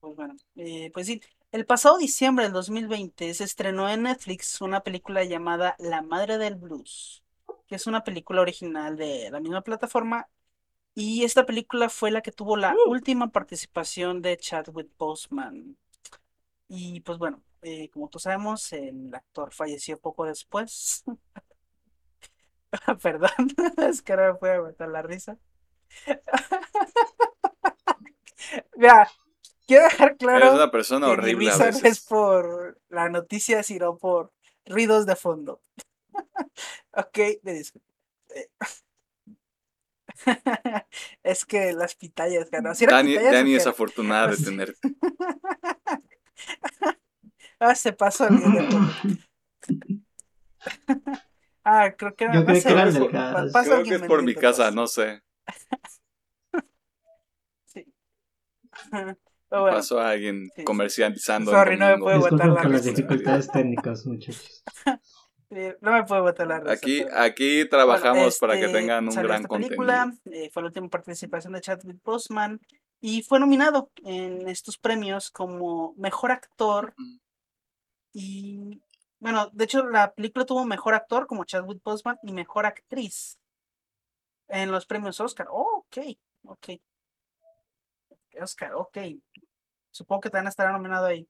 [0.00, 1.20] Pues bueno, eh, pues sí.
[1.52, 6.54] El pasado diciembre del 2020 se estrenó en Netflix una película llamada La Madre del
[6.56, 7.22] Blues,
[7.66, 10.28] que es una película original de la misma plataforma.
[10.94, 15.76] Y esta película fue la que tuvo la última participación de Chadwick Boseman.
[16.68, 21.04] Y pues bueno, eh, como todos sabemos, el actor falleció poco después.
[23.02, 23.30] Perdón,
[23.88, 25.38] es que ahora me puede aguantar la risa.
[28.76, 29.10] Mira,
[29.66, 33.98] quiero dejar claro Eres una persona que horrible mi a es por la noticia, sino
[33.98, 34.32] por
[34.66, 35.62] ruidos de fondo.
[36.92, 37.86] ok, me disculpo.
[38.34, 38.48] Eh,
[41.22, 42.74] es que las pitayas, ganó.
[42.74, 44.44] ¿Sí Dani, pitayas Dani es afortunada de Así.
[44.44, 44.76] tener.
[47.58, 48.92] Ah, se pasó el de fondo.
[51.64, 52.34] Ah, creo que era.
[52.34, 53.52] Yo sé, que eran delgadas.
[53.52, 55.22] Creo que alguien es por mi vendiendo casa, no sé.
[57.64, 57.86] Sí.
[58.90, 59.16] Bueno,
[59.50, 60.64] Pasó a alguien Sí.
[60.64, 61.50] comercializando.
[61.50, 64.64] Sorry, no me puedo Disculpen la por las dificultades técnicas, muchachos.
[65.50, 66.72] sí, no me puedo botar la risa.
[66.72, 69.68] Aquí, pero- aquí trabajamos Bueno, para que este, tengan un gran contenido.
[69.68, 72.60] película, eh, fue la última participación de Chadwick Boseman
[73.00, 77.16] y fue nominado en estos premios como mejor actor Mm.
[78.14, 78.80] y
[79.22, 83.38] bueno, de hecho la película tuvo mejor actor como Chadwick Boseman y mejor actriz
[84.48, 85.46] en los premios Oscar.
[85.48, 85.98] Oh, ok,
[86.44, 86.68] ok.
[88.40, 88.98] Oscar, ok.
[89.92, 91.28] Supongo que también estará nominado ahí.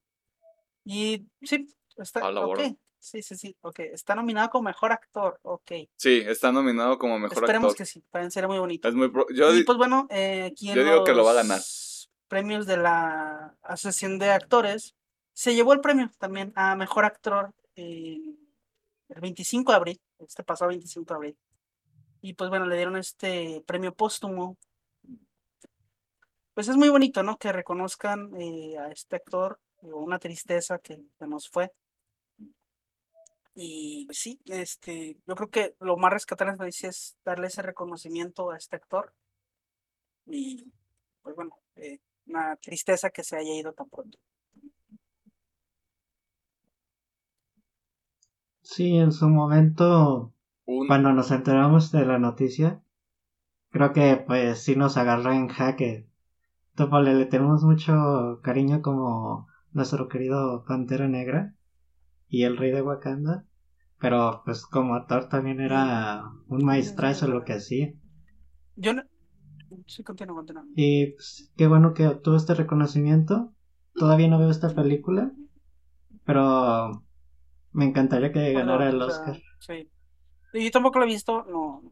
[0.84, 2.46] Y sí, está, A la ok.
[2.46, 2.74] borda.
[2.98, 3.80] Sí, sí, sí, ok.
[3.80, 5.72] Está nominado como mejor actor, ok.
[5.96, 7.76] Sí, está nominado como mejor Esperemos actor.
[7.76, 8.88] que sí, pueden ser muy bonitos.
[8.88, 11.58] Es muy pro- yo, y pues bueno, eh, yo digo que lo va a ganar.
[11.58, 14.94] los premios de la Asociación de Actores
[15.34, 18.36] se llevó el premio también a mejor actor eh,
[19.08, 21.38] el 25 de abril, este pasado 25 de abril.
[22.20, 24.56] Y pues bueno, le dieron este premio póstumo.
[26.54, 27.38] Pues es muy bonito, ¿no?
[27.38, 31.72] Que reconozcan eh, a este actor, eh, una tristeza que, que nos fue.
[33.54, 38.56] Y pues sí, este, yo creo que lo más rescatable es darle ese reconocimiento a
[38.56, 39.12] este actor.
[40.26, 40.72] Y
[41.22, 41.58] pues bueno,
[42.26, 44.18] una tristeza que se haya ido tan pronto.
[48.74, 50.32] Sí, en su momento,
[50.66, 52.82] un- cuando nos enteramos de la noticia,
[53.70, 56.08] creo que pues sí nos agarró en jaque.
[56.76, 61.54] Topole, le tenemos mucho cariño como nuestro querido Pantera Negra
[62.28, 63.46] y el Rey de Wakanda,
[63.98, 67.94] pero pues como actor también era un maestrazo en lo que hacía.
[68.76, 69.02] Yo no...
[69.86, 70.64] Sí, continúo, continúo.
[70.76, 73.52] Y pues, qué bueno que obtuvo este reconocimiento.
[73.94, 75.32] Todavía no veo esta película,
[76.24, 77.04] pero
[77.72, 79.42] me encantaría que ganara el O sea, Oscar.
[79.60, 79.90] Sí.
[80.52, 81.82] Yo tampoco lo he visto, no,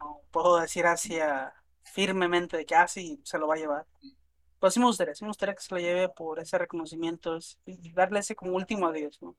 [0.00, 1.54] no puedo decir así a-
[1.84, 3.86] firmemente de que así se lo va a llevar.
[4.60, 7.92] Pero sí me gustaría, sí me gustaría que se lo lleve por ese reconocimiento y
[7.92, 9.36] darle ese como último adiós, ¿no?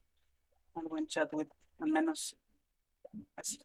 [0.76, 1.50] Al buen Chadwick,
[1.80, 2.38] al menos
[3.36, 3.60] así.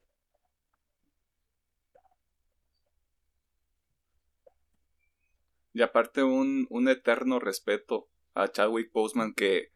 [5.73, 9.73] Y aparte un, un eterno respeto a Chadwick Boseman que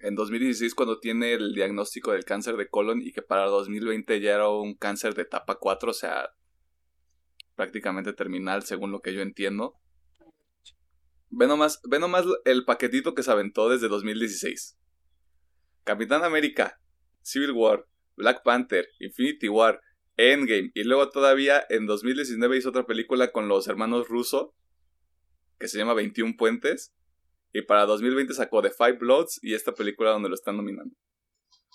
[0.00, 4.34] en 2016 cuando tiene el diagnóstico del cáncer de colon y que para 2020 ya
[4.34, 6.30] era un cáncer de etapa 4, o sea,
[7.54, 9.74] prácticamente terminal según lo que yo entiendo.
[11.30, 14.78] Ve nomás, ve nomás el paquetito que se aventó desde 2016.
[15.84, 16.80] Capitán América,
[17.22, 17.86] Civil War,
[18.16, 19.80] Black Panther, Infinity War,
[20.16, 24.54] Endgame y luego todavía en 2019 hizo otra película con los hermanos Russo
[25.58, 26.94] que se llama 21 Puentes.
[27.56, 30.92] Y para 2020 sacó The Five Bloods y esta película donde lo están nominando.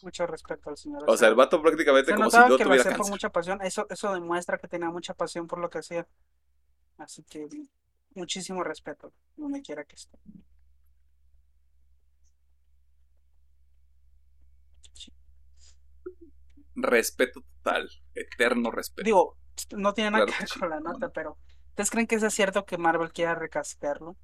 [0.02, 1.04] Mucho respeto al señor.
[1.08, 3.12] O sea, el vato prácticamente se como si no que lo tuviera cáncer.
[3.12, 3.62] mucha pasión.
[3.62, 6.06] Eso, eso demuestra que tenía mucha pasión por lo que hacía.
[6.98, 7.48] Así que
[8.14, 10.20] muchísimo respeto, donde quiera que esté.
[16.76, 19.06] Respeto total, eterno respeto.
[19.06, 19.38] Digo,
[19.78, 21.14] no tiene nada Claro que ver con la nota, no.
[21.14, 21.38] pero
[21.70, 24.18] ¿ustedes creen que es cierto que Marvel quiera recastarlo?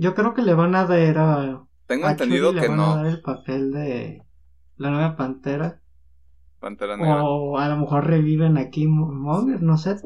[0.00, 2.80] Yo creo que le van a dar a, Tengo a entendido Shuri le que van
[2.80, 2.96] a no.
[2.96, 4.22] dar el papel de
[4.78, 5.82] la nueva Pantera.
[6.58, 7.22] Pantera Negra.
[7.22, 9.96] O a lo mejor reviven aquí Monger, no sé.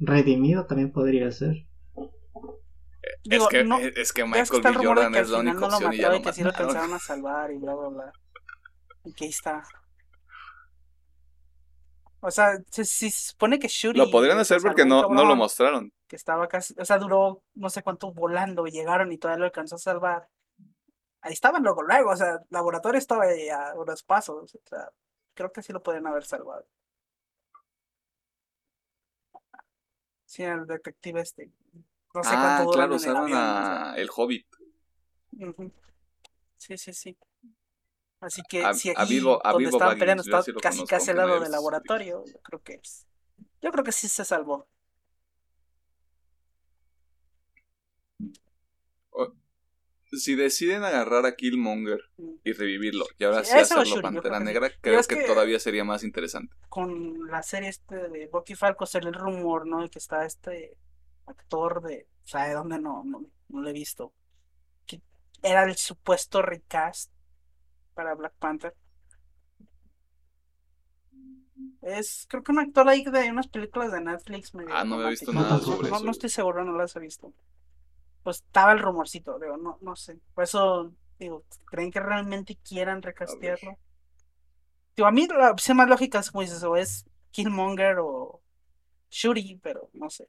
[0.00, 1.68] Redimido también podría ser.
[3.22, 4.84] Digo, es, que, no, es, es que Michael B.
[4.84, 6.92] Jordan es la única no lo opción y ya lo y que sí lo alcanzaron
[6.94, 8.12] a salvar y bla, bla, bla.
[9.04, 9.62] Y que ahí está.
[12.20, 15.36] O sea, se, se supone que Shuri Lo podrían hacer salvó porque no, no lo
[15.36, 15.92] mostraron.
[16.06, 19.44] Que estaba casi, o sea, duró no sé cuánto volando y llegaron y todavía lo
[19.46, 20.28] alcanzó a salvar.
[21.22, 24.90] ahí estaban luego, luego, o sea, el laboratorio estaba ahí a unos pasos, o sea,
[25.34, 26.66] creo que sí lo pueden haber salvado.
[30.26, 31.50] Sí, el detective este.
[32.14, 33.92] No sé ah, cuánto claro, sea.
[33.92, 34.46] a El Hobbit.
[36.56, 37.16] Sí, sí, sí.
[38.20, 40.84] Así que A, si a aquí Bilbo, a donde Bilbo estaban Baggins, peleando está casi
[40.84, 43.06] casi al lado del laboratorio, yo creo que es.
[43.62, 44.68] Yo creo que sí se salvó.
[50.12, 52.30] Si deciden agarrar a Killmonger Mm.
[52.42, 54.40] y revivirlo, y ahora Sí, sí hacerlo Shuri, Pantera.
[54.40, 56.52] Negra, creo es que que- todavía sería más interesante.
[56.68, 59.82] Con la serie este de Bucky Falco salió el rumor, ¿no?
[59.82, 60.76] De que está este
[61.26, 64.12] actor de, o sea, de dónde no, no, no lo he visto.
[64.84, 65.00] Que
[65.42, 67.12] era el supuesto recast
[67.94, 68.74] para Black Panther.
[71.82, 75.08] Es, creo que un actor ahí de unas películas de Netflix medio Ah, no había
[75.10, 76.04] visto nada No- sobre no, eso.
[76.04, 77.32] no estoy seguro, no las he visto.
[78.22, 80.18] Pues estaba el rumorcito, digo, no, no sé.
[80.34, 83.78] Por eso, digo, ¿creen que realmente quieran recastearlo?
[84.96, 88.42] Digo, a mí la opción más lógica es como dices, o es Killmonger o
[89.10, 90.28] Shuri, pero no sé.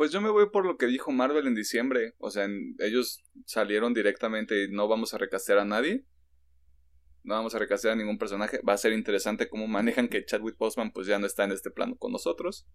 [0.00, 2.14] Pues yo me voy por lo que dijo Marvel en diciembre.
[2.16, 6.06] O sea, en- ellos salieron directamente y no vamos a recastear a nadie.
[7.22, 8.62] No vamos a recastear a ningún personaje.
[8.66, 11.70] Va a ser interesante cómo manejan que Chadwick Boseman pues ya no está en este
[11.70, 12.66] plano con nosotros.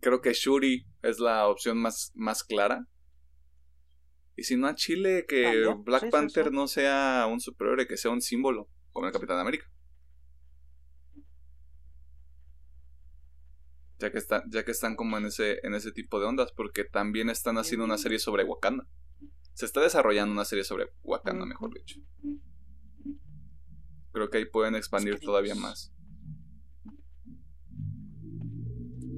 [0.00, 2.86] Creo que Shuri es la opción más, más clara.
[4.36, 6.50] Y si no a Chile, que Black sí, sí, Panther sí.
[6.52, 9.66] no sea un superhéroe, que sea un símbolo, como el Capitán América.
[13.98, 16.84] Ya que, está, ya que están como en ese, en ese tipo de ondas, porque
[16.84, 18.86] también están haciendo una serie sobre Wakanda.
[19.54, 22.00] Se está desarrollando una serie sobre Wakanda, mejor dicho.
[24.12, 25.92] Creo que ahí pueden expandir todavía más.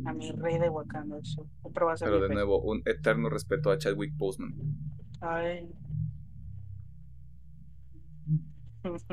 [0.06, 1.46] A mi rey de Wakanda, eso.
[1.60, 4.54] Siempre va a ser Pero de nuevo, un eterno respeto a Chadwick Boseman.
[5.20, 5.70] Ay.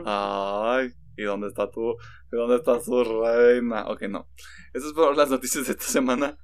[0.05, 1.91] Ay, ¿y dónde está tu,
[2.31, 3.87] y dónde está su reina?
[3.87, 4.29] Ok, no.
[4.73, 6.37] Esas fueron las noticias de esta semana.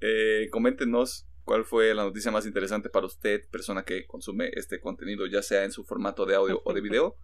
[0.00, 5.26] Eh, coméntenos cuál fue la noticia más interesante para usted, persona que consume este contenido,
[5.26, 7.16] ya sea en su formato de audio o de video.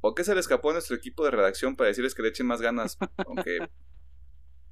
[0.00, 2.46] ¿O qué se le escapó a nuestro equipo de redacción para decirles que le echen
[2.46, 2.98] más ganas?
[3.26, 3.58] Aunque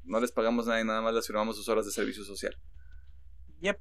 [0.04, 2.56] no les pagamos nada y nada más les firmamos sus horas de servicio social.
[3.60, 3.80] Yep.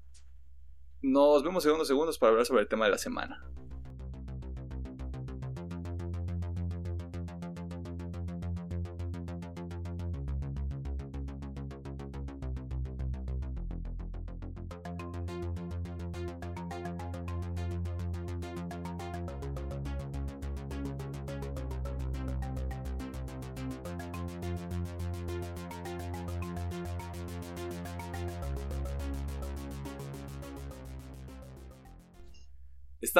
[1.01, 3.45] Nos vemos en unos segundos para hablar sobre el tema de la semana.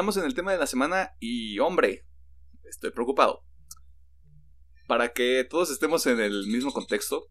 [0.04, 2.04] Estamos en el tema de la semana y hombre,
[2.68, 3.42] estoy preocupado.
[4.86, 7.30] Para que todos estemos en el mismo contexto,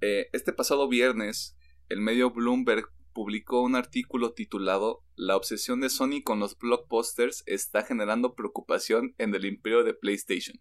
[0.00, 1.54] eh, este pasado viernes
[1.90, 7.82] el medio Bloomberg publicó un artículo titulado La obsesión de Sony con los blockbusters está
[7.82, 10.56] generando preocupación en el imperio de PlayStation.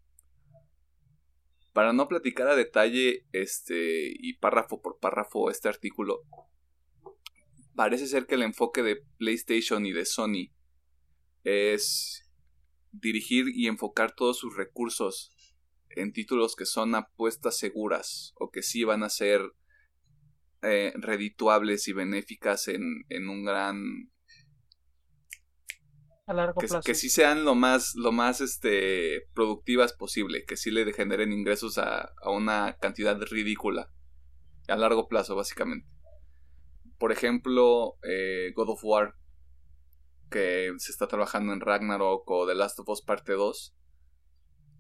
[1.72, 6.24] Para no platicar a detalle este y párrafo por párrafo este artículo,
[7.74, 10.52] parece ser que el enfoque de PlayStation y de Sony
[11.44, 12.30] es
[12.92, 15.32] dirigir y enfocar todos sus recursos
[15.90, 19.42] en títulos que son apuestas seguras o que sí van a ser
[20.62, 24.12] eh, redituables y benéficas en, en un gran
[26.28, 26.86] A largo que, plazo.
[26.86, 31.78] que sí sean lo más lo más este productivas posible que sí le generen ingresos
[31.78, 33.92] a, a una cantidad ridícula
[34.68, 35.88] a largo plazo básicamente
[37.00, 39.16] por ejemplo eh, God of War
[40.32, 43.76] que se está trabajando en Ragnarok o The Last of Us parte 2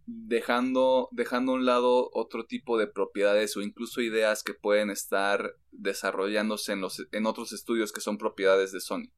[0.05, 5.55] dejando dejando a un lado otro tipo de propiedades o incluso ideas que pueden estar
[5.71, 9.11] desarrollándose en los en otros estudios que son propiedades de Sony.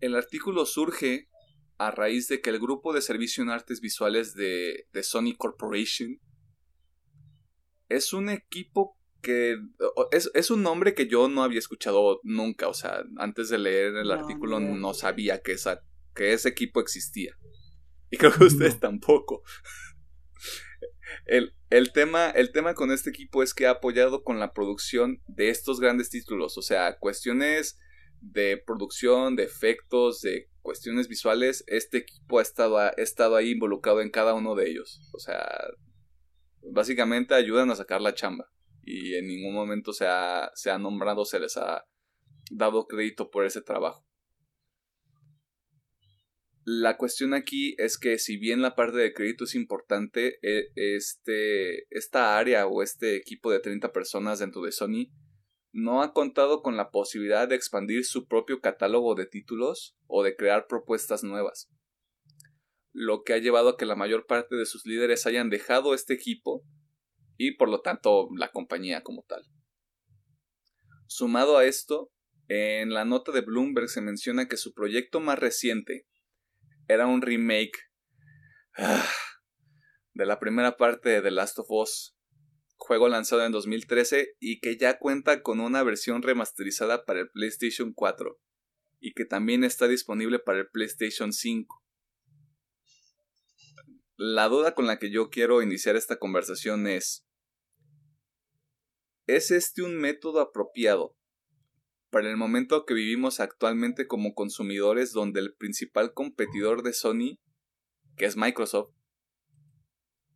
[0.00, 1.28] El artículo surge
[1.78, 6.18] a raíz de que el grupo de servicio en artes visuales de, de Sony Corporation
[7.88, 9.56] es un equipo que
[10.12, 13.96] es, es un nombre que yo no había escuchado nunca, o sea, antes de leer
[13.96, 15.80] el No, artículo no sabía que, esa,
[16.14, 17.36] que ese equipo existía.
[18.10, 18.80] Y creo que ustedes No.
[18.80, 19.42] tampoco.
[21.26, 25.22] El, el, tema, el tema con este equipo es que ha apoyado con la producción
[25.26, 27.78] de estos grandes títulos, o sea, cuestiones
[28.20, 34.00] de producción, de efectos, de cuestiones visuales, este equipo ha estado, ha estado ahí involucrado
[34.02, 35.00] en cada uno de ellos.
[35.12, 35.46] O sea,
[36.62, 38.44] Básicamente ayudan a sacar la chamba.
[38.82, 41.84] Y en ningún momento se ha, se ha nombrado, se les ha
[42.50, 44.04] dado crédito por ese trabajo.
[46.64, 51.86] La cuestión aquí es que si bien la parte de crédito es importante, e, este,
[51.90, 55.10] esta área o este equipo de 30 personas dentro de Sony
[55.72, 60.36] no ha contado con la posibilidad de expandir su propio catálogo de títulos o de
[60.36, 61.70] crear propuestas nuevas,
[62.92, 66.14] lo que ha llevado a que la mayor parte de sus líderes hayan dejado este
[66.14, 66.64] equipo
[67.42, 69.42] y por lo tanto la compañía como tal.
[71.06, 72.12] Sumado a esto,
[72.48, 76.06] en la nota de Bloomberg se menciona que su proyecto más reciente
[76.86, 77.78] era un remake
[78.76, 79.08] ah,
[80.12, 82.14] de la primera parte de The Last of Us,
[82.76, 87.94] juego lanzado en 2013 y que ya cuenta con una versión remasterizada para el PlayStation
[87.94, 88.38] 4
[89.00, 91.82] y que también está disponible para el PlayStation 5.
[94.18, 97.24] La duda con la que yo quiero iniciar esta conversación es,
[99.36, 101.16] ¿es este un método apropiado
[102.10, 107.38] para el momento que vivimos actualmente como consumidores donde el principal competidor de Sony,
[108.16, 108.92] que es Microsoft,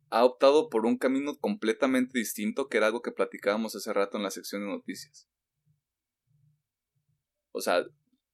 [0.09, 4.23] ha optado por un camino completamente distinto que era algo que platicábamos hace rato en
[4.23, 5.27] la sección de noticias.
[7.51, 7.85] O sea,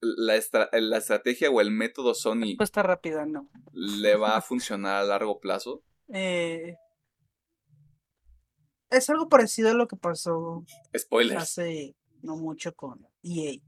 [0.01, 2.41] la, estrategia o el método Sony...
[2.41, 3.49] Respuesta rápida, no.
[3.71, 5.83] ¿Le va a funcionar a largo plazo?
[6.13, 6.75] Eh,
[8.91, 10.63] es algo parecido a lo que pasó
[10.95, 11.41] Spoilers.
[11.41, 13.59] hace no mucho con EA.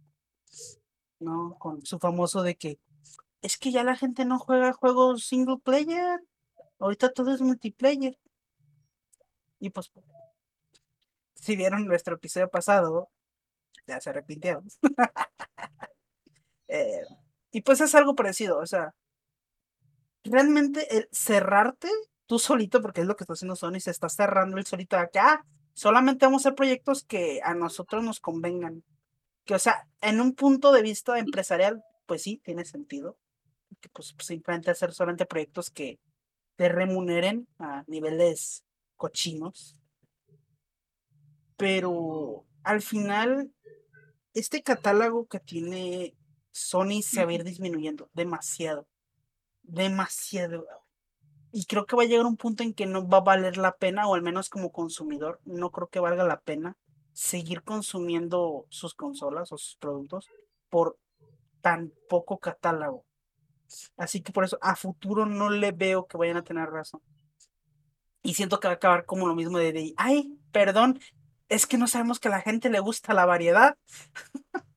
[1.20, 1.56] ¿No?
[1.58, 2.80] Con su famoso de que
[3.42, 6.22] es que ya la gente no juega juegos single player.
[6.80, 8.18] Ahorita todo es multiplayer.
[9.60, 9.92] Y pues,
[11.36, 13.10] si vieron nuestro episodio pasado,
[13.88, 14.68] ya se arrepintieron.
[16.70, 17.06] Eh,
[17.52, 18.96] y pues es algo parecido, o sea,
[20.24, 21.88] realmente el cerrarte
[22.34, 25.04] tú solito, porque es lo que está haciendo Sony, se está cerrando el solito de
[25.04, 25.46] acá.
[25.76, 28.84] Solamente vamos a hacer proyectos que a nosotros nos convengan.
[29.46, 33.20] Que, o sea, en un punto de vista empresarial, pues sí, tiene sentido.
[33.82, 36.00] Que pues simplemente hacer solamente proyectos que
[36.56, 38.64] te remuneren a niveles
[38.96, 39.78] cochinos.
[41.56, 43.54] Pero al final,
[44.34, 46.16] este catálogo que tiene
[46.50, 48.88] Sony se va a ir disminuyendo demasiado.
[49.62, 50.83] Demasiado.
[51.56, 53.76] Y creo que va a llegar un punto en que no va a valer la
[53.78, 56.78] pena, o al menos como consumidor, no creo que valga la pena
[57.14, 60.28] seguir consumiendo sus consolas o sus productos
[60.72, 60.98] por
[61.62, 63.06] tan poco catálogo.
[63.98, 67.02] Así que por eso a futuro no le veo que vayan a tener razón.
[68.24, 71.00] Y siento que va a acabar como lo mismo de, de ay, perdón,
[71.50, 73.78] es que no sabemos que a la gente le gusta la variedad.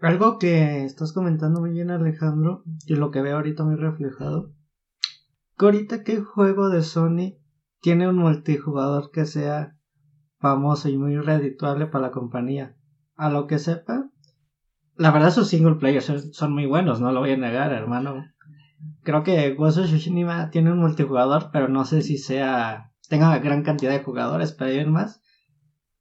[0.00, 4.52] Algo que estás comentando muy bien Alejandro, y lo que veo ahorita muy reflejado,
[5.58, 7.36] que ahorita qué juego de Sony
[7.80, 9.76] tiene un multijugador que sea
[10.38, 12.76] famoso y muy redituable para la compañía.
[13.16, 14.08] A lo que sepa,
[14.94, 18.24] la verdad sus single players son, muy buenos, no lo voy a negar, hermano.
[19.02, 23.64] Creo que Ghost of Tsushima tiene un multijugador, pero no sé si sea tenga gran
[23.64, 25.20] cantidad de jugadores, pero hay más.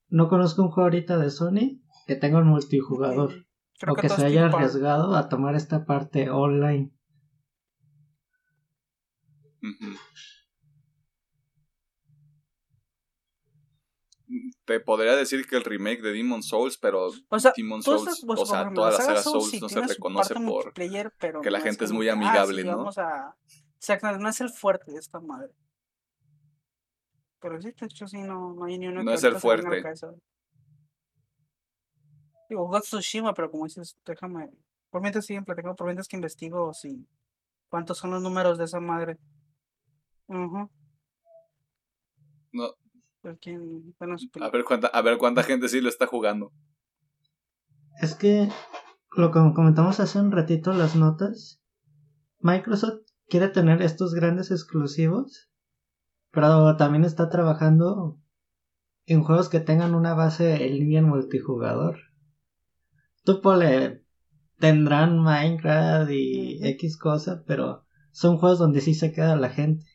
[0.07, 3.46] No conozco un juego ahorita de Sony que tenga un multijugador
[3.85, 6.91] o que, se haya arriesgado a tomar esta parte online.
[14.65, 18.45] te podría decir que el remake de Demon Souls, pero o sea, Demon Souls, o
[18.45, 22.63] sea, toda la saga Souls, no se reconoce por que la gente es muy amigable,
[22.63, 22.77] ¿no?
[22.77, 23.35] Vamos a...
[24.19, 25.53] No es el fuerte de esta madre.
[27.39, 29.83] Pero sí, de hecho, sí, no, no hay ni uno No es el fuerte.
[32.49, 34.49] Digo, God Tsushima, pero como dices, déjame.
[34.89, 37.07] Por mientras siguen platicando, por mientras que investigo si.
[37.69, 39.17] ¿Cuántos son los números de esa madre?
[40.27, 40.69] No,
[44.41, 46.51] a ver cuánta, a ver cuánta gente sí lo está jugando.
[48.01, 48.49] Es que
[49.15, 51.61] lo que comentamos hace un ratito las notas.
[52.39, 55.49] Microsoft quiere tener estos grandes exclusivos,
[56.31, 58.19] pero también está trabajando
[59.05, 61.97] en juegos que tengan una base en línea en multijugador.
[63.27, 64.05] Tú pole
[64.57, 69.85] tendrán Minecraft y X cosa, pero son juegos donde sí se queda la gente.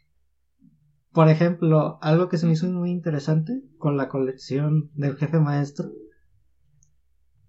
[1.13, 5.93] Por ejemplo, algo que se me hizo muy interesante con la colección del jefe maestro.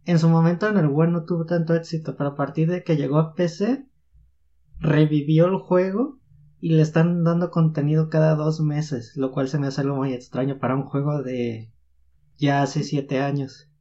[0.06, 2.96] En su momento en el One no tuvo tanto éxito, pero a partir de que
[2.96, 3.86] llegó a PC,
[4.80, 6.18] revivió el juego
[6.62, 10.14] y le están dando contenido cada dos meses, lo cual se me hace algo muy
[10.14, 11.74] extraño para un juego de
[12.38, 13.73] ya hace siete años.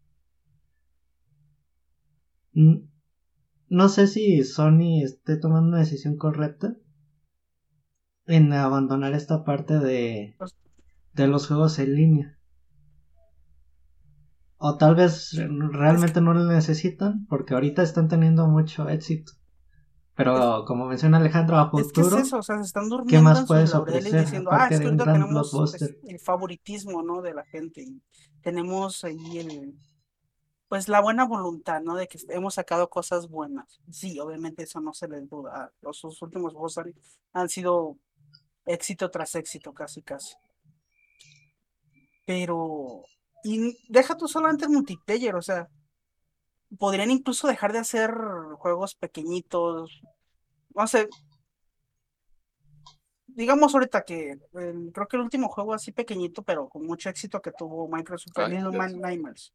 [2.53, 6.77] No sé si Sony esté tomando una decisión correcta
[8.27, 10.37] en abandonar esta parte de,
[11.15, 12.39] de los juegos en línea.
[14.59, 15.33] O tal vez
[15.73, 19.33] realmente no lo necesitan porque ahorita están teniendo mucho éxito.
[20.15, 23.23] Pero como menciona Alejandro, a Es que es futuro, eso, o sea, se están durmiendo
[23.23, 27.23] más puedes ofrecer diciendo, ah, es de que ahorita tenemos el favoritismo, ¿no?
[27.23, 28.03] De la gente y
[28.43, 29.75] tenemos ahí el,
[30.73, 31.97] pues la buena voluntad, ¿no?
[31.97, 33.79] De que hemos sacado cosas buenas.
[33.91, 35.71] Sí, obviamente eso no se les duda.
[35.83, 36.95] Los últimos juegos han,
[37.35, 37.99] han sido
[38.65, 40.35] éxito tras éxito, casi, casi.
[42.25, 43.03] Pero,
[43.45, 45.69] y deja tú solamente el multiplayer, o sea,
[46.79, 48.11] podrían incluso dejar de hacer
[48.57, 50.01] juegos pequeñitos,
[50.75, 51.07] no sé,
[53.27, 57.43] digamos ahorita que eh, creo que el último juego así pequeñito, pero con mucho éxito
[57.43, 59.53] que tuvo Microsoft Ay, Little Nightmares.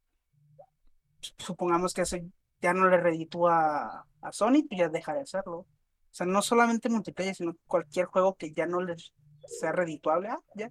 [1.38, 2.16] Supongamos que eso
[2.60, 5.58] ya no le reditúa a Sony, pues ya deja de hacerlo.
[5.60, 5.66] O
[6.10, 9.12] sea, no solamente multiplayer, sino cualquier juego que ya no les
[9.46, 10.70] sea redituable, ah, ya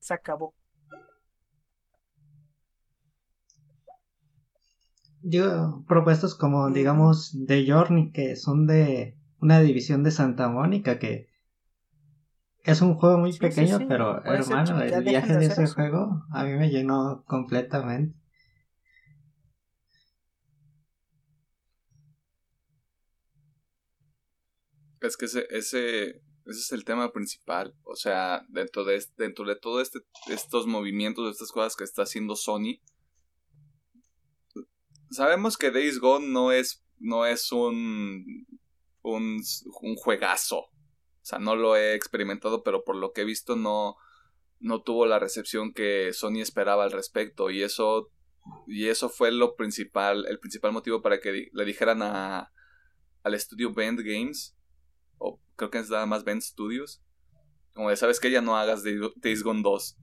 [0.00, 0.54] se acabó.
[5.22, 11.28] Yo, propuestas como, digamos, The Journey, que son de una división de Santa Mónica, que
[12.64, 15.64] es un juego muy Sí, pequeño, sí, pero puede hermano, el viaje de de ese
[15.64, 15.74] eso.
[15.74, 18.16] juego a mí me llenó completamente.
[25.08, 26.20] Es que ese, ese, ese
[26.60, 27.74] es el tema principal.
[27.84, 32.02] O sea, dentro de, este- dentro de todo este, estos movimientos, estas cosas que está
[32.02, 32.80] haciendo Sony,
[35.10, 38.46] sabemos que Days Gone no es, no es un,
[39.02, 39.42] un,
[39.96, 40.58] juegazo.
[40.58, 40.70] O
[41.22, 43.96] sea, no lo he experimentado, pero por lo que he visto no,
[44.60, 47.50] no tuvo la recepción que Sony esperaba al respecto.
[47.50, 48.10] Y eso,
[48.66, 52.52] y eso fue lo principal, el principal motivo para que le dijeran a,
[53.22, 54.57] al estudio Bend Games,
[55.58, 57.02] creo que es nada más Bend Studios,
[57.74, 59.98] como de, sabes que ya no hagas Day- Days Gone 2.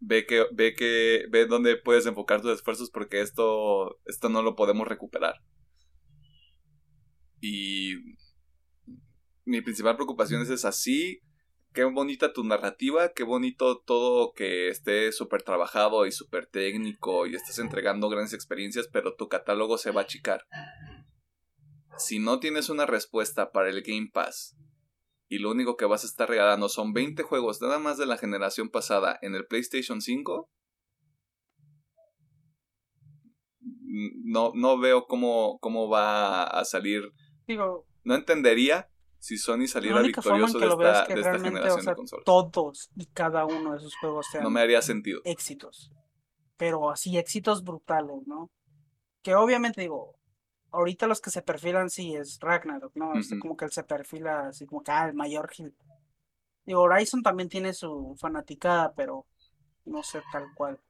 [0.00, 4.56] Ve que, ve que, ve dónde puedes enfocar tus esfuerzos porque esto, esto no lo
[4.56, 5.36] podemos recuperar.
[7.40, 7.94] Y
[9.44, 11.20] mi principal preocupación es esa, sí,
[11.72, 17.34] qué bonita tu narrativa, qué bonito todo que esté súper trabajado y súper técnico y
[17.34, 20.46] estés entregando grandes experiencias, pero tu catálogo se va a achicar.
[21.96, 24.56] Si no tienes una respuesta para el Game Pass
[25.28, 28.16] y lo único que vas a estar regalando son 20 juegos nada más de la
[28.18, 30.50] generación pasada en el PlayStation 5,
[34.24, 37.12] no, no veo cómo, cómo va a salir.
[37.46, 41.62] Digo, No entendería si Sony saliera victorioso de es esta, que de esta realmente, o
[41.62, 42.24] generación sea, de consolas.
[42.24, 45.20] todos y cada uno de esos juegos sean No me haría sentido.
[45.24, 45.90] éxitos.
[46.56, 48.50] Pero así, éxitos brutales, ¿no?
[49.22, 50.16] Que obviamente digo,
[50.74, 53.18] ahorita los que se perfilan sí es Ragnarok, ¿no?
[53.18, 53.40] Es Ujú.
[53.40, 55.74] como que él se perfila así como que ah, el mayor hit.
[56.66, 59.26] Digo, Horizon también tiene su fanaticada, pero
[59.86, 60.80] no sé tal cual.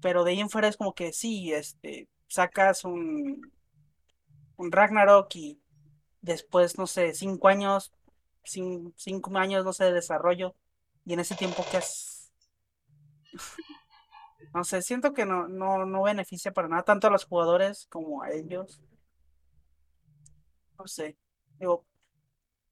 [0.00, 3.50] Pero de ahí en fuera es como que sí, este, sacas un,
[4.56, 5.60] un Ragnarok y
[6.22, 7.92] después, no sé, cinco años,
[8.44, 10.54] cin- cinco años, no sé, de desarrollo,
[11.04, 12.32] y en ese tiempo que es,
[14.58, 18.22] no sé, siento que no, no, no beneficia para nada, tanto a los jugadores como
[18.24, 18.80] a ellos.
[20.76, 21.16] No sé,
[21.60, 21.86] digo,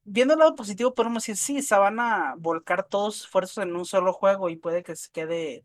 [0.03, 3.77] viendo el lado positivo, podemos decir, sí, se van a volcar todos sus esfuerzos en
[3.77, 5.65] un solo juego y puede que se quede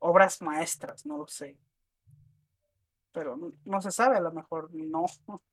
[0.00, 1.58] obras maestras, no lo sé.
[3.12, 5.04] Pero no, no se sabe, a lo mejor no.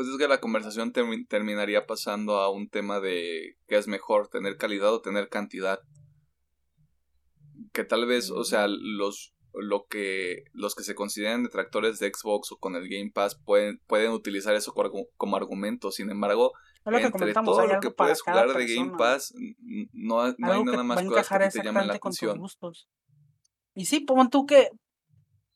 [0.00, 4.28] Pues es que la conversación termi- terminaría pasando a un tema de qué es mejor,
[4.28, 5.78] tener calidad o tener cantidad.
[7.74, 12.50] Que tal vez, o sea, los lo que los que se consideran detractores de Xbox
[12.50, 15.90] o con el Game Pass pueden, pueden utilizar eso como, argu- como argumento.
[15.90, 16.52] Sin embargo,
[16.86, 19.34] lo entre todo lo que puedes jugar de Game Pass,
[19.92, 22.38] no, no hay nada más cosas que te llamen la exactamente con tus atención.
[22.38, 22.88] gustos.
[23.74, 24.70] Y sí, pon tú que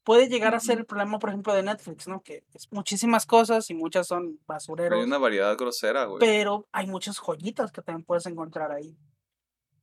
[0.05, 2.23] puede llegar a ser el problema, por ejemplo, de Netflix, ¿no?
[2.23, 6.21] Que es muchísimas cosas y muchas son Hay basureros, una variedad grosera, güey.
[6.21, 8.97] pero hay muchas joyitas que también puedes encontrar ahí.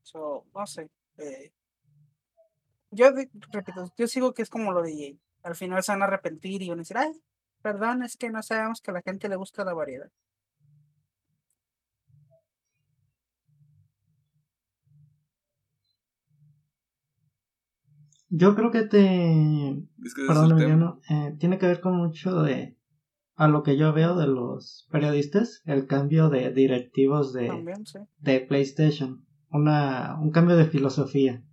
[0.03, 0.89] So, no sé.
[1.17, 1.51] eh,
[2.91, 3.09] yo
[3.51, 5.13] repito, yo sigo que es como lo de EA.
[5.43, 7.11] Al final se van a arrepentir y van a decir, ay,
[7.61, 10.09] perdón, es que no sabemos que a la gente le gusta la variedad.
[18.33, 19.71] Yo creo que te...
[20.03, 20.53] Es que Perdón.
[20.53, 22.77] Emiliano, eh, tiene que ver con mucho de...
[23.35, 27.99] A lo que yo veo de los periodistas, el cambio de directivos de, También, sí.
[28.19, 29.25] de PlayStation.
[29.49, 31.43] una, un cambio de filosofía.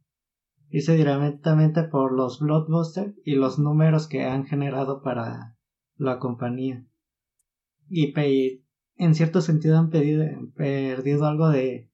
[0.70, 5.56] Dice directamente por los blockbusters y los números que han generado para
[5.96, 6.86] la compañía.
[7.88, 8.12] Y
[8.96, 11.90] en cierto sentido han perdido algo de,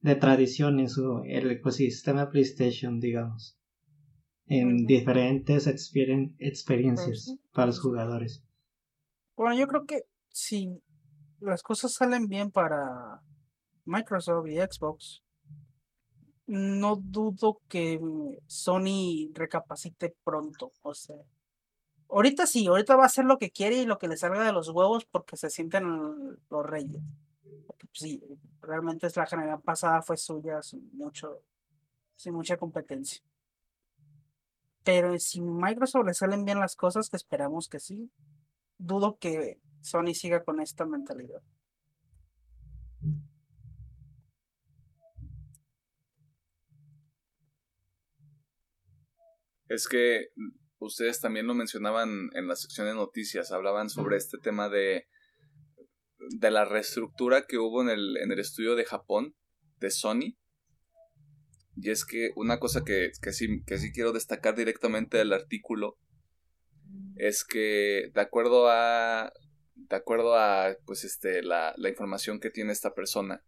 [0.00, 3.58] de tradición en su el ecosistema PlayStation, digamos.
[4.46, 8.42] En diferentes experiencias pues para los jugadores.
[9.36, 10.82] Bueno, yo creo que si
[11.40, 13.22] las cosas salen bien para
[13.84, 15.22] Microsoft y Xbox,
[16.46, 17.98] no dudo que
[18.46, 20.72] Sony recapacite pronto.
[20.82, 21.16] O sea,
[22.08, 24.52] ahorita sí, ahorita va a hacer lo que quiere y lo que le salga de
[24.52, 27.02] los huevos porque se sienten los reyes.
[27.66, 28.22] Pues, sí,
[28.60, 31.42] realmente es la generación pasada fue suya sin mucho,
[32.16, 33.22] sin mucha competencia.
[34.84, 38.10] Pero si Microsoft le salen bien las cosas, que esperamos que sí,
[38.78, 41.42] dudo que Sony siga con esta mentalidad.
[49.68, 50.26] Es que
[50.78, 55.06] ustedes también lo mencionaban en la sección de noticias, hablaban sobre este tema de,
[56.18, 59.34] de la reestructura que hubo en el, en el estudio de Japón
[59.78, 60.36] de Sony.
[61.76, 65.98] Y es que una cosa que, que, sí, que sí quiero destacar directamente del artículo
[67.16, 69.32] es que de acuerdo a
[69.74, 73.44] de acuerdo a pues este la, la información que tiene esta persona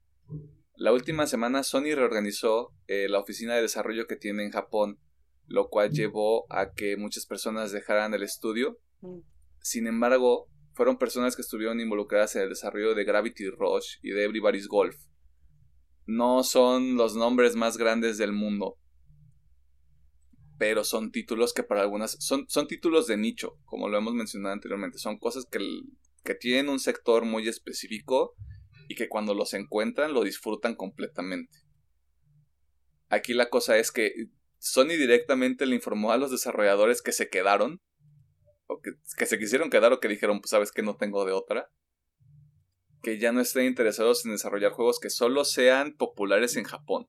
[0.77, 4.99] la última semana Sony reorganizó eh, la oficina de desarrollo que tiene en Japón
[5.47, 9.21] lo cual llevó a que muchas personas dejaran el estudio mm.
[9.61, 14.25] sin embargo fueron personas que estuvieron involucradas en el desarrollo de Gravity Rush y de
[14.25, 14.97] Everybody's Golf
[16.07, 18.79] no son los nombres más grandes del mundo
[20.59, 24.53] pero son títulos que para algunas son, son títulos de nicho, como lo hemos mencionado
[24.53, 25.59] anteriormente, son cosas que,
[26.23, 28.35] que tienen un sector muy específico
[28.89, 31.59] y que cuando los encuentran lo disfrutan completamente.
[33.09, 34.13] Aquí la cosa es que
[34.59, 37.81] Sony directamente le informó a los desarrolladores que se quedaron,
[38.67, 41.33] o que, que se quisieron quedar o que dijeron, pues sabes que no tengo de
[41.33, 41.71] otra,
[43.05, 47.09] que ya no estén interesados en desarrollar juegos que solo sean populares en Japón.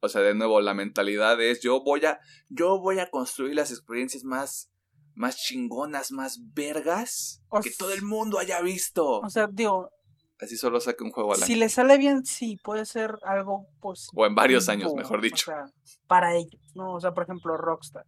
[0.00, 2.20] O sea, de nuevo, la mentalidad es yo voy a,
[2.50, 4.70] yo voy a construir las experiencias más,
[5.14, 9.20] más chingonas, más vergas que todo el mundo haya visto.
[9.20, 9.90] O sea, digo.
[10.38, 11.46] Así solo saque un juego al año.
[11.46, 14.08] Si le sale bien, sí, puede ser algo pues.
[14.14, 15.50] O en varios años, mejor dicho.
[15.50, 15.64] O sea,
[16.06, 16.92] para ellos, ¿no?
[16.92, 18.04] O sea, por ejemplo, Rockstar.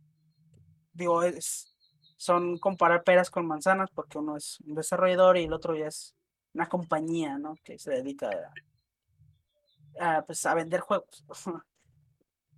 [0.92, 1.75] Digo, es,
[2.16, 6.14] son comparar peras con manzanas porque uno es un desarrollador y el otro ya es
[6.54, 7.54] una compañía, ¿no?
[7.62, 8.30] Que se dedica
[9.98, 11.24] a, a pues, a vender juegos.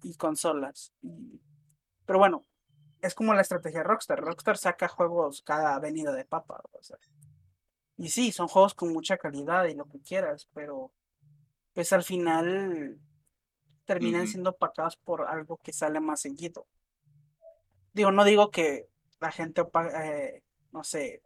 [0.03, 0.93] y consolas.
[2.07, 2.45] Pero bueno,
[3.01, 4.21] es como la estrategia de Rockstar.
[4.21, 6.63] Rockstar saca juegos cada avenida de papa.
[7.97, 10.93] y sí, son juegos con mucha calidad y lo que quieras, pero
[11.75, 12.99] pues al final
[13.85, 16.67] terminan siendo pagados por algo que sale más seguido.
[17.93, 18.89] Digo, no digo que
[19.21, 19.63] la gente,
[19.95, 20.43] eh,
[20.73, 21.23] no sé,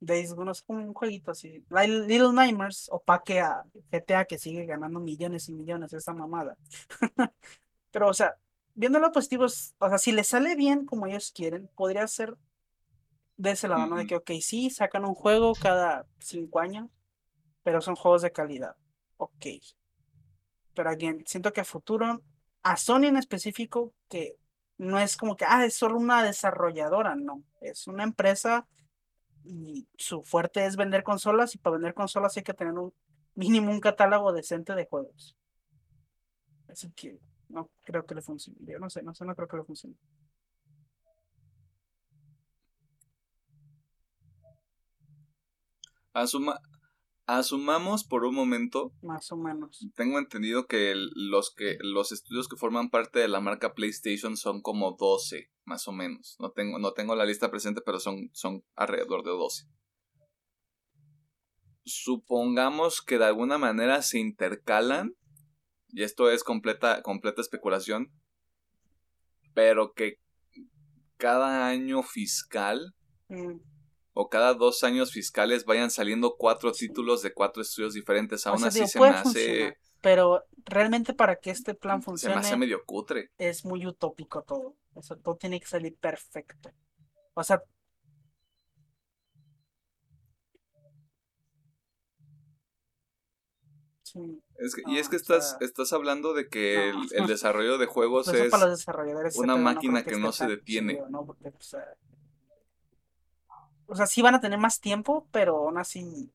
[0.00, 1.64] Days Gone es como un jueguito así.
[1.70, 6.56] Little Nightmares opaque a GTA que sigue ganando millones y millones esa mamada.
[7.90, 8.36] Pero, o sea,
[8.74, 9.48] viendo lo positivo, o
[9.88, 12.36] sea, si le sale bien como ellos quieren, podría ser
[13.36, 13.96] de ese lado, ¿no?
[13.96, 16.88] De que, ok, sí, sacan un juego cada cinco años,
[17.62, 18.76] pero son juegos de calidad.
[19.16, 19.46] Ok.
[20.74, 22.22] Pero again, siento que a futuro,
[22.62, 24.36] a Sony en específico, que
[24.78, 27.42] no es como que, ah, es solo una desarrolladora, no.
[27.60, 28.66] Es una empresa
[29.44, 32.92] y su fuerte es vender consolas y para vender consolas hay que tener un
[33.34, 35.36] mínimo un catálogo decente de juegos.
[36.68, 37.18] Así que
[37.48, 38.58] no creo que le funcione.
[38.60, 39.96] Yo no sé, no sé, no creo que le funcione.
[46.12, 46.60] Asuma,
[47.28, 48.90] Asumamos por un momento.
[49.02, 49.86] Más o menos.
[49.94, 54.62] Tengo entendido que los que los estudios que forman parte de la marca PlayStation son
[54.62, 56.36] como 12, más o menos.
[56.38, 59.66] No tengo, no tengo la lista presente, pero son, son alrededor de 12.
[61.84, 65.14] Supongamos que de alguna manera se intercalan.
[65.88, 68.10] Y esto es completa, completa especulación.
[69.52, 70.14] Pero que
[71.18, 72.94] cada año fiscal.
[73.28, 73.58] Mm
[74.20, 78.44] o cada dos años fiscales vayan saliendo cuatro títulos de cuatro estudios diferentes.
[78.48, 79.78] Aún así se me hace.
[80.00, 82.34] Pero realmente para que este plan funcione.
[82.34, 83.30] Se me hace medio cutre.
[83.38, 84.74] Es muy utópico todo.
[84.94, 86.72] O todo tiene que salir perfecto.
[87.34, 87.62] O sea.
[94.88, 98.52] y es que estás, estás hablando de que el, desarrollo de juegos es
[99.36, 101.00] una máquina que no se detiene.
[101.24, 101.84] Porque, o sea,
[104.06, 106.30] sí van a tener más tiempo, pero aún así,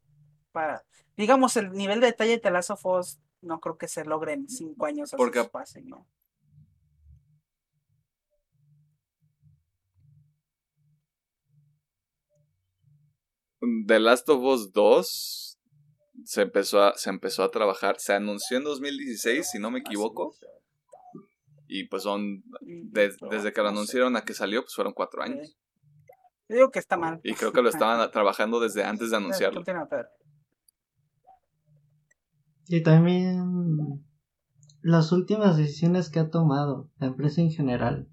[0.51, 0.83] para,
[1.17, 4.33] digamos, el nivel de detalle de The Last of Us no creo que se logre
[4.33, 6.07] en cinco años así Porque- fácil, ¿no?
[13.87, 15.57] The Last of Us 2
[16.25, 20.35] se empezó a, se empezó a trabajar, se anunció en 2016, si no me equivoco,
[21.67, 25.55] y pues son, des- desde que lo anunciaron a que salió, pues fueron cuatro años.
[26.49, 27.19] Yo digo que está mal.
[27.23, 29.63] Y creo que lo estaban trabajando desde antes de anunciarlo.
[32.67, 34.05] Y también
[34.81, 38.09] las últimas decisiones que ha tomado la empresa en general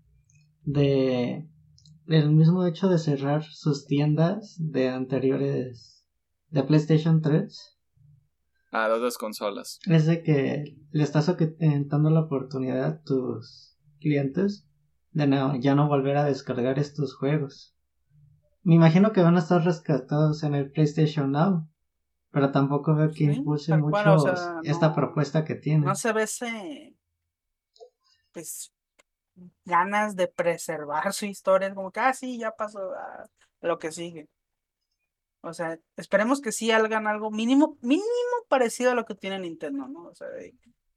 [0.62, 1.48] de
[2.06, 6.04] el mismo hecho de cerrar sus tiendas de anteriores
[6.48, 7.78] de PlayStation 3
[8.72, 9.78] A las dos consolas.
[9.86, 14.66] es de que le estás dando la oportunidad a tus clientes
[15.12, 17.76] de no, ya no volver a descargar estos juegos.
[18.62, 21.66] Me imagino que van a estar rescatados en el PlayStation Now,
[22.30, 25.86] pero tampoco veo que impulse mucho cual, o sea, esta propuesta que tiene.
[25.86, 26.94] No se ve ese.
[28.32, 28.72] Pues.
[29.64, 31.68] Ganas de preservar su historia.
[31.68, 33.26] Es como que, ah, sí, ya pasó a
[33.62, 34.28] lo que sigue.
[35.42, 38.04] O sea, esperemos que sí hagan algo mínimo, mínimo
[38.48, 40.08] parecido a lo que tiene Nintendo, ¿no?
[40.08, 40.28] O sea,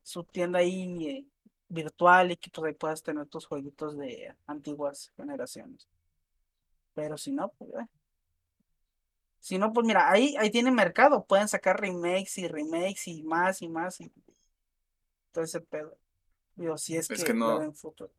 [0.02, 1.26] su tienda ahí eh,
[1.70, 5.88] virtual y que pues ahí puedas tener tus jueguitos de antiguas generaciones.
[6.94, 7.70] Pero si no, pues.
[7.72, 7.88] eh.
[9.40, 11.26] Si no, pues mira, ahí, ahí tiene mercado.
[11.26, 14.12] Pueden sacar remakes y remakes y más y más y
[15.34, 15.98] todo ese pedo.
[16.56, 18.12] Digo, si es, Es que, que no- ven futuro.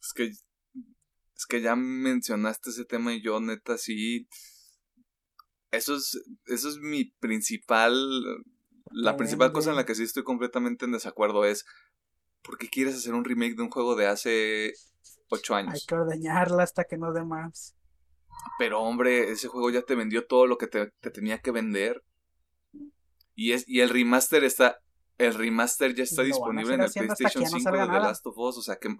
[0.00, 0.24] Es que,
[1.36, 4.28] es que ya mencionaste ese tema y yo neta sí.
[5.70, 7.94] Eso es, eso es mi principal,
[8.90, 11.64] la principal cosa en la que sí estoy completamente en desacuerdo es,
[12.42, 14.74] ¿por qué quieres hacer un remake de un juego de hace
[15.30, 15.84] ocho Hay años?
[15.86, 17.76] que ordeñarla hasta que no dé más.
[18.58, 22.02] Pero hombre, ese juego ya te vendió todo lo que te, te tenía que vender.
[23.34, 24.78] Y, es, y el remaster está,
[25.18, 27.92] el remaster ya está disponible en el PlayStation ya no 5 de The.
[27.92, 28.94] Last of Us, o sea que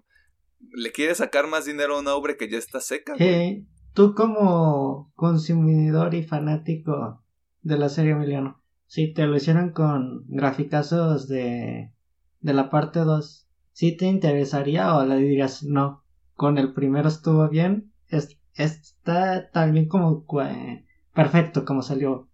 [0.71, 3.15] le quieres sacar más dinero a una obra que ya está seca.
[3.15, 3.29] güey.
[3.29, 7.23] Eh, tú como consumidor y fanático
[7.61, 11.93] de la serie Emiliano, si te lo hicieran con graficazos de,
[12.43, 16.03] de la parte 2, ¿sí te interesaría o le dirías no?
[16.35, 20.25] Con el primero estuvo bien, es- está tan bien como
[21.13, 22.29] perfecto como salió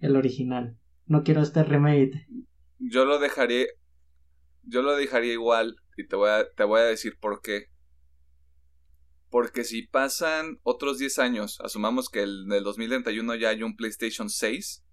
[0.00, 0.76] el original.
[1.06, 2.26] No quiero este remake.
[2.78, 3.66] Yo lo dejaría.
[4.62, 5.76] Yo lo dejaría igual.
[5.96, 7.66] Y te voy a, te voy a decir por qué.
[9.30, 13.76] Porque si pasan otros 10 años, asumamos que el- en el 2031 ya hay un
[13.76, 14.84] PlayStation 6.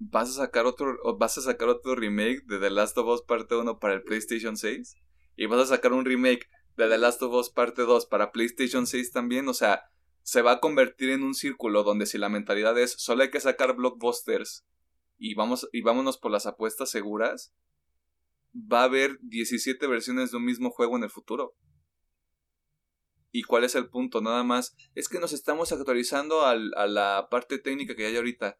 [0.00, 3.56] ¿Vas a sacar otro, vas a sacar otro remake de The Last of Us Parte
[3.56, 4.96] 1 para el PlayStation 6?
[5.36, 8.86] ¿Y vas a sacar un remake de The Last of Us Parte 2 para PlayStation
[8.86, 9.48] 6 también?
[9.48, 9.82] O sea,
[10.22, 13.40] se va a convertir en un círculo donde si la mentalidad es solo hay que
[13.40, 14.64] sacar blockbusters
[15.16, 17.52] y, vamos, y vámonos por las apuestas seguras,
[18.54, 21.56] va a haber 17 versiones de un mismo juego en el futuro.
[23.32, 24.20] ¿Y cuál es el punto?
[24.20, 28.58] Nada más, es que nos estamos actualizando al- a la parte técnica que hay ahorita.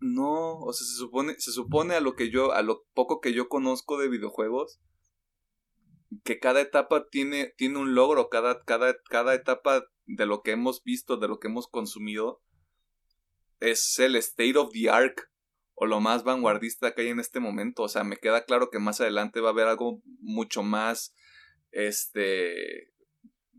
[0.00, 3.32] No, o sea, se supone, se supone a lo que yo, a lo poco que
[3.32, 4.80] yo conozco de videojuegos,
[6.24, 10.82] que cada etapa tiene, tiene un logro, cada, cada, cada etapa de lo que hemos
[10.82, 12.40] visto, de lo que hemos consumido,
[13.60, 15.18] es el state of the art
[15.74, 17.82] o lo más vanguardista que hay en este momento.
[17.82, 21.14] O sea, me queda claro que más adelante va a haber algo mucho más,
[21.70, 22.92] este,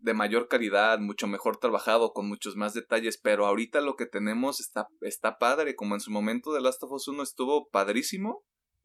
[0.01, 4.59] de mayor calidad, mucho mejor trabajado, con muchos más detalles, pero ahorita lo que tenemos
[4.59, 8.43] está, está padre, como en su momento de Last of Us 1 estuvo padrísimo,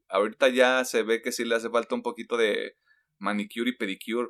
[0.09, 2.73] ahorita ya se ve que sí le hace falta un poquito de
[3.17, 4.29] manicure y pedicure,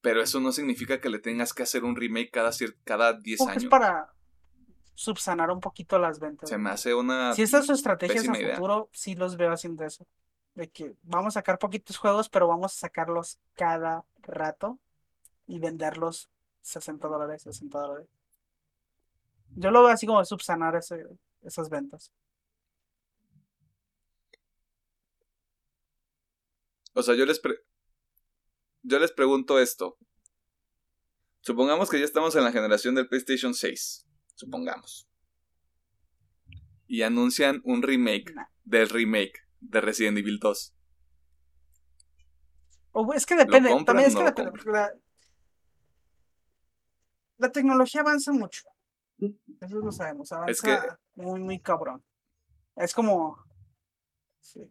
[0.00, 2.50] pero eso no significa que le tengas que hacer un remake cada,
[2.84, 3.70] cada 10 Porque es años.
[3.70, 4.12] para
[4.94, 6.48] subsanar un poquito las ventas.
[6.48, 7.32] Se me hace una...
[7.34, 8.56] Si estas son estrategias a pésima idea.
[8.56, 10.06] futuro, sí los veo haciendo eso.
[10.54, 14.80] De que vamos a sacar poquitos juegos, pero vamos a sacarlos cada rato
[15.48, 16.30] y venderlos
[16.62, 18.08] 60 dólares, 60 dólares.
[19.56, 21.06] Yo lo veo así como subsanar ese-
[21.42, 22.12] esas ventas.
[26.94, 27.60] O sea, yo les, pre-
[28.82, 29.96] yo les pregunto esto.
[31.40, 34.06] Supongamos que ya estamos en la generación del PlayStation 6.
[34.34, 35.08] Supongamos.
[36.86, 38.46] Y anuncian un remake Nah.
[38.64, 40.74] del remake de Resident Evil 2.
[42.92, 44.98] O es que depende, compran también es que la, te-
[47.38, 48.62] la- tecnología avanza mucho.
[49.60, 50.78] Eso lo sabemos, avanza Es que-
[51.14, 52.04] muy, muy cabrón.
[52.76, 53.38] Es como...
[54.40, 54.70] Sí.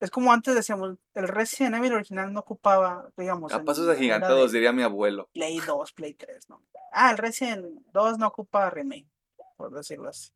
[0.00, 3.52] Es como antes decíamos, el Resident Evil original no ocupaba, digamos.
[3.52, 5.28] A pasos agigantados, diría mi abuelo.
[5.34, 6.62] Play 2, Play 3, ¿no?
[6.92, 9.06] Ah, el Resident 2 no ocupa remake,
[9.56, 10.32] por decirlo así.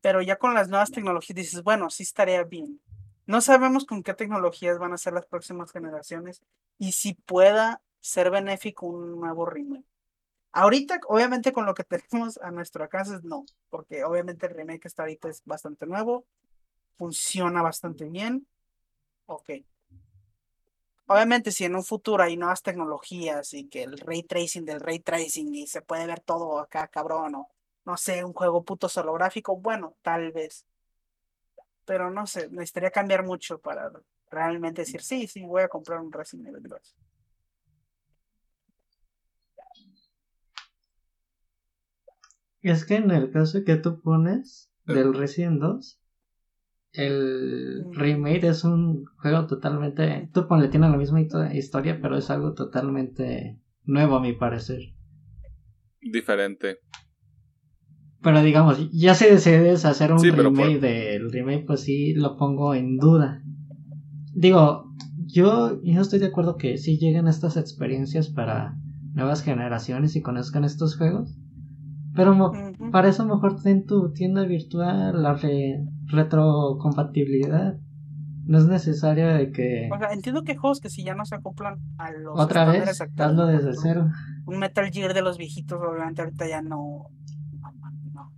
[0.00, 2.80] Pero ya con las nuevas tecnologías dices, bueno, sí estaría bien.
[3.26, 6.42] No sabemos con qué tecnologías van a ser las próximas generaciones
[6.78, 9.86] y si pueda ser benéfico un nuevo remake.
[10.52, 15.04] Ahorita, obviamente, con lo que tenemos a nuestro alcance, no, porque obviamente el remake está
[15.04, 16.26] ahorita es bastante nuevo,
[16.98, 18.46] funciona bastante bien.
[19.26, 19.50] Ok.
[21.06, 25.00] Obviamente, si en un futuro hay nuevas tecnologías y que el ray tracing del ray
[25.00, 27.48] tracing y se puede ver todo acá, cabrón, o
[27.84, 30.66] no sé, un juego puto holográfico, bueno, tal vez.
[31.84, 33.90] Pero no sé, necesitaría cambiar mucho para
[34.30, 36.96] realmente decir, sí, sí, voy a comprar un Resident Evil 2.
[42.62, 46.00] Es que en el caso que tú pones del Resident 2,
[46.92, 50.28] el remake es un juego totalmente.
[50.32, 54.80] Tú ponle, tiene la misma historia, pero es algo totalmente nuevo a mi parecer.
[56.00, 56.78] Diferente.
[58.22, 62.36] Pero digamos, ya si decides hacer un Sí, remake por- del remake, pues sí lo
[62.36, 63.42] pongo en duda.
[64.34, 64.92] Digo,
[65.26, 68.76] yo, yo estoy de acuerdo que sí lleguen estas experiencias para
[69.14, 71.36] nuevas generaciones y conozcan estos juegos.
[72.14, 72.90] Pero mo- Ujú.
[72.90, 77.78] para eso mejor ten tu tienda virtual, la re- retrocompatibilidad.
[78.44, 81.24] No es necesario de que O sea, entiendo que hay juegos que si ya no
[81.24, 84.08] se acoplan a los otra estándares vez hazlo desde cero.
[84.46, 87.06] Un Metal Gear de los viejitos, obviamente ahorita ya no.
[87.60, 87.72] No,
[88.12, 88.32] no,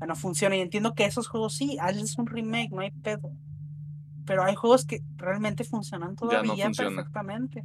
[0.00, 0.56] ya no funciona.
[0.56, 3.30] Y entiendo que esos juegos sí, hazles un remake, no hay pedo.
[4.24, 6.96] Pero hay juegos que realmente funcionan Ya no todavía funciona.
[6.96, 7.62] perfectamente.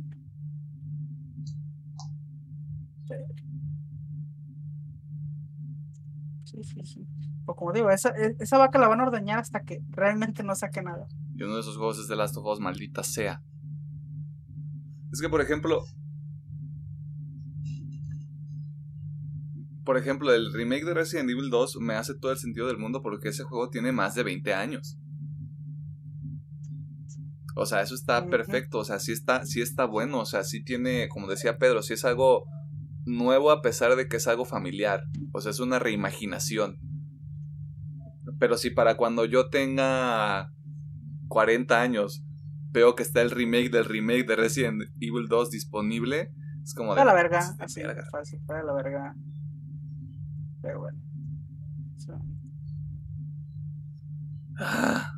[6.56, 7.06] Sí, sí, sí.
[7.45, 10.56] Pero como digo, esa, e- esa vaca la van a ordeñar hasta que realmente no
[10.56, 11.07] saque nada.
[11.36, 13.41] Y uno de esos juegos es The Last of Us, maldita sea.
[15.11, 15.84] Es que, por ejemplo.
[19.84, 23.03] Por ejemplo, el remake de Resident Evil 2 me hace todo el sentido del mundo
[23.03, 24.98] porque ese juego tiene más de 20 años.
[27.56, 28.80] O sea, eso está perfecto.
[28.80, 30.19] O sea, sí está, sí está bueno.
[30.22, 32.45] O sea, sí tiene, como decía Pedro, sí es algo
[33.06, 35.03] nuevo a pesar de que es algo familiar.
[35.32, 36.80] O sea, es una reimaginación.
[38.40, 40.52] Pero si para cuando yo tenga
[41.30, 42.23] 40 años
[42.72, 46.34] veo que está el remake del remake de Resident Evil 2 disponible,
[46.64, 46.99] es como de...
[46.99, 48.06] Para la verga, de así, verga.
[48.11, 49.15] fácil, para la verga.
[50.61, 50.99] Pero bueno.
[51.98, 52.19] So,
[54.57, 55.11] Ah,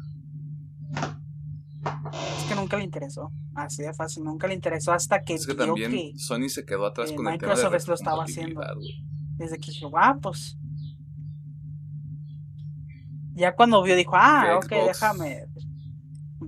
[2.67, 3.31] nunca le interesó.
[3.55, 6.65] Así de fácil, nunca le interesó hasta que es que vio también que Sony se
[6.65, 8.61] quedó atrás eh, con el tema de Microsoft lo estaba haciendo.
[8.75, 9.03] güey.
[9.37, 10.57] desde que dijo, ah, pues.
[13.33, 15.45] Ya cuando vio, dijo, ah, ok, déjame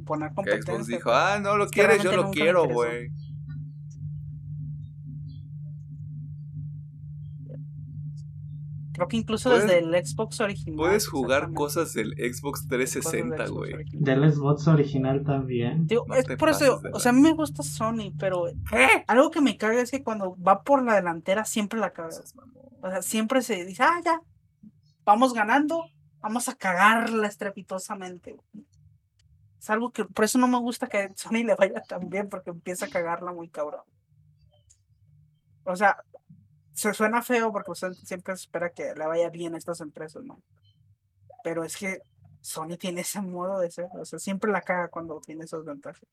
[0.05, 0.73] poner competencia.
[0.73, 3.11] Xbox dijo, ah, no lo quieres, yo lo quiero, güey.
[8.99, 10.75] Creo que incluso Puedes- desde el Xbox original.
[10.75, 13.85] Puedes jugar cosas del Xbox cosas del 360, Xbox güey.
[13.93, 15.87] Del Xbox original también.
[15.87, 18.47] Digo, No es por eso, o sea, a mí me gusta Sony, pero
[19.07, 22.11] algo que me caga es que cuando va por la delantera siempre la caga.
[22.11, 22.65] Seas mamón.
[22.81, 24.19] O sea, siempre se dice, ah, ya,
[25.05, 25.85] vamos ganando,
[26.19, 28.35] vamos a cagarla estrepitosamente.
[29.61, 32.27] Es algo que, por eso no me gusta que a Sony le vaya tan bien,
[32.27, 33.83] porque empieza a cagarla muy cabrón.
[35.63, 35.95] O sea,
[36.79, 40.23] se suena feo porque usted siempre se espera que le vaya bien a estas empresas,
[40.23, 40.41] ¿no?
[41.43, 42.01] Pero es que
[42.39, 46.07] Sony tiene ese modo de ser, o sea, siempre la caga cuando tiene esos ventajas.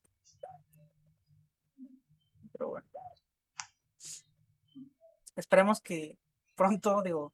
[2.52, 2.86] Pero bueno.
[5.36, 6.18] Esperemos que
[6.56, 7.32] pronto, digo,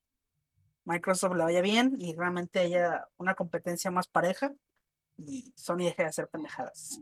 [0.84, 4.52] Microsoft le vaya bien y realmente haya una competencia más pareja
[5.16, 7.00] y Sony deje de hacer pendejadas.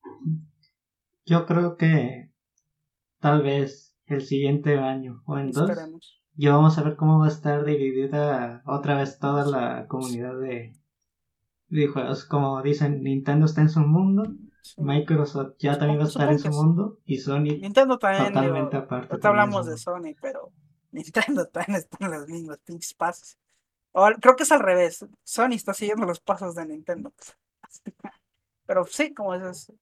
[1.28, 2.30] Yo creo que
[3.20, 6.22] tal vez el siguiente año o en dos, Esperemos.
[6.34, 10.72] ya vamos a ver cómo va a estar dividida otra vez toda la comunidad de
[11.68, 12.24] videojuegos.
[12.24, 14.24] Como dicen, Nintendo está en su mundo,
[14.62, 14.82] Sí.
[14.82, 18.76] Microsoft ya también va a estar en su mundo y Sony Nintendo también, digo, totalmente
[18.76, 19.08] aparte.
[19.12, 19.78] ahorita hablamos de.
[19.78, 20.50] Sony, pero
[20.92, 23.38] Nintendo también está en los mismos pinches pasos.
[23.92, 25.06] O creo que es al revés.
[25.24, 27.12] Sony está siguiendo los pasos de Nintendo.
[28.66, 29.72] Pero sí, como dices,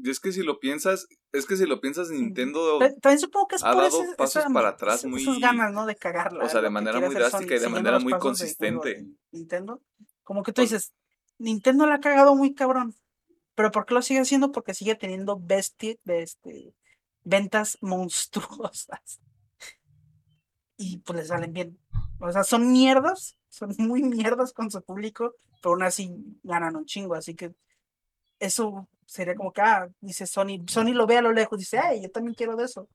[0.00, 3.48] Y es que si lo piensas, es que si lo piensas, Nintendo, Ta- También supongo
[3.48, 5.86] que es ha por dado ese- pasos esa- para atrás muy- esas ganas, ¿no?
[5.86, 6.44] De cagarla.
[6.44, 9.04] o sea, de manera muy drástica y de manera muy consistente.
[9.32, 9.82] Nintendo.
[10.22, 10.92] Como que tú dices,
[11.38, 12.94] Nintendo la ha cagado muy cabrón.
[13.54, 14.52] Pero ¿por qué lo sigue haciendo?
[14.52, 16.74] Porque sigue teniendo bestia, este,
[17.24, 19.20] ventas monstruosas.
[20.80, 21.76] y pues les salen bien.
[22.20, 26.14] O sea, son mierdas, son muy mierdas con su público, pero aún así
[26.44, 27.52] ganan un chingo, así que
[28.38, 32.02] eso sería como que, ah, dice Sony, Sony lo ve a lo lejos, dice, ay,
[32.02, 32.88] yo también quiero de eso.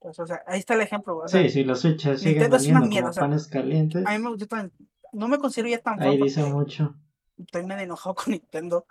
[0.00, 1.18] Pues, o sea, ahí está el ejemplo.
[1.18, 3.22] O sea, Sí, sí, los switches siguen Nintendo es una vendiendo mierda, como o sea,
[3.22, 4.04] panes calientes.
[4.04, 4.72] a mí me, yo también
[5.12, 6.96] no me considero ya tan Ahí dice mucho.
[7.38, 8.84] estoy medio enojado con Nintendo,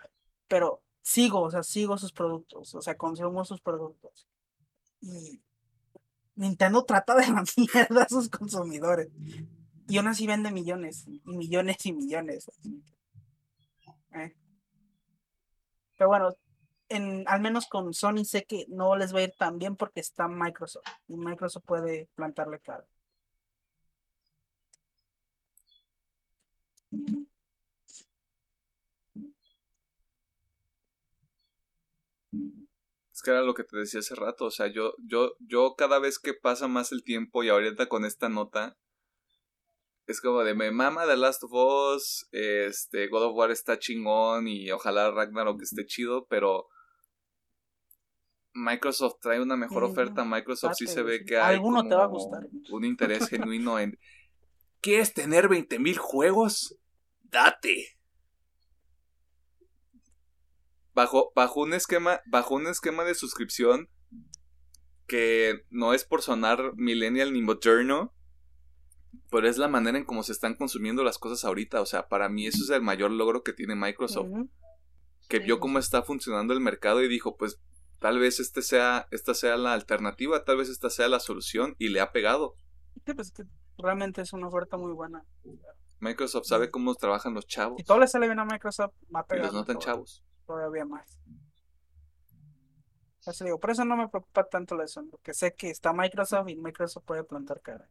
[0.47, 4.29] pero sigo, o sea, sigo sus productos, o sea, consumo sus productos.
[5.01, 5.41] Y
[6.35, 9.09] Nintendo trata de la mierda a sus consumidores.
[9.91, 12.49] Y aún así vende millones, y millones y millones.
[14.13, 14.34] eh.
[15.97, 16.30] Pero bueno,
[16.88, 19.99] en, al menos con Sony sé que no les va a ir tan bien porque
[19.99, 20.85] está Microsoft.
[21.09, 22.85] Y Microsoft puede plantarle cara.
[33.13, 35.99] Es que era lo que te decía hace rato, o sea, yo, yo, yo cada
[35.99, 38.77] vez que pasa más el tiempo y ahorita con esta nota,
[40.07, 44.48] es como de me mama The Last of Us, este, God of War está chingón
[44.48, 46.68] y ojalá Ragnarok esté chido, pero
[48.53, 52.03] Microsoft trae una mejor Sí, oferta, Microsoft sí se ve que hay Alguno te va
[52.06, 52.49] a como gustar.
[52.72, 53.98] un interés genuino en
[54.82, 56.76] ¿Quieres tener 20.000 juegos?
[57.22, 57.98] Date.
[60.94, 63.90] Bajo, bajo un esquema, bajo un esquema de suscripción
[65.07, 68.14] que no es por sonar millennial ni moderno,
[69.29, 71.81] pero es la manera en cómo se están consumiendo las cosas ahorita.
[71.81, 74.29] O sea, para mí eso es el mayor logro que tiene Microsoft.
[75.29, 77.59] Que Sí, vio cómo está funcionando el mercado y dijo, pues
[77.99, 81.89] tal vez este sea, esta sea la alternativa, tal vez esta sea la solución y
[81.89, 82.55] le ha pegado.
[83.05, 83.43] Sí, pues que
[83.77, 85.23] realmente es una oferta muy buena.
[85.99, 89.35] Microsoft sabe cómo trabajan los chavos Si todo le sale bien a Microsoft, va a
[89.35, 90.23] y los notan chavos.
[90.45, 91.19] todavía más.
[93.25, 96.49] Así digo, por eso no me preocupa tanto la Sony, porque sé que está Microsoft
[96.49, 97.88] y Microsoft puede plantar cara.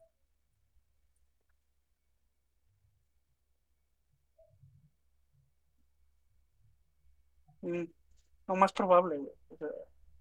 [7.63, 9.33] Lo más probable, güey.
[9.49, 9.69] O sea,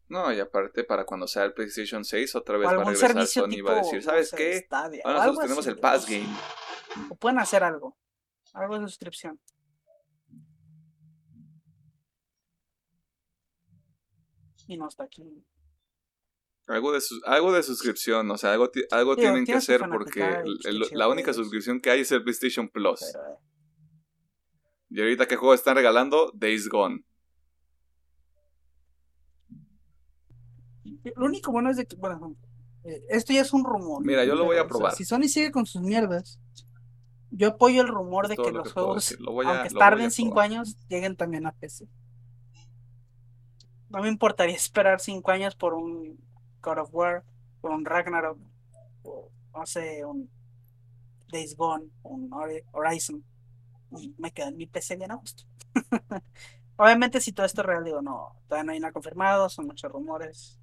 [0.08, 3.48] No, y aparte para cuando sea el PlayStation 6 otra vez va a regresar Sony
[3.52, 4.60] y va a decir, ¿sabes qué?
[4.60, 6.06] Stadia, Ahora nosotros tenemos así, el Pass.
[6.08, 6.28] Game.
[7.10, 7.98] O pueden hacer algo.
[8.54, 9.40] Algo de suscripción.
[14.68, 15.24] Y no está aquí.
[16.68, 20.90] Algo de, algo de suscripción, o sea, algo, algo tienen que hacer porque el- el-
[20.92, 23.00] la única suscripción que hay es el PlayStation Plus.
[23.12, 23.38] Pero, eh,
[24.92, 26.32] Y ahorita, ¿qué juego están regalando?
[26.36, 27.04] Days Gone.
[31.16, 32.36] Lo único bueno es de que, bueno,
[32.84, 34.04] eh, esto ya es un rumor.
[34.06, 34.96] Mira, yo lo voy a pero, o sea, probar.
[34.96, 36.40] si Sony sigue con sus mierdas,
[37.32, 39.20] yo apoyo el rumor de todo que lo los que juegos.
[39.20, 40.46] Lo a- aunque tarden 5 probar.
[40.52, 41.88] años, lleguen también a PC.
[43.90, 46.20] No me importaría esperar 5 años por un
[46.62, 47.24] God of War,
[47.62, 48.38] por un Ragnarok,
[49.04, 50.30] o no sé, un
[51.32, 53.24] Days Gone, un Hori- Horizon,
[53.98, 55.44] y me quedo en mi PC bien a gusto.
[56.78, 59.92] Obviamente, si todo esto es real, digo, no, todavía no hay nada confirmado, son muchos
[59.92, 60.59] rumores.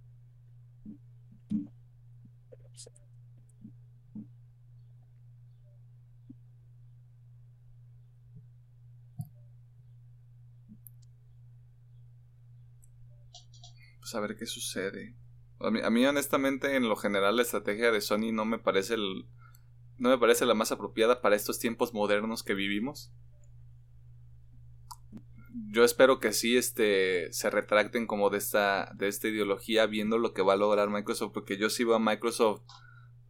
[14.16, 15.14] A ver qué sucede.
[15.60, 18.94] A mí, a mí, honestamente, en lo general, la estrategia de Sony no me parece
[18.94, 19.26] el,
[19.98, 23.12] no me parece la más apropiada para estos tiempos modernos que vivimos.
[25.70, 30.32] Yo espero que sí este, se retracten como de esta, de esta ideología viendo lo
[30.34, 32.62] que va a lograr Microsoft, porque yo sí veo a Microsoft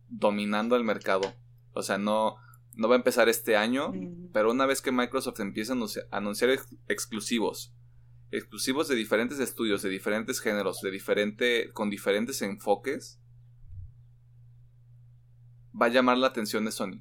[0.08, 1.34] dominando el mercado.
[1.72, 2.36] O sea, no,
[2.74, 6.06] no va a empezar este año, Mm, pero una vez que Microsoft empiece a anunciar,
[6.10, 7.72] a anunciar ex- exclusivos,
[8.30, 13.20] exclusivos de diferentes estudios, de diferentes géneros, de diferente, con diferentes enfoques,
[15.80, 17.00] va a llamar la atención de Sony.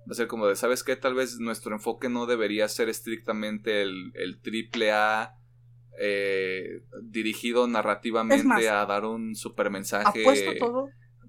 [0.00, 0.96] Va a ser como de, ¿sabes qué?
[0.96, 5.38] Tal vez nuestro enfoque no debería ser estrictamente el, el triple A
[6.00, 10.24] eh, dirigido narrativamente más, a dar un super mensaje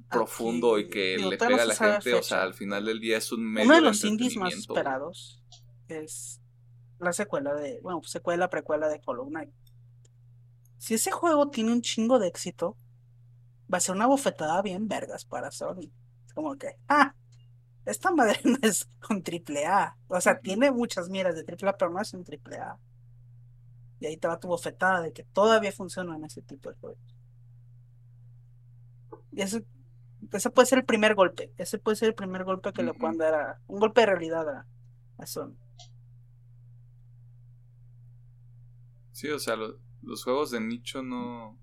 [0.10, 2.14] profundo y que le pega a la gente.
[2.14, 4.54] O sea, al final del día es un medio Uno de de los indies más
[4.54, 5.42] esperados
[5.88, 6.40] es
[7.00, 9.52] la secuela de, bueno, secuela, precuela de Hollow Knight.
[10.78, 12.78] Si ese juego tiene un chingo de éxito,
[13.72, 15.92] va a ser una bofetada bien vergas para Sony.
[16.26, 17.14] Es como que, ah,
[17.86, 19.98] esta madre no es un triple A.
[20.08, 22.78] O sea, tiene muchas miras de triple A, pero no es un triple A.
[24.00, 27.00] Y ahí te va tu bofetada de que todavía funcionan ese tipo de juegos.
[29.32, 29.60] Y eso,
[30.32, 31.52] ese puede ser el primer golpe.
[31.58, 34.48] Ese puede ser el primer golpe que le puedan dar a, un golpe de realidad
[34.48, 34.66] a,
[35.18, 35.56] a Sony.
[39.20, 41.58] Sí, o sea, lo- Los juegos de nicho no.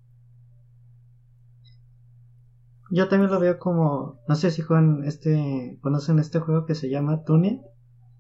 [2.91, 6.91] Yo también lo veo como, no sé si juegan este, conocen este juego que se
[6.91, 7.63] llama Tune,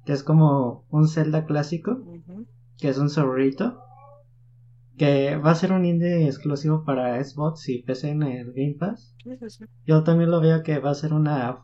[0.06, 2.02] que es como un Zelda clásico,
[2.78, 3.78] que es un zorrito,
[4.96, 9.14] que va a ser un indie exclusivo para Xbox y PC en el Game Pass.
[9.86, 11.58] Yo también lo veo que va a ser una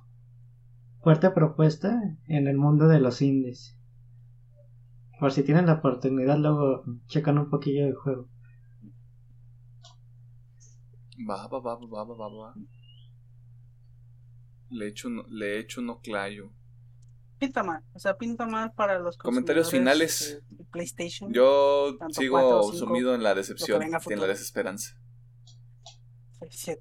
[1.01, 3.78] fuerte propuesta en el mundo de los indies.
[5.23, 8.28] Por si tienen la oportunidad, luego checan un poquillo el juego.
[11.31, 12.55] Va, va, va, va, va, va, va.
[14.70, 16.51] Le echo, no- le echo no clayo.
[17.39, 20.43] Pinta mal, o sea, pinta mal para los Comentarios finales.
[20.51, 21.32] de PlayStation.
[21.32, 24.97] Yo sigo sumido en la decepción en la desesperanza.
[26.51, 26.74] Sí.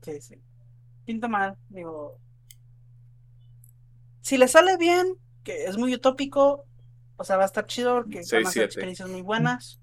[1.06, 2.18] Pinta mal, digo.
[4.22, 5.14] Si le sale bien,
[5.44, 6.66] que es muy utópico,
[7.22, 9.80] o sea, va a estar chido porque Seis, van a ser experiencias muy buenas.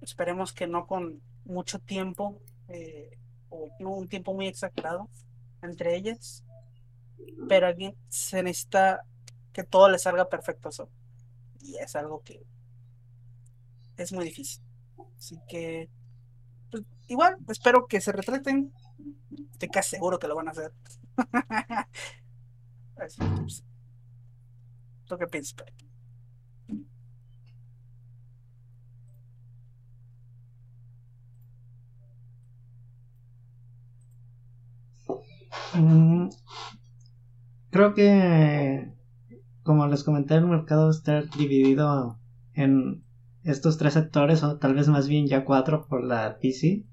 [0.00, 3.18] Esperemos que no con mucho tiempo, eh,
[3.48, 5.10] o no un tiempo muy exagerado
[5.60, 6.44] entre ellas.
[7.48, 9.02] Pero aquí se necesita
[9.52, 10.88] que todo le salga perfecto a Sony.
[11.60, 12.46] Y es algo que
[13.96, 14.62] es muy difícil.
[15.16, 15.90] Así que,
[16.70, 18.72] pues, igual, espero que se retraten.
[19.50, 20.72] Estoy casi seguro que lo van a hacer.
[22.96, 23.64] Así que, pues,
[25.08, 25.54] ¿Tú qué piensas?
[25.54, 25.87] Pepe?
[35.74, 36.28] Mm,
[37.70, 38.92] creo que,
[39.62, 42.18] como les comenté, el mercado estar dividido
[42.54, 43.04] en
[43.42, 46.84] estos tres sectores, o tal vez más bien ya cuatro por la PC.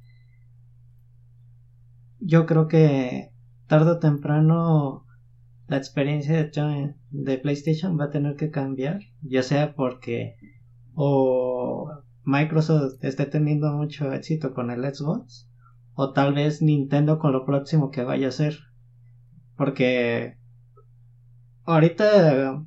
[2.20, 3.32] Yo creo que
[3.68, 5.06] tarde o temprano
[5.68, 10.36] la experiencia de, de PlayStation va a tener que cambiar, ya sea porque
[10.94, 11.90] o
[12.24, 15.50] Microsoft esté teniendo mucho éxito con el Xbox,
[15.96, 18.60] o tal vez Nintendo con lo próximo que vaya a hacer.
[19.56, 20.38] Porque
[21.64, 22.62] ahorita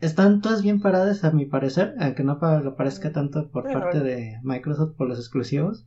[0.00, 4.38] están todas bien paradas a mi parecer, aunque no lo parezca tanto por parte de
[4.42, 5.86] Microsoft por los exclusivos,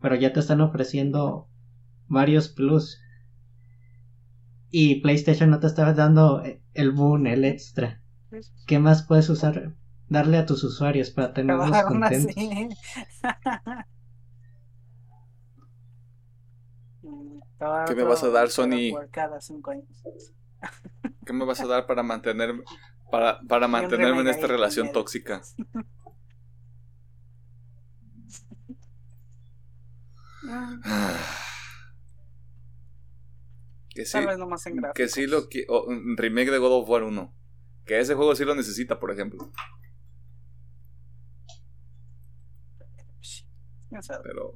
[0.00, 1.48] pero ya te están ofreciendo
[2.06, 2.98] varios plus.
[4.70, 6.42] Y PlayStation no te está dando
[6.72, 8.02] el boom, el extra.
[8.66, 9.74] ¿Qué más puedes usar?
[10.08, 12.34] Darle a tus usuarios para tenerlos contentos.
[12.36, 12.68] así.
[17.60, 18.92] Mm, ¿Qué me vas a dar, Sony?
[18.92, 19.86] War Cada cinco años.
[21.24, 22.62] ¿Qué me vas a dar para mantener
[23.10, 25.42] para, para mantenerme en esta relación tóxica?
[33.90, 36.88] Que sí, Tal vez nomás en que sí lo que un remake de God of
[36.88, 37.34] War 1.
[37.84, 39.50] Que ese juego sí lo necesita, por ejemplo.
[44.22, 44.54] Pero,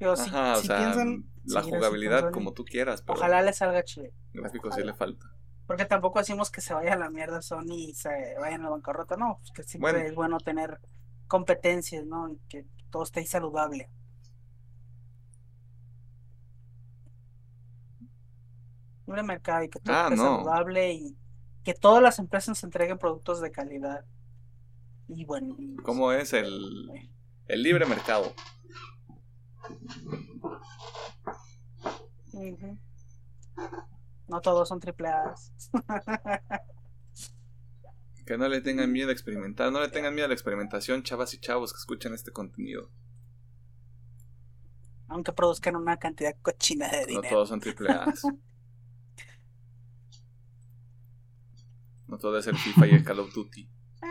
[0.00, 4.10] Digo, si, ajá, si piensan la jugabilidad como tú quieras, pero Ojalá le salga chido.
[4.32, 5.32] gráficos sí le falta.
[5.66, 8.08] Porque tampoco decimos que se vaya a la mierda Sony y se
[8.40, 9.16] vayan a la bancarrota.
[9.16, 10.06] No, pues que siempre Bueno.
[10.08, 10.80] es bueno tener
[11.26, 12.30] competencias, ¿no?
[12.32, 13.90] Y que todo esté saludable.
[19.06, 20.36] Libre mercado y que todo Ah, esté no.
[20.36, 21.16] saludable y
[21.64, 24.04] que todas las empresas entreguen productos de calidad.
[25.08, 25.56] Y bueno.
[25.82, 27.08] ¿Cómo es el,
[27.46, 28.34] el libre mercado?
[34.28, 35.34] No todos son triple A.
[38.26, 41.32] Que no le tengan miedo a experimentar, no le tengan miedo a la experimentación, chavas
[41.32, 42.90] y chavos que escuchan este contenido.
[45.06, 47.28] Aunque produzcan una cantidad cochina de No dinero.
[47.30, 48.12] todos son triple A.
[52.06, 53.66] No todo es el FIFA y el Call of Duty.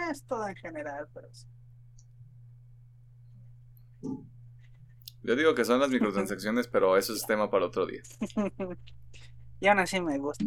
[0.09, 1.45] Es todo en general, pero sí.
[5.23, 8.01] Yo digo que son las microtransacciones, pero eso es tema para otro día.
[9.59, 10.45] y aún así me gusta.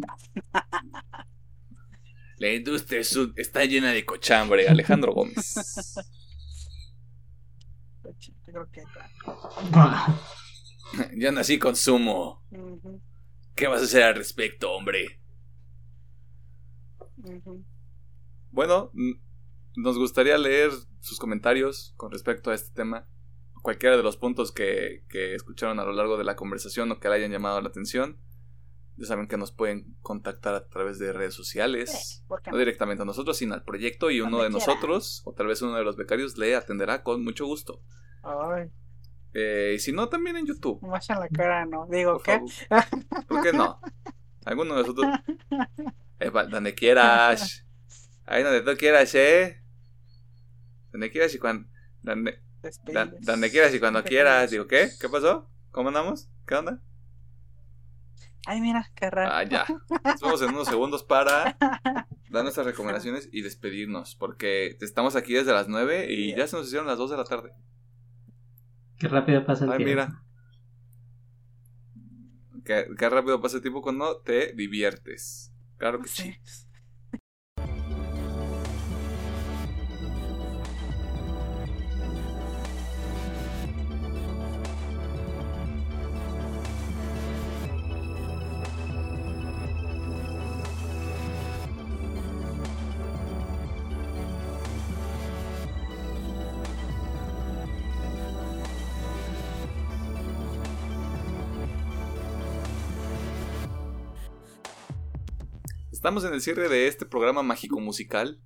[2.37, 3.01] La industria
[3.37, 5.55] está llena de cochambre, Alejandro Gómez.
[8.03, 8.13] Yo
[8.47, 8.83] creo que
[11.17, 12.43] Yo nací con sumo.
[12.51, 13.03] Ujú,
[13.55, 15.21] ¿Qué vas a hacer al respecto, hombre?
[18.51, 18.91] Bueno,
[19.77, 20.71] nos gustaría leer
[21.01, 23.07] sus comentarios con respecto a este tema.
[23.63, 27.09] Cualquiera de los puntos que, que escucharon a lo largo de la conversación o que
[27.09, 28.19] le hayan llamado la atención.
[28.97, 31.91] Ya saben que nos pueden contactar a través de redes sociales.
[31.91, 34.73] Sí, ¿por qué No directamente a nosotros, sino al proyecto y uno Donde de quiera.
[34.75, 37.83] nosotros, o tal vez uno de los becarios, le atenderá con mucho gusto.
[38.23, 38.71] Ay,
[39.33, 40.81] Eh, y si no, también en YouTube.
[40.83, 41.87] me en la cara, ¿no?
[41.91, 42.33] Digo, Por ¿qué?
[42.69, 43.27] favor.
[43.27, 43.81] ¿Por qué no?
[44.45, 45.07] Alguno de nosotros.
[46.23, 47.65] Eh, donde quieras.
[48.27, 49.63] Ahí donde tú quieras, ¿eh?
[50.93, 51.67] Donde quieras y cuando.
[52.03, 52.43] Donde,
[52.93, 54.51] Da- donde quieras y cuando quieras.
[54.51, 54.91] Digo, ¿qué?
[55.01, 55.49] ¿Qué pasó?
[55.71, 56.29] ¿Cómo andamos?
[56.47, 56.81] ¿Qué onda?
[58.47, 59.31] Ay, mira, qué raro.
[59.33, 59.67] Ah, ya.
[60.05, 61.57] Nos vemos en unos segundos para
[62.31, 64.15] dar nuestras recomendaciones y despedirnos.
[64.17, 67.25] Porque estamos aquí desde las 9 y ya se nos hicieron las 2 de la
[67.25, 67.53] tarde.
[68.99, 69.91] Qué rápido pasa el Ay, tiempo.
[70.07, 70.23] mira.
[72.65, 75.53] Qué, qué rápido pasa el tiempo cuando te diviertes.
[75.79, 76.35] Claro que sí.
[76.45, 76.67] Sí.
[106.01, 108.41] Estamos en el cierre de este programa mágico musical.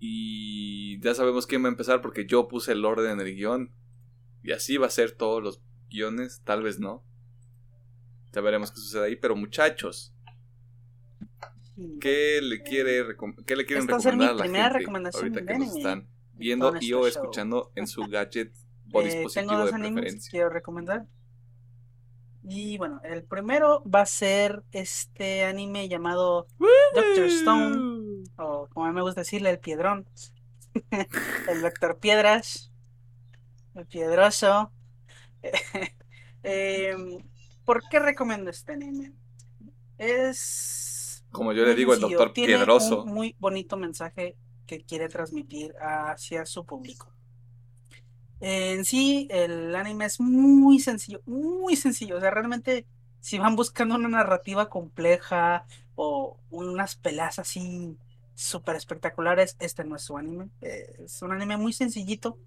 [0.00, 3.72] Y ya sabemos quién va a empezar porque yo puse el orden en el guion.
[4.42, 7.04] Y así va a ser todos los guiones, tal vez no.
[8.32, 9.14] Ya veremos qué sucede ahí.
[9.14, 10.12] Pero muchachos,
[12.00, 13.04] ¿qué le, quiere
[13.46, 16.92] qué le quieren Esta recomendar a la gente recomendación ahorita que nos están viendo y
[16.92, 17.06] o show.
[17.06, 18.52] escuchando en su gadget
[18.92, 20.30] o Eh, dispositivo tengo dos de animes que preferencia?
[20.32, 21.06] quiero recomendar.
[22.48, 26.46] Y bueno, el primero va a ser este anime llamado
[26.94, 30.08] Doctor Stone, o como a mí me gusta decirle, el Piedrón.
[31.48, 32.70] el Doctor Piedras,
[33.74, 34.72] el Piedroso.
[36.48, 37.18] Em,
[37.64, 39.12] ¿por qué recomiendo este anime?
[39.98, 41.24] Es.
[41.32, 43.02] Como yo le digo, el doctor tiene Piedroso.
[43.02, 47.15] Un muy bonito mensaje que quiere transmitir hacia su público.
[48.40, 52.16] En sí, el anime es muy sencillo, muy sencillo.
[52.18, 52.86] O sea, realmente,
[53.20, 57.98] si van buscando una narrativa compleja o unas peleas así
[58.34, 60.50] súper espectaculares, este no es su anime.
[60.60, 62.38] Eh, Es un anime muy sencillito,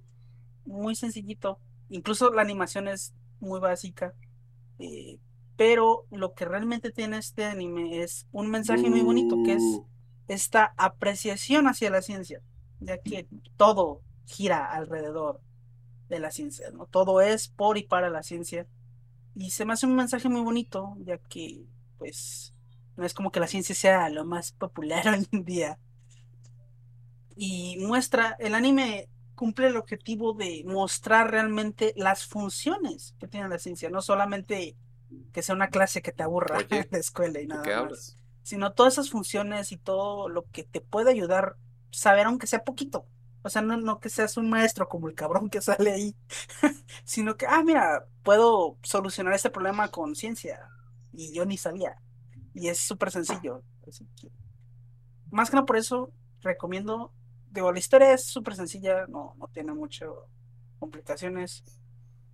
[0.65, 1.59] muy sencillito.
[1.89, 4.15] Incluso la animación es muy básica.
[4.79, 5.19] eh,
[5.55, 9.81] pero lo que realmente tiene este anime es un mensaje muy bonito, que es
[10.27, 12.41] esta apreciación hacia la ciencia,
[12.79, 15.41] ya que todo gira alrededor
[16.09, 16.85] de la ciencia, ¿no?
[16.87, 18.67] Todo es por y para la ciencia.
[19.35, 21.63] Y se me hace un mensaje muy bonito, ya que,
[21.97, 22.53] pues,
[22.97, 25.79] no es como que la ciencia sea lo más popular hoy en día.
[27.35, 33.59] Y muestra, el anime cumple el objetivo de mostrar realmente las funciones que tiene la
[33.59, 34.75] ciencia, no solamente
[35.31, 37.73] que sea una clase que te aburra Oye, en la escuela y ¿De nada qué
[37.75, 38.17] más hablas?
[38.43, 41.55] sino todas esas funciones y todo lo que te puede ayudar
[41.91, 43.05] saber aunque sea poquito.
[43.41, 46.15] O sea, no, no que seas un maestro como el cabrón que sale ahí,
[47.05, 50.59] sino que, ah, mira, puedo solucionar este problema con ciencia
[51.13, 51.95] y yo ni sabía.
[52.53, 53.63] Y es súper sencillo.
[53.87, 54.29] Así que,
[55.31, 56.11] más que nada por eso,
[56.41, 57.13] recomiendo,
[57.51, 60.27] digo, la historia es súper sencilla, no, no tiene mucho
[60.79, 61.63] complicaciones,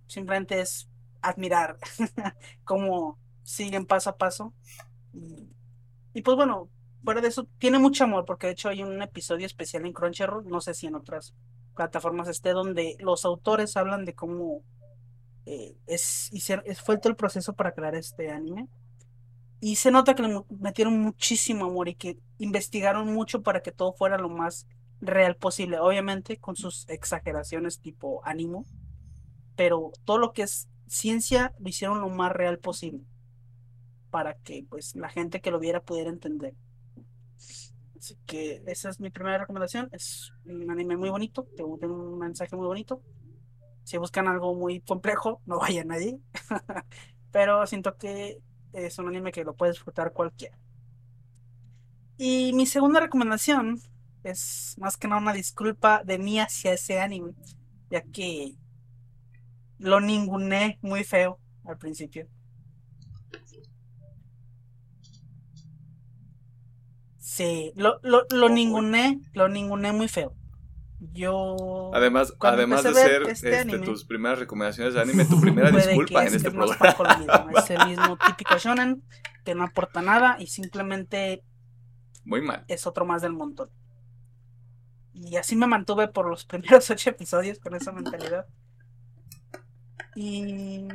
[0.06, 0.88] simplemente es
[1.22, 1.78] admirar
[2.64, 4.54] cómo siguen paso a paso.
[5.12, 5.48] Y,
[6.14, 6.70] y pues bueno,
[7.06, 10.46] fuera de eso, tiene mucho amor, porque de hecho hay un episodio especial en Crunchyroll,
[10.48, 11.34] no sé si en otras
[11.76, 14.62] plataformas esté, donde los autores hablan de cómo
[15.46, 18.68] eh, es, es- fue todo el proceso para crear este anime.
[19.60, 23.92] Y se nota que le metieron muchísimo amor y que investigaron mucho para que todo
[23.94, 24.66] fuera lo más
[25.00, 28.66] real posible, obviamente con sus exageraciones tipo ánimo,
[29.56, 33.02] pero todo lo que es ciencia lo hicieron lo más real posible
[34.10, 36.54] para que pues la gente que lo viera pudiera entender.
[37.98, 39.88] Así que esa es mi primera recomendación.
[39.92, 43.02] Es un anime muy bonito, te- tiene un mensaje muy bonito.
[43.84, 46.20] Si buscan algo muy complejo, no vayan allí.
[47.32, 48.38] Pero siento que
[48.72, 50.58] es un anime que lo puede disfrutar cualquiera.
[52.18, 53.80] Y mi segunda recomendación
[54.22, 57.32] es más que nada una disculpa de mí hacia ese anime,
[57.90, 58.56] ya que
[59.78, 62.28] lo ninguné muy feo al principio.
[67.36, 68.54] Sí, lo, lo, lo Ojo.
[68.54, 70.34] ninguné, lo ninguné muy feo.
[71.12, 76.24] Yo Además, además de ser este este, tus primeras recomendaciones de anime, tu primera disculpa
[76.24, 77.18] en este programa.
[77.18, 79.02] mismo, Es el mismo típico shonen
[79.44, 81.44] que no aporta nada y simplemente
[82.24, 82.64] Muy mal.
[82.68, 83.68] es otro más del montón.
[85.12, 88.46] Y así me mantuve por los primeros ocho episodios con esa mentalidad.
[90.14, 90.88] Y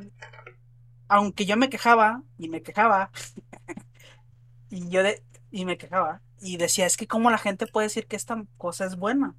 [1.07, 3.11] aunque yo me quejaba y me quejaba
[4.71, 8.07] y yo de y me quejaba y decía, es que cómo la gente puede decir
[8.07, 9.35] que esta cosa es buena.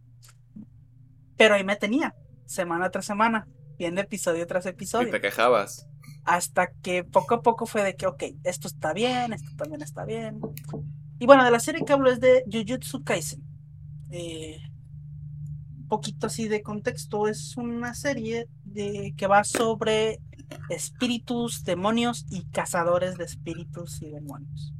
[1.36, 2.14] Pero ahí me tenía,
[2.46, 3.48] semana tras semana,
[3.78, 5.10] viendo episodio tras Y episodio.
[5.10, 5.88] te quejabas.
[6.24, 10.04] Hasta que poco a poco fue de que, ok, esto está bien, esto también está
[10.04, 10.40] bien.
[11.18, 13.42] Y bueno, de la serie que hablo es de Jujutsu Kaisen.
[14.10, 14.60] Eh,
[15.88, 20.20] poquito así de contexto, es una serie de, que va sobre
[20.68, 24.72] espíritus, demonios y cazadores de espíritus y demonios.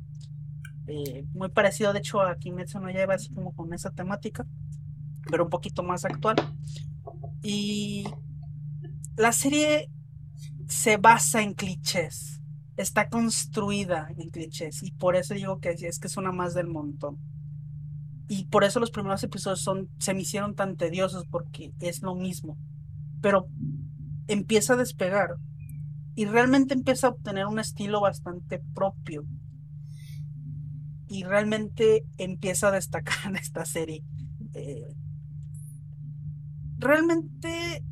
[0.86, 4.46] Eh, muy parecido, de hecho, a Kimetsu no lleva así como con esa temática,
[5.30, 6.36] pero un poquito más actual.
[7.42, 8.04] Y
[9.16, 9.90] la serie
[10.68, 12.40] se basa en clichés,
[12.76, 16.66] está construida en clichés, y por eso digo que es que es una más del
[16.66, 17.18] montón.
[18.28, 22.14] Y por eso los primeros episodios son, se me hicieron tan tediosos, porque es lo
[22.14, 22.56] mismo.
[23.20, 23.46] Pero
[24.26, 25.36] empieza a despegar
[26.14, 29.24] y realmente empieza a obtener un estilo bastante propio
[31.12, 34.02] y realmente empieza a destacar en esta serie.
[34.54, 34.96] Eh,
[36.78, 37.84] realmente,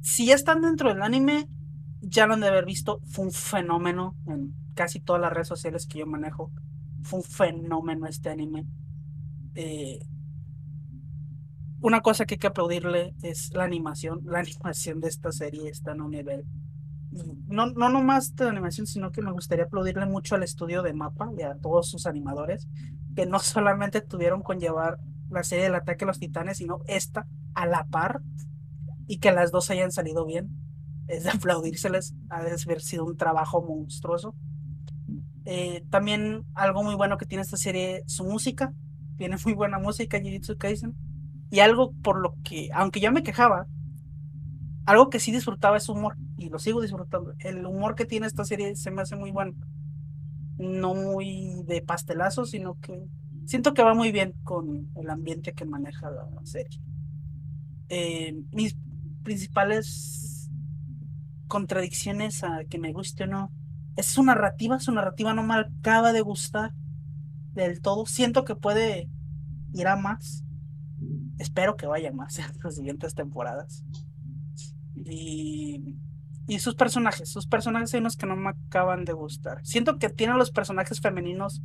[0.00, 1.48] si ya están dentro del anime,
[2.00, 3.00] ya lo han de haber visto.
[3.06, 6.52] Fue un fenómeno en casi todas las redes sociales que yo manejo.
[7.02, 8.64] Fue un fenómeno este anime.
[9.56, 9.98] Eh,
[11.80, 14.20] una cosa que hay que aplaudirle es la animación.
[14.24, 16.44] La animación de esta serie está en un nivel
[17.10, 21.30] no, no nomás de animación, sino que me gustaría aplaudirle mucho al estudio de Mapa
[21.36, 22.68] y a todos sus animadores,
[23.16, 24.98] que no solamente tuvieron con llevar
[25.30, 28.20] la serie del ataque a los titanes, sino esta a la par,
[29.06, 30.50] y que las dos hayan salido bien.
[31.08, 34.34] Es de aplaudírseles, ha de haber sido un trabajo monstruoso.
[35.46, 38.72] Eh, también algo muy bueno que tiene esta serie, su música.
[39.16, 40.94] Tiene muy buena música, Jujutsu Kaisen.
[41.50, 43.66] Y algo por lo que, aunque yo me quejaba,
[44.88, 47.34] algo que sí disfrutaba es humor y lo sigo disfrutando.
[47.40, 49.52] El humor que tiene esta serie se me hace muy bueno.
[50.56, 53.04] No muy de pastelazo, sino que
[53.44, 56.80] siento que va muy bien con el ambiente que maneja la serie.
[57.90, 58.78] Eh, mis
[59.24, 60.48] principales
[61.48, 63.52] contradicciones a que me guste o no
[63.94, 64.80] es su narrativa.
[64.80, 66.72] Su narrativa no me acaba de gustar
[67.52, 68.06] del todo.
[68.06, 69.10] Siento que puede
[69.74, 70.44] ir a más.
[71.38, 73.84] Espero que vaya más en las siguientes temporadas.
[75.04, 75.96] Y,
[76.46, 79.64] y sus personajes, sus personajes hay unos que no me acaban de gustar.
[79.64, 81.62] Siento que tiene los personajes femeninos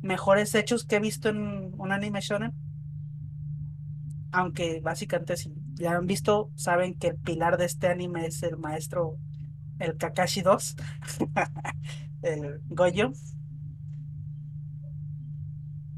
[0.00, 2.52] mejores hechos que he visto en un anime shonen.
[4.32, 8.56] Aunque básicamente si ya han visto, saben que el pilar de este anime es el
[8.56, 9.18] maestro,
[9.78, 10.76] el Kakashi 2,
[12.22, 13.12] el Goyo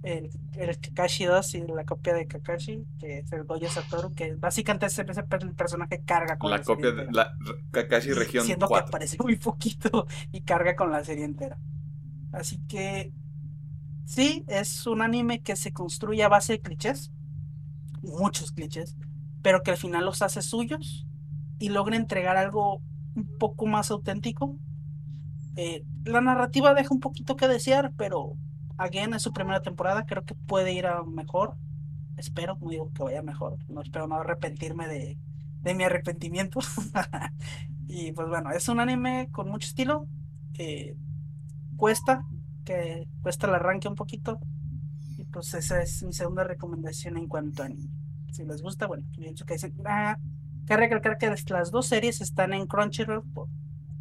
[0.04, 4.34] el, el Kakashi 2 y la copia de Kakashi, que es el Goyo Satoru, que
[4.34, 7.34] básicamente ese, ese el personaje carga con la, la copia de la
[7.70, 8.84] Kakashi región siendo 4.
[8.84, 11.58] que aparece muy poquito y carga con la serie entera.
[12.32, 13.12] Así que
[14.04, 17.10] sí, es un anime que se construye a base de clichés,
[18.02, 18.96] muchos clichés,
[19.42, 21.06] pero que al final los hace suyos
[21.58, 22.82] y logra entregar algo
[23.14, 24.58] un poco más auténtico.
[25.56, 28.36] Eh, la narrativa deja un poquito que desear, pero
[28.76, 31.56] again, es su primera temporada, creo que puede ir a mejor.
[32.16, 35.18] Espero, no digo que vaya mejor, no espero no arrepentirme de,
[35.62, 36.60] de mi arrepentimiento.
[37.88, 40.06] y pues bueno, es un anime con mucho estilo.
[40.58, 40.96] Eh,
[41.76, 42.24] cuesta,
[42.64, 44.38] que cuesta el arranque un poquito.
[45.18, 47.90] Y pues esa es mi segunda recomendación en cuanto a anime.
[48.32, 49.74] Si les gusta, bueno, pienso que dicen.
[49.84, 50.18] Ah,
[50.66, 53.48] que recalcar que las dos series están en Crunchyroll, por,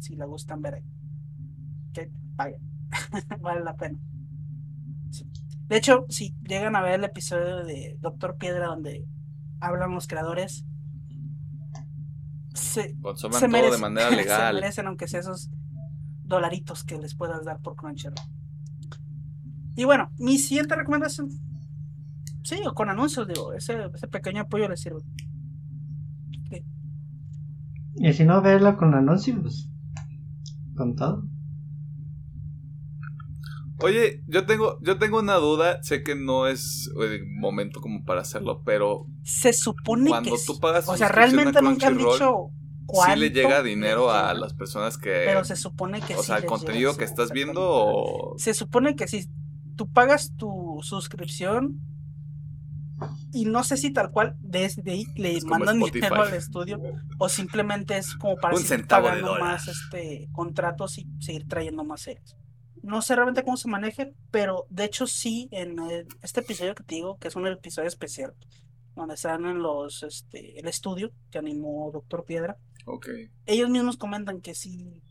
[0.00, 0.84] si la gustan ver ahí.
[1.92, 2.60] Que paguen,
[3.40, 3.98] vale la pena.
[5.66, 9.06] De hecho, si llegan a ver el episodio de Doctor Piedra donde
[9.60, 10.64] hablan los creadores,
[12.54, 14.54] se, Consuman se todo merecen, de manera se legal.
[14.56, 15.50] merecen, aunque sea esos
[16.24, 18.14] dolaritos que les puedas dar por Crunchyroll.
[19.76, 21.30] Y bueno, mi siguiente recomendación.
[22.42, 25.00] Sí, o con anuncios, digo, ese, ese pequeño apoyo les sirve.
[27.96, 29.70] Y si no, verla con anuncios.
[30.76, 31.24] Con todo.
[33.84, 38.22] Oye, yo tengo, yo tengo una duda, sé que no es el momento como para
[38.22, 40.42] hacerlo, pero Se supone cuando que.
[40.46, 40.58] tú sí.
[40.60, 44.98] pagas o sea, realmente nunca han dicho ¿sí cuánto le llega dinero a las personas
[44.98, 45.22] que...
[45.26, 46.26] Pero se supone que o sí.
[46.26, 48.34] sea, el contenido llega, que sí, estás viendo o...
[48.38, 49.28] Se supone que si
[49.76, 51.80] tú pagas tu suscripción
[53.32, 56.80] y no sé si tal cual desde ahí le mandan dinero al estudio
[57.18, 62.02] o simplemente es como para Un seguir pagando más este contratos y seguir trayendo más
[62.02, 62.36] series.
[62.84, 66.84] No sé realmente cómo se maneje, pero de hecho sí en el- este episodio que
[66.84, 68.34] te digo, que es un episodio especial,
[68.94, 72.56] donde están en los este el estudio que animó Doctor Piedra,
[72.86, 73.08] Ok.
[73.46, 75.02] ellos mismos comentan que sí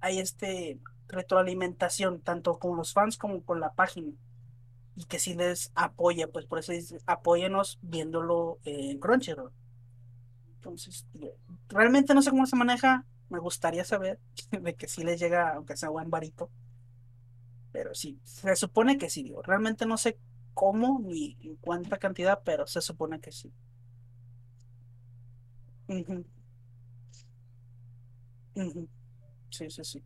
[0.00, 0.78] hay este
[1.08, 4.12] retroalimentación tanto con los fans como con la página
[4.94, 9.52] y que sí les apoya, pues por eso dice, apóyenos viéndolo en Crunchyroll.
[10.56, 11.06] Entonces,
[11.68, 14.20] realmente no sé cómo se maneja, me gustaría saber
[14.50, 16.50] de que sí les llega, aunque sea buen varito,
[17.72, 20.18] pero sí, se supone que sí, digo, realmente no sé
[20.54, 23.52] cómo ni en cuánta cantidad, pero se supone que sí.
[25.88, 26.24] Ujú.
[28.54, 28.88] Ujú.
[29.50, 30.02] Sí, sí, sí.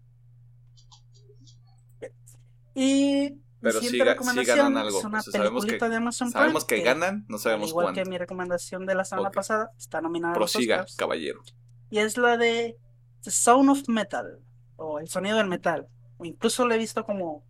[2.74, 3.30] Y
[3.60, 4.98] Pero sí, ga- ganan algo.
[4.98, 7.86] es una O sea, sabemos que- de Amazon Sabemos Prime que ganan, no sabemos igual
[7.86, 8.02] cuándo.
[8.02, 10.96] que mi recomendación de la semana pasada, está nominada a los Prosiga, Oscars.
[10.96, 11.42] caballero.
[11.90, 12.76] Y es la de
[13.22, 14.40] The Sound of Metal,
[14.76, 15.86] o El Sonido del Metal.
[16.18, 17.44] O incluso lo he visto como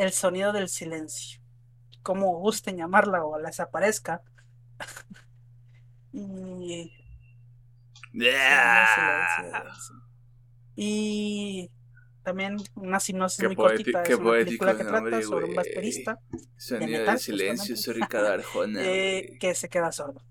[0.00, 1.40] El Sonido del Silencio.
[2.02, 4.22] Como gusten llamarla o les aparezca.
[6.12, 6.90] y
[8.12, 9.64] Yeah.
[10.74, 11.70] Y
[12.22, 14.02] también una sinopsis muy cortita.
[14.02, 16.18] Es una película que trata sobre un baterista
[16.56, 17.76] Sonido metal, del silencio,
[18.26, 18.80] Arjona.
[18.82, 20.24] eh, que se queda sordo.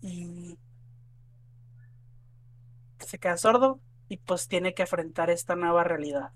[0.00, 0.56] Y
[3.00, 6.32] se queda sordo y pues tiene que enfrentar esta nueva realidad.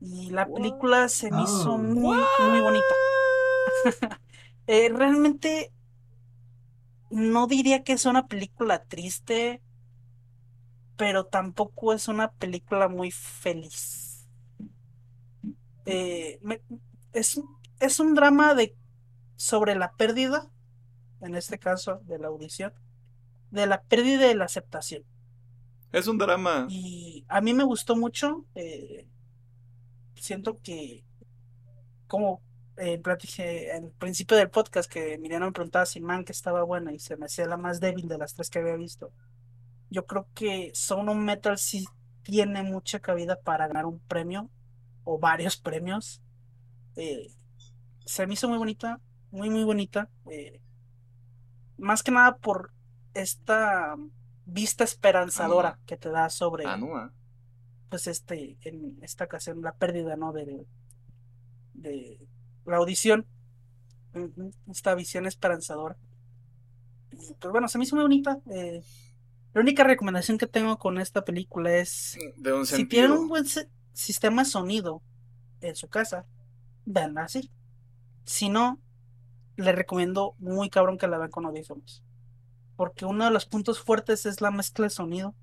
[0.00, 1.78] Y la película se me hizo Oh.
[1.78, 2.18] muy,
[2.50, 2.94] muy bonita.
[4.66, 5.72] Eh, realmente
[7.10, 9.60] no diría que es una película triste,
[10.96, 14.28] pero tampoco es una película muy feliz.
[15.86, 16.62] Eh, me-
[17.12, 17.40] es,
[17.80, 18.76] es un drama de
[19.36, 20.48] sobre la pérdida,
[21.20, 22.72] en este caso de la audición,
[23.50, 25.02] de la pérdida y la aceptación.
[25.90, 26.66] Es un drama.
[26.68, 28.44] Y a mí me gustó mucho.
[28.54, 29.08] eh,
[30.20, 31.04] siento que,
[32.06, 32.42] como
[32.76, 36.92] eh, platiqué al principio del podcast, que Miriam me preguntaba si Man que estaba buena
[36.92, 39.12] y se me hacía la más débil de las tres que había visto.
[39.90, 41.84] Yo creo que Sound of Metal sí
[42.22, 44.48] tiene mucha cabida para ganar un premio
[45.04, 46.22] o varios premios.
[46.96, 47.28] Eh,
[48.06, 50.08] se me hizo muy bonita, muy, muy bonita.
[50.30, 50.60] eh,
[51.76, 52.72] más que nada por
[53.14, 53.96] esta
[54.44, 57.12] vista esperanzadora que te da sobre Anua.
[57.90, 60.32] Pues este, en esta ocasión, la pérdida, ¿no?
[60.32, 60.66] De,
[61.74, 62.18] de
[62.64, 63.26] la audición,
[64.70, 65.96] esta visión esperanzadora.
[67.10, 68.38] Pues bueno, se me hizo muy bonita.
[68.50, 68.82] eh,
[69.52, 73.44] la única recomendación que tengo con esta película es, De un si tienen un buen
[73.92, 75.02] sistema de sonido
[75.60, 76.24] en su casa,
[76.84, 77.50] véanla así.
[78.24, 78.80] Si no,
[79.56, 82.04] les recomiendo muy cabrón que la vean con audífonos.
[82.76, 85.34] Porque uno de los puntos fuertes es la mezcla de sonido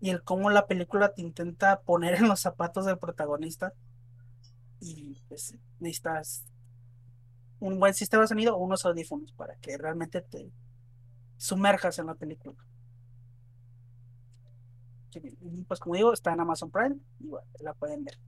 [0.00, 3.72] y el cómo la película te intenta poner en los zapatos del protagonista.
[4.80, 6.44] Y pues necesitas
[7.60, 10.50] un buen sistema de sonido o unos audífonos para que realmente te
[11.36, 12.56] sumerjas en la película.
[15.68, 18.18] Pues como digo, está en Amazon Prime y bueno, la pueden ver.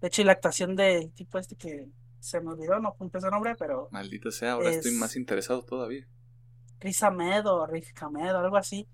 [0.00, 1.88] De hecho, y la actuación del tipo este que
[2.20, 5.62] se me olvidó, no apunté su nombre, pero Maldito sea, ahora estoy Es- más interesado
[5.64, 6.06] todavía.
[6.80, 8.88] Riz Ahmed o Riz Ahmed o algo así.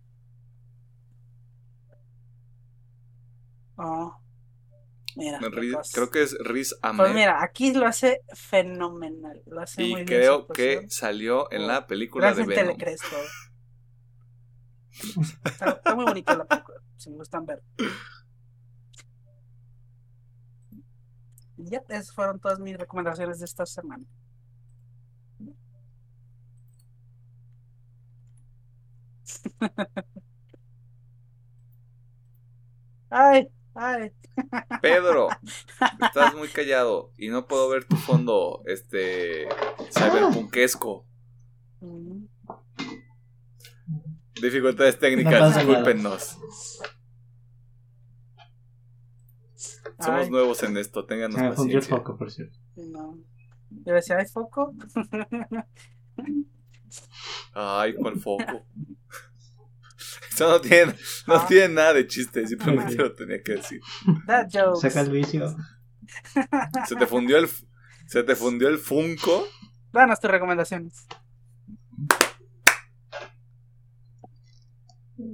[3.76, 4.16] Oh,
[5.16, 6.98] mira, Riz- creo que es Riz Ahmed.
[6.98, 9.42] Pues mira, aquí lo hace fenomenal.
[9.46, 12.76] Lo hace muy y bien creo que salió en la película de Venom.
[12.76, 13.20] crees todo.
[15.44, 17.60] Está, está muy bonita la película, si me gustan ver.
[21.53, 24.04] Y ya, esas fueron todas mis recomendaciones de esta semana.
[33.10, 34.10] Ay, ay.
[34.82, 35.28] Pedro,
[36.02, 39.48] estás muy callado y no puedo ver tu fondo, este,
[39.90, 41.06] cyberpunkesco.
[41.80, 42.24] Mm,
[44.42, 45.62] Dificultades No técnicas, pasa
[45.94, 46.18] nada.
[50.00, 50.30] Somos Ay.
[50.30, 51.96] nuevos en esto, ténganos el paciencia.
[51.96, 52.58] foco, por cierto.
[52.76, 53.18] No.
[53.70, 54.74] Yo decía, ¿hay foco?
[57.54, 58.44] Ay, ¿cuál foco?
[60.32, 60.92] Eso no tiene,
[61.26, 61.46] no Ah.
[61.48, 63.80] tiene nada de chiste, simplemente lo tenía que decir.
[64.26, 64.80] That jokes.
[64.80, 65.54] Saca el vicio.
[66.86, 67.48] Se te fundió el,
[68.06, 69.46] se te fundió el Funko.
[69.92, 71.06] Danos tus recomendaciones.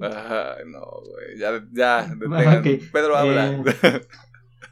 [0.02, 1.38] Ay, no, güey.
[1.38, 2.62] Ya, ya, detengan.
[2.92, 3.48] Pedro, habla.
[3.52, 4.06] eh,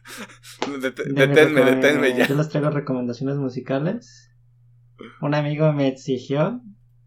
[0.81, 2.27] Det- deténme, deténme ya.
[2.27, 4.31] Yo les traigo recomendaciones musicales.
[5.21, 6.61] Un amigo me exigió,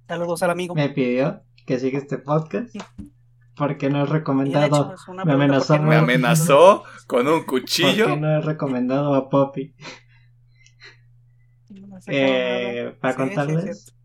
[0.08, 0.76] Saludos al amigo.
[0.76, 2.74] me pidió que siga este podcast
[3.56, 6.84] porque no he hecho, recomendado, es una me amenazó ¿por qué Me no- muy- amenazó
[7.08, 8.16] con un porque cuchillo.
[8.16, 9.76] no he recomendado a Poppy.
[11.70, 14.02] no Eh, para Sí, sí, es contarles, cierto.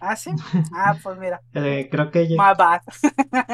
[0.00, 0.30] ¿Ah, sí?
[0.74, 1.40] Ah, pues mira.
[1.54, 2.80] eh, creo que ya- My bad.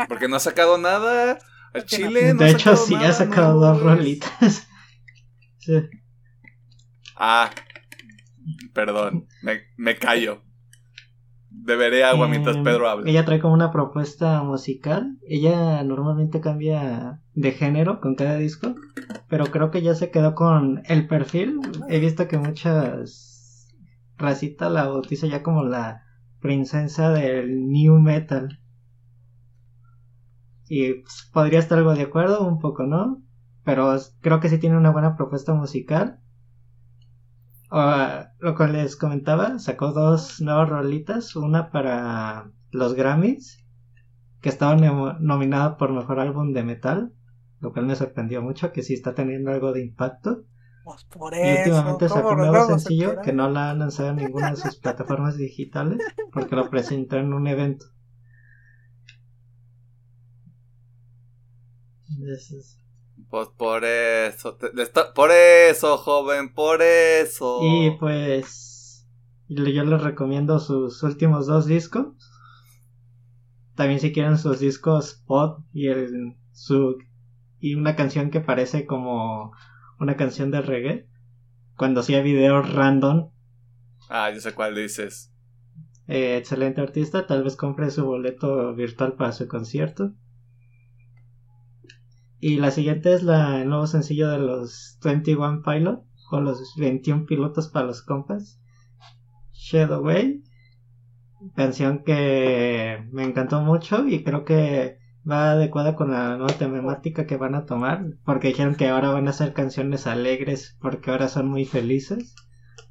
[0.09, 1.39] Porque no ha sacado nada.
[1.75, 4.69] De ha hecho sí nada, ha sacado dos rolitas.
[5.59, 5.81] Sí.
[7.17, 7.51] Ah,
[8.75, 9.27] perdón.
[9.43, 10.43] Me, me callo.
[11.49, 13.09] Beberé agua mientras Eh, Pedro habla.
[13.09, 15.17] Ella trae como una propuesta musical.
[15.27, 18.75] Ella normalmente cambia de género con cada disco,
[19.29, 21.61] pero creo que ya se quedó con el perfil.
[21.89, 23.71] He visto que muchas
[24.19, 26.03] racitas la bautiza ya como la
[26.41, 28.61] princesa del new metal.
[30.77, 33.23] Y pues, podría estar algo de acuerdo, un poco, ¿no?
[33.63, 36.19] Pero creo que sí tiene una buena propuesta musical.
[37.71, 43.65] Uh, lo que les comentaba, sacó dos nuevas rolitas, una para los Grammys,
[44.41, 47.13] que estaba nominada por mejor álbum de metal,
[47.61, 50.43] lo cual me sorprendió mucho, que sí está teniendo algo de impacto.
[50.83, 54.17] Pues por Y últimamente sacó ¿cómo un nuevo sencillo que no la han lanzado en
[54.17, 55.99] ninguna de sus plataformas digitales
[56.33, 57.87] porque lo presentó en un evento.
[63.31, 67.61] Pues por eso, te- está- por eso, joven, por eso.
[67.63, 69.07] Y pues
[69.49, 72.07] yo les recomiendo sus últimos dos discos.
[73.75, 76.99] También si quieren sus discos pop y el su
[77.59, 79.53] y una canción que parece como
[79.99, 81.09] una canción de reggae.
[81.77, 83.31] Cuando hacía videos random,
[84.09, 85.33] Ah, yo sé cuál dices.
[86.07, 90.13] eh, excelente artista, tal vez compre su boleto virtual para su concierto.
[92.47, 97.25] Y la siguiente es la, el nuevo sencillo de los 21 Pilot, o los 21
[97.25, 98.61] pilotos para los compas.
[99.53, 100.43] Shadow Way.
[101.57, 107.39] Canción que me encantó mucho y creo que va adecuada con la nueva temática que
[107.39, 108.05] van a tomar.
[108.27, 112.35] Porque dijeron que ahora van a hacer canciones alegres porque ahora son muy felices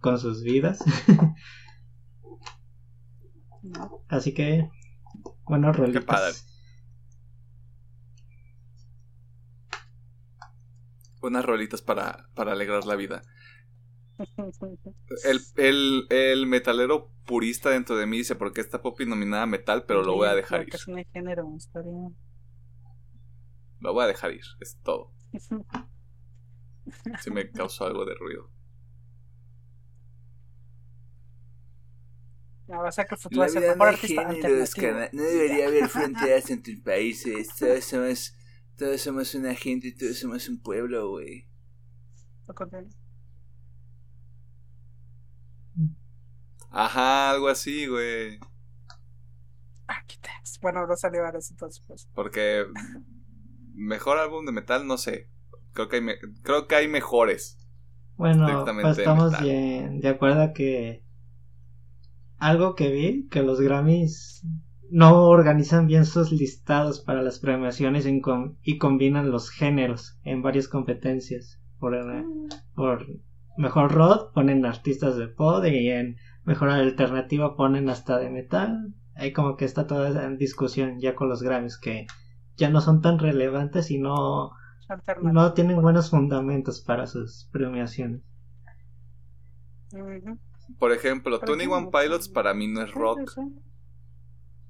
[0.02, 0.84] con sus vidas.
[4.10, 4.68] Así que,
[5.46, 6.53] bueno, rolitas.
[11.24, 13.22] Unas rolitas para, para alegrar la vida.
[15.26, 19.48] El, el, el metalero purista dentro de mí dice, ¿por qué está Poppy nominada a
[19.48, 19.86] metal?
[19.86, 20.70] Pero lo voy a dejar ir.
[20.70, 22.16] que es un género, está bien.
[23.80, 25.12] Lo voy a dejar ir, es todo.
[27.22, 28.50] Si me causó algo de ruido.
[32.68, 35.08] No, o sea que el futuro a ser mejor artista alternativo.
[35.14, 37.56] No debería haber fronteras entre países.
[37.58, 38.36] Todos somos,
[38.78, 41.48] todos somos una gente, todos somos un pueblo, güey.
[46.70, 48.40] Ajá, algo así, güey.
[50.22, 50.60] Tex.
[50.62, 52.08] Bueno, no salió ahora entonces pues.
[52.14, 52.66] Porque
[53.74, 55.30] mejor álbum de metal, no sé.
[55.74, 57.58] Creo que hay, me- creo que hay mejores.
[58.16, 58.48] Bueno,
[58.84, 61.04] pues estamos de, de acuerdo que
[62.38, 64.44] algo que vi, que los Grammys
[64.94, 70.44] no organizan bien sus listados para las premiaciones en com- y combinan los géneros en
[70.44, 71.60] varias competencias.
[71.80, 71.96] Por,
[72.76, 73.08] por
[73.58, 78.94] mejor rock ponen artistas de pop y en mejor alternativa ponen hasta de metal.
[79.16, 82.06] Hay como que está toda en discusión ya con los Grammys que
[82.56, 84.52] ya no son tan relevantes y no
[85.24, 88.22] no tienen buenos fundamentos para sus premiaciones.
[90.78, 91.90] Por ejemplo, Tony One.
[91.92, 93.20] Pilots para mí no es Sí, rock.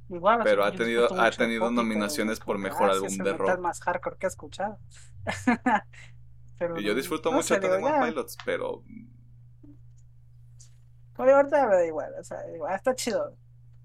[0.10, 3.60] Igual, Pero ha tenido- ha tenido nominaciones por mejor ah, álbum es el de rock.
[3.60, 4.78] más hardcore que he escuchado.
[6.58, 8.84] pero Y yo disfruto no mucho de One Pilots, pero
[11.16, 13.36] Por ahorita me da igual, o sea, igual, está chido.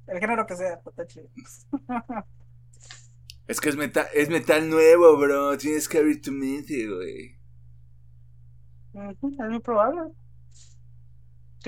[0.06, 1.28] El género que sea, está chido.
[3.46, 5.56] Es que es metal, es metal nuevo, bro.
[5.56, 7.38] Tienes que abrir tu mente, güey.
[8.92, 10.12] Es muy probable.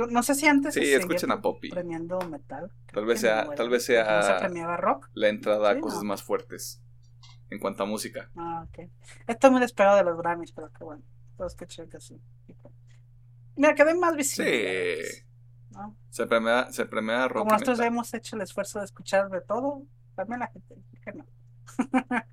[0.01, 1.69] Yo no sé si antes Sí, se escuchen a Poppy.
[1.71, 2.73] premiando metal.
[2.93, 5.11] tal vez que sea, tal vez porque ¿No se sea rock?
[5.15, 6.09] la entrada a Sí, cosas no.
[6.09, 6.83] más fuertes
[7.51, 8.31] en cuanto a música.
[8.37, 8.89] Ah, ok.
[9.27, 11.03] Estoy muy despegado de los Grammys, pero qué bueno.
[11.37, 12.21] Todos que que sí.
[13.57, 15.05] Mira, que den más visible.
[15.05, 15.23] Sí.
[15.71, 15.97] ¿no?
[16.11, 17.41] Se premia, se premia rock.
[17.45, 17.93] Como nosotros metal.
[17.93, 19.83] hemos hecho el esfuerzo de escuchar de todo,
[20.15, 20.75] también la gente.
[20.75, 21.27] ¿por qué no?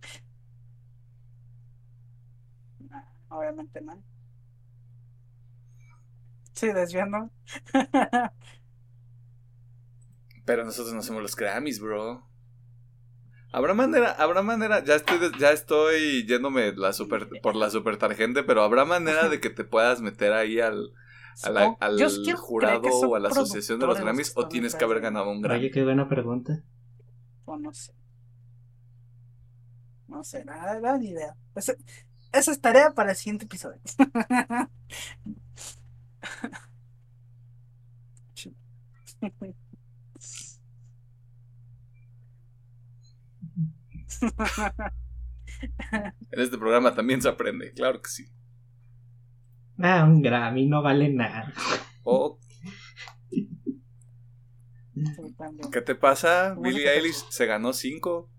[2.80, 4.02] No, Obviamente no.
[6.58, 7.30] Sí, desviando.
[10.44, 12.28] Pero nosotros no somos los Grammys, bro.
[13.52, 18.42] Habrá manera, habrá manera, ya estoy, ya estoy yéndome la super, por la super tarjente,
[18.42, 20.94] pero habrá manera de que te puedas meter ahí al,
[21.44, 25.30] al quiero jurado o a la asociación de los Grammys o tienes que haber ganado
[25.30, 25.72] un Oye, Grammy.
[25.72, 26.64] qué buena pregunta.
[27.46, 27.94] O no sé.
[30.08, 31.36] No sé, nada, nada, ni idea.
[31.54, 33.80] Esa es tarea para el siguiente episodio.
[46.32, 48.28] En este programa también se aprende, claro que sí.
[49.80, 51.54] Ah, un Grammy no vale nada.
[52.04, 52.40] Oh.
[55.72, 56.54] ¿qué te pasa?
[56.56, 58.32] ¿Cómo Billie Eilish se ganó cinco.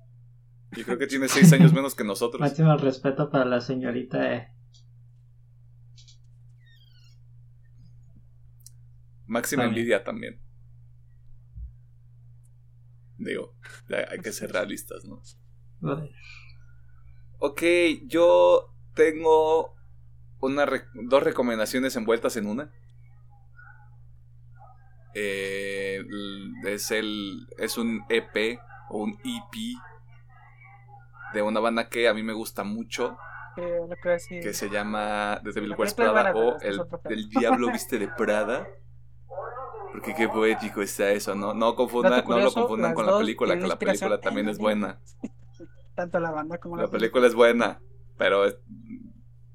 [0.77, 2.41] Y creo que tiene seis años menos que nosotros.
[2.41, 4.53] Máximo respeto para la señorita
[9.29, 9.79] Máxima También.
[9.81, 10.41] envidia también.
[13.19, 13.55] Digo,
[14.11, 15.21] hay que ser realistas, ¿no?
[17.39, 17.63] Ok,
[18.07, 19.75] yo tengo
[20.41, 22.73] una re- dos recomendaciones envueltas en una.
[25.15, 26.05] Eh,
[26.67, 28.59] es el es un EP
[28.91, 29.77] o un EP
[31.35, 33.19] de una banda que a mí me gusta mucho
[33.57, 33.81] Eh,
[34.41, 36.81] que se llama The Devil Wears Prada o el,
[37.11, 38.67] el Diablo Viste de Prada.
[39.99, 41.55] Porque qué poético está eso, ¿no?
[41.55, 45.01] No, confundan, no lo confundan con la película, que la película también es buena.
[45.97, 47.81] Tanto la banda como La película es buena,
[48.17, 48.57] pero es-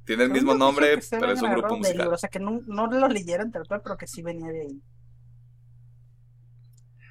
[0.05, 2.01] tiene el mismo nombre, pero es un grupo musical.
[2.01, 4.61] libro, O sea, que no, no lo leyeron tal cual, pero que sí venía de
[4.61, 4.81] ahí.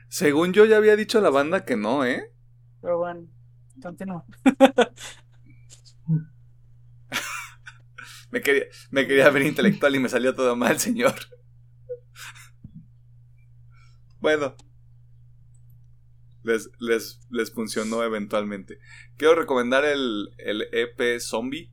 [0.09, 2.31] Según yo ya había dicho la banda que no, ¿eh?
[2.81, 3.27] Pero bueno,
[3.83, 4.25] continúa.
[8.31, 11.15] Me quería, me quería ver intelectual y me salió todo mal, señor.
[14.23, 14.55] Bueno.
[16.45, 18.79] Les, les, les funcionó eventualmente.
[19.17, 21.71] Quiero recomendar el, el EP Zombie.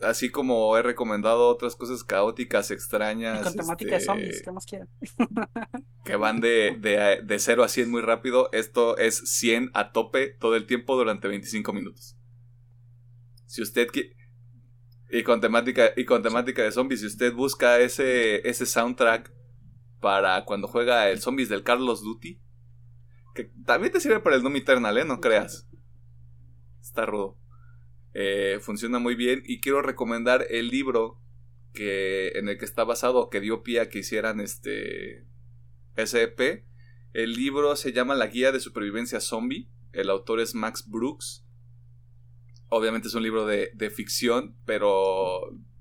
[0.00, 3.40] Así como he recomendado otras cosas caóticas, extrañas.
[3.40, 4.88] Y con temática de este, zombies, ¿qué más quieren?
[6.04, 8.48] que van de, de, de 0 a 100 muy rápido.
[8.52, 12.16] Esto es 100 a tope todo el tiempo durante 25 minutos.
[13.46, 14.12] Si usted qui-
[15.12, 19.30] y con temática y con temática de zombies, si usted busca ese ese soundtrack
[20.00, 22.40] para cuando juega el zombies del Carlos Duty,
[23.34, 25.04] que también te sirve para el Doom Eternal, ¿eh?
[25.04, 25.68] No creas.
[26.80, 27.38] Está rudo.
[28.14, 31.20] Eh, funciona muy bien y quiero recomendar el libro
[31.74, 35.26] que en el que está basado que dio pie a que hicieran este
[35.94, 36.64] SEP.
[37.12, 39.70] El libro se llama La Guía de Supervivencia Zombie.
[39.92, 41.46] El autor es Max Brooks.
[42.74, 45.40] Obviamente es un libro de, de ficción, pero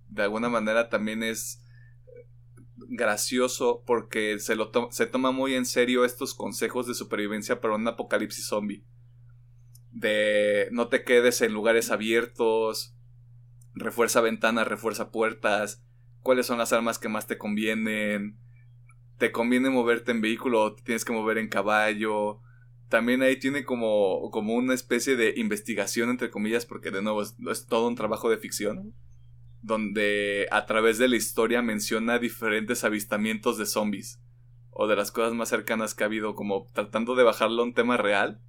[0.10, 1.64] de alguna manera también es
[2.76, 7.88] gracioso porque se, lo se toma muy en serio estos consejos de supervivencia para un
[7.88, 8.84] apocalipsis zombie.
[9.92, 12.94] De no te quedes en lugares abiertos,
[13.74, 15.86] refuerza ventanas, refuerza puertas,
[16.20, 18.38] cuáles son las armas que más te convienen,
[19.18, 22.42] te conviene moverte en vehículo o te tienes que mover en caballo.
[22.92, 27.36] También ahí tiene como, como una especie de investigación, entre comillas, porque de nuevo es,
[27.50, 28.94] es todo un trabajo de ficción,
[29.62, 34.22] donde a través de la historia menciona diferentes avistamientos de zombies
[34.72, 37.74] o de las cosas más cercanas que ha habido, como tratando de bajarlo a un
[37.74, 38.42] tema real.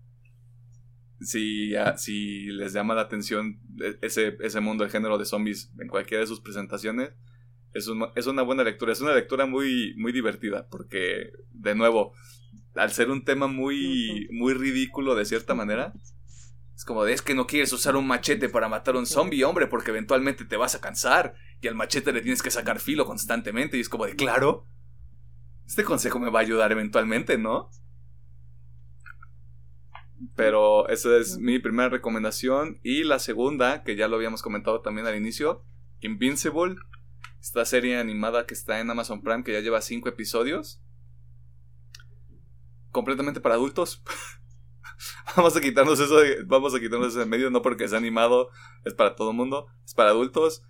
[1.21, 5.71] Si, ah, si les llama la atención e- ese, ese mundo, el género de zombies
[5.79, 7.13] en cualquiera de sus presentaciones,
[7.75, 8.93] es, un- es una buena lectura.
[8.93, 12.13] Es una lectura muy, muy divertida, porque, de nuevo,
[12.75, 15.93] al ser un tema muy, muy ridículo de cierta manera,
[16.75, 19.45] es como de, es que no quieres usar un machete para matar a un zombie,
[19.45, 23.05] hombre, porque eventualmente te vas a cansar y al machete le tienes que sacar filo
[23.05, 23.77] constantemente.
[23.77, 24.67] Y es como de, claro,
[25.67, 27.71] este consejo me va a ayudar eventualmente, ¿no?
[30.35, 32.81] Pero esa es mi primera recomendación.
[32.83, 35.65] Y la segunda, que ya lo habíamos comentado también al inicio,
[36.01, 36.77] Invincible.
[37.41, 40.83] Esta serie animada que está en Amazon Prime, que ya lleva cinco episodios.
[42.93, 44.03] Completamente para adultos.
[45.37, 48.51] vamos a quitarnos eso de, vamos a quitarnos eso de medio, no porque es animado,
[48.85, 50.63] es para todo mundo, es para adultos.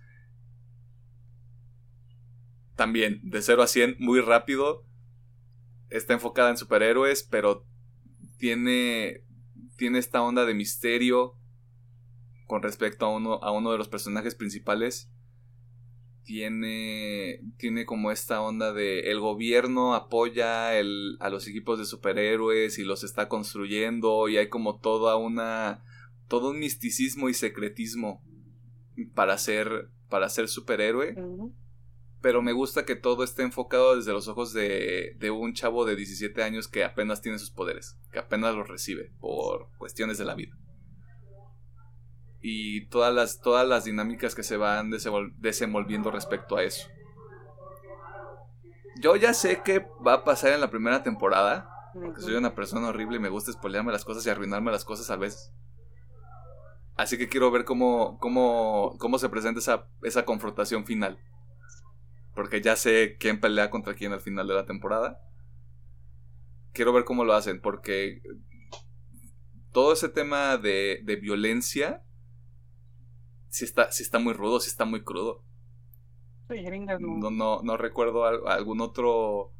[2.75, 4.85] También, de 0 a 100, muy rápido.
[5.89, 7.67] Está enfocada en superhéroes, pero
[8.37, 9.23] tiene,
[9.77, 11.37] tiene esta onda de misterio
[12.47, 15.12] con respecto a uno, a uno de los personajes principales.
[16.23, 22.79] Tiene, tiene como esta onda de el gobierno apoya el, a los equipos de superhéroes
[22.79, 25.83] y los está construyendo y hay como toda una
[26.29, 28.23] todo un misticismo y secretismo
[29.13, 31.15] para ser para ser superhéroe
[32.23, 35.97] pero me gusta que todo esté enfocado desde los ojos de, de un chavo de
[35.97, 40.33] 17 años que apenas tiene sus poderes, que apenas los recibe por cuestiones de la
[40.33, 40.57] vida.
[42.45, 46.89] Y todas las, todas las dinámicas que se van desenvol- desenvolviendo respecto a eso.
[48.99, 52.89] Yo ya sé qué va a pasar en la primera temporada, porque soy una persona
[52.89, 55.53] horrible y me gusta spoilearme las cosas y arruinarme las cosas a veces.
[56.95, 61.17] Así que quiero ver cómo, cómo, cómo se presenta esa, esa confrontación final.
[62.35, 65.17] Porque ya sé quién pelea contra quién al final de la temporada.
[66.73, 68.21] Quiero ver cómo lo hacen, porque
[69.71, 72.03] todo ese tema de, de violencia
[73.53, 75.43] sí está, sí está muy rudo, sí está muy crudo.
[76.49, 77.17] Sí, gringas no.
[77.17, 79.53] No, no, no recuerdo al- algún otro.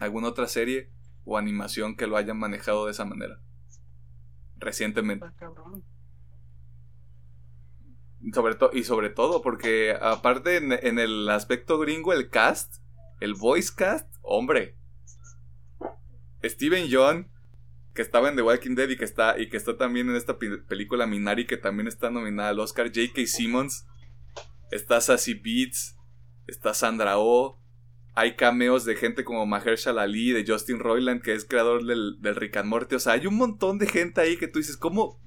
[0.00, 0.90] alguna otra serie
[1.24, 3.40] o animación que lo hayan manejado de esa manera.
[4.56, 5.26] Recientemente.
[5.26, 5.82] Está cabrón.
[8.32, 12.76] Sobre to- y sobre todo, porque aparte en, en el aspecto gringo, el cast,
[13.20, 14.76] el voice cast, hombre.
[16.44, 17.30] Steven John,
[17.96, 20.38] que estaba en The Walking Dead y que está, y que está también en esta
[20.38, 22.86] película Minari, que también está nominada al Oscar.
[22.94, 23.26] J.K.
[23.26, 23.86] Simmons.
[24.70, 25.96] Está Sassy Beats.
[26.46, 27.60] Está Sandra Oh.
[28.14, 32.36] Hay cameos de gente como Mahershala Ali, de Justin Roiland, que es creador del, del
[32.36, 32.94] Rick and Morty.
[32.94, 35.20] O sea, hay un montón de gente ahí que tú dices, ¿cómo?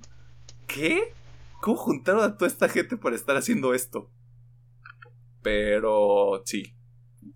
[0.66, 1.14] ¿Qué?
[1.62, 4.10] ¿Cómo juntaron a toda esta gente para estar haciendo esto?
[5.42, 6.76] Pero sí,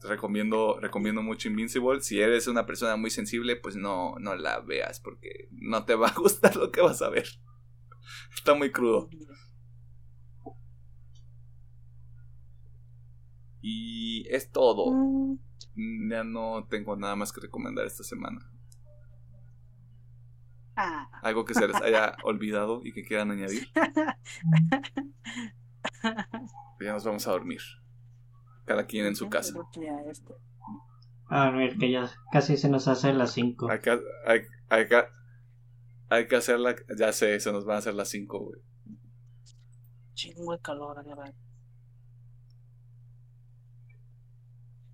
[0.02, 2.02] recomiendo, recomiendo mucho Invincible.
[2.02, 6.08] Si eres una persona muy sensible, pues no, no la veas porque no te va
[6.10, 7.28] a gustar lo que vas a ver.
[8.36, 9.10] Está muy crudo.
[13.62, 14.92] Y es todo.
[15.76, 18.50] Mm, Ya no tengo nada más que recomendar esta semana.
[20.76, 21.08] ah.
[21.22, 23.68] Algo que se les haya olvidado y que quieran añadir.
[26.80, 27.62] Ya nos vamos a dormir.
[28.66, 29.54] Cada quien en su casa.
[31.28, 33.70] A ver, que ya casi se nos hace las 5.
[33.70, 33.90] Hay que,
[34.26, 35.04] hay, hay que,
[36.10, 36.76] hay que hacerla.
[36.98, 38.62] Ya sé, se nos van a hacer las 5, güey.
[40.14, 41.34] Chingo de calor, a la.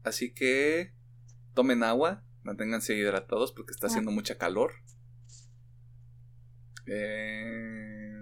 [0.03, 0.93] Así que
[1.53, 4.71] tomen agua, manténganse hidratados porque está haciendo mucha calor.
[6.85, 8.15] Eh,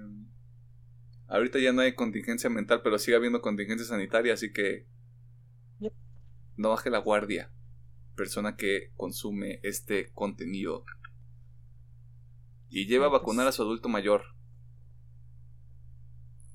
[1.28, 4.88] ahorita ya no hay contingencia mental, pero sigue habiendo contingencia sanitaria, así que.
[6.58, 7.52] No baje la guardia,
[8.16, 10.84] persona que consume este contenido.
[12.70, 13.22] Y lleva a Sí, pues.
[13.22, 14.24] vacunar a su adulto mayor.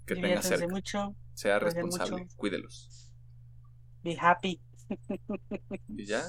[0.07, 0.69] Que tenga cerca.
[0.69, 1.17] mucho.
[1.35, 2.37] Sea responsable, mucho.
[2.37, 3.11] cuídelos.
[4.03, 4.61] Be happy.
[5.89, 6.23] Y ya,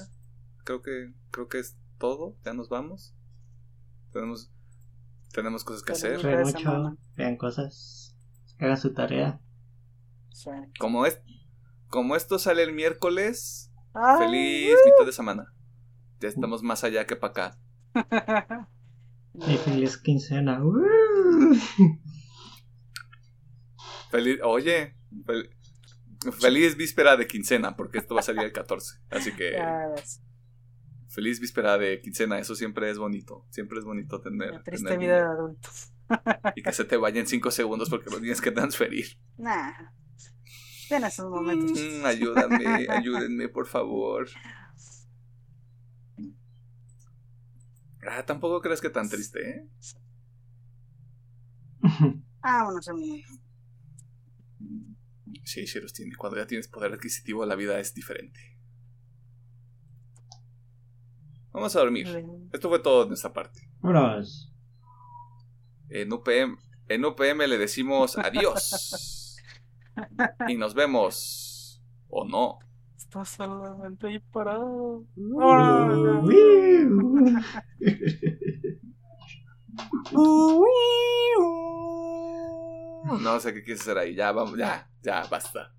[0.64, 2.36] creo que creo que es todo.
[2.44, 3.14] Ya nos vamos.
[4.12, 4.50] Tenemos
[5.32, 6.18] tenemos cosas que hacer.
[6.44, 8.16] Mucho, vean cosas,
[8.58, 9.40] hagan su tarea.
[10.78, 11.20] Como es
[11.94, 14.18] como esto sale el miércoles, ¡ay!
[14.26, 15.54] feliz mitad de semana.
[16.18, 18.68] Ya estamos más allá que para acá.
[19.34, 20.60] Y feliz quincena.
[20.64, 21.54] ¡Uh!
[24.10, 25.50] Feliz, oye, fel-
[26.40, 28.98] feliz víspera de quincena, porque esto va a salir el 14.
[29.10, 29.56] Así que
[31.08, 33.46] feliz víspera de quincena, eso siempre es bonito.
[33.50, 35.32] Siempre es bonito tener, La triste tener vida de dinero.
[35.38, 35.68] adulto.
[36.56, 39.06] y que se te vaya en 5 segundos porque lo tienes que transferir.
[39.36, 39.72] Nah.
[40.90, 41.78] En esos momentos.
[41.78, 44.28] Mm, ayúdame, ayúdenme, por favor.
[48.06, 49.68] Ah, tampoco crees que tan triste, ¿eh?
[52.42, 53.24] Ah, bueno, se me...
[55.44, 56.14] Sí, sí los tiene.
[56.16, 58.40] Cuando ya tienes poder adquisitivo, la vida es diferente.
[61.52, 62.08] Vamos a dormir.
[62.52, 63.70] Esto fue todo de nuestra parte.
[63.80, 64.52] Vámonos.
[65.88, 69.23] En UPM, en UPM le decimos adiós.
[70.48, 71.82] Y nos vemos.
[72.08, 72.58] O no.
[72.96, 75.04] Está solamente ahí parado.
[75.16, 76.22] Uh,
[83.20, 84.14] No sé qué quieres hacer ahí.
[84.14, 85.72] Ya, vamos, ya, ya, basta.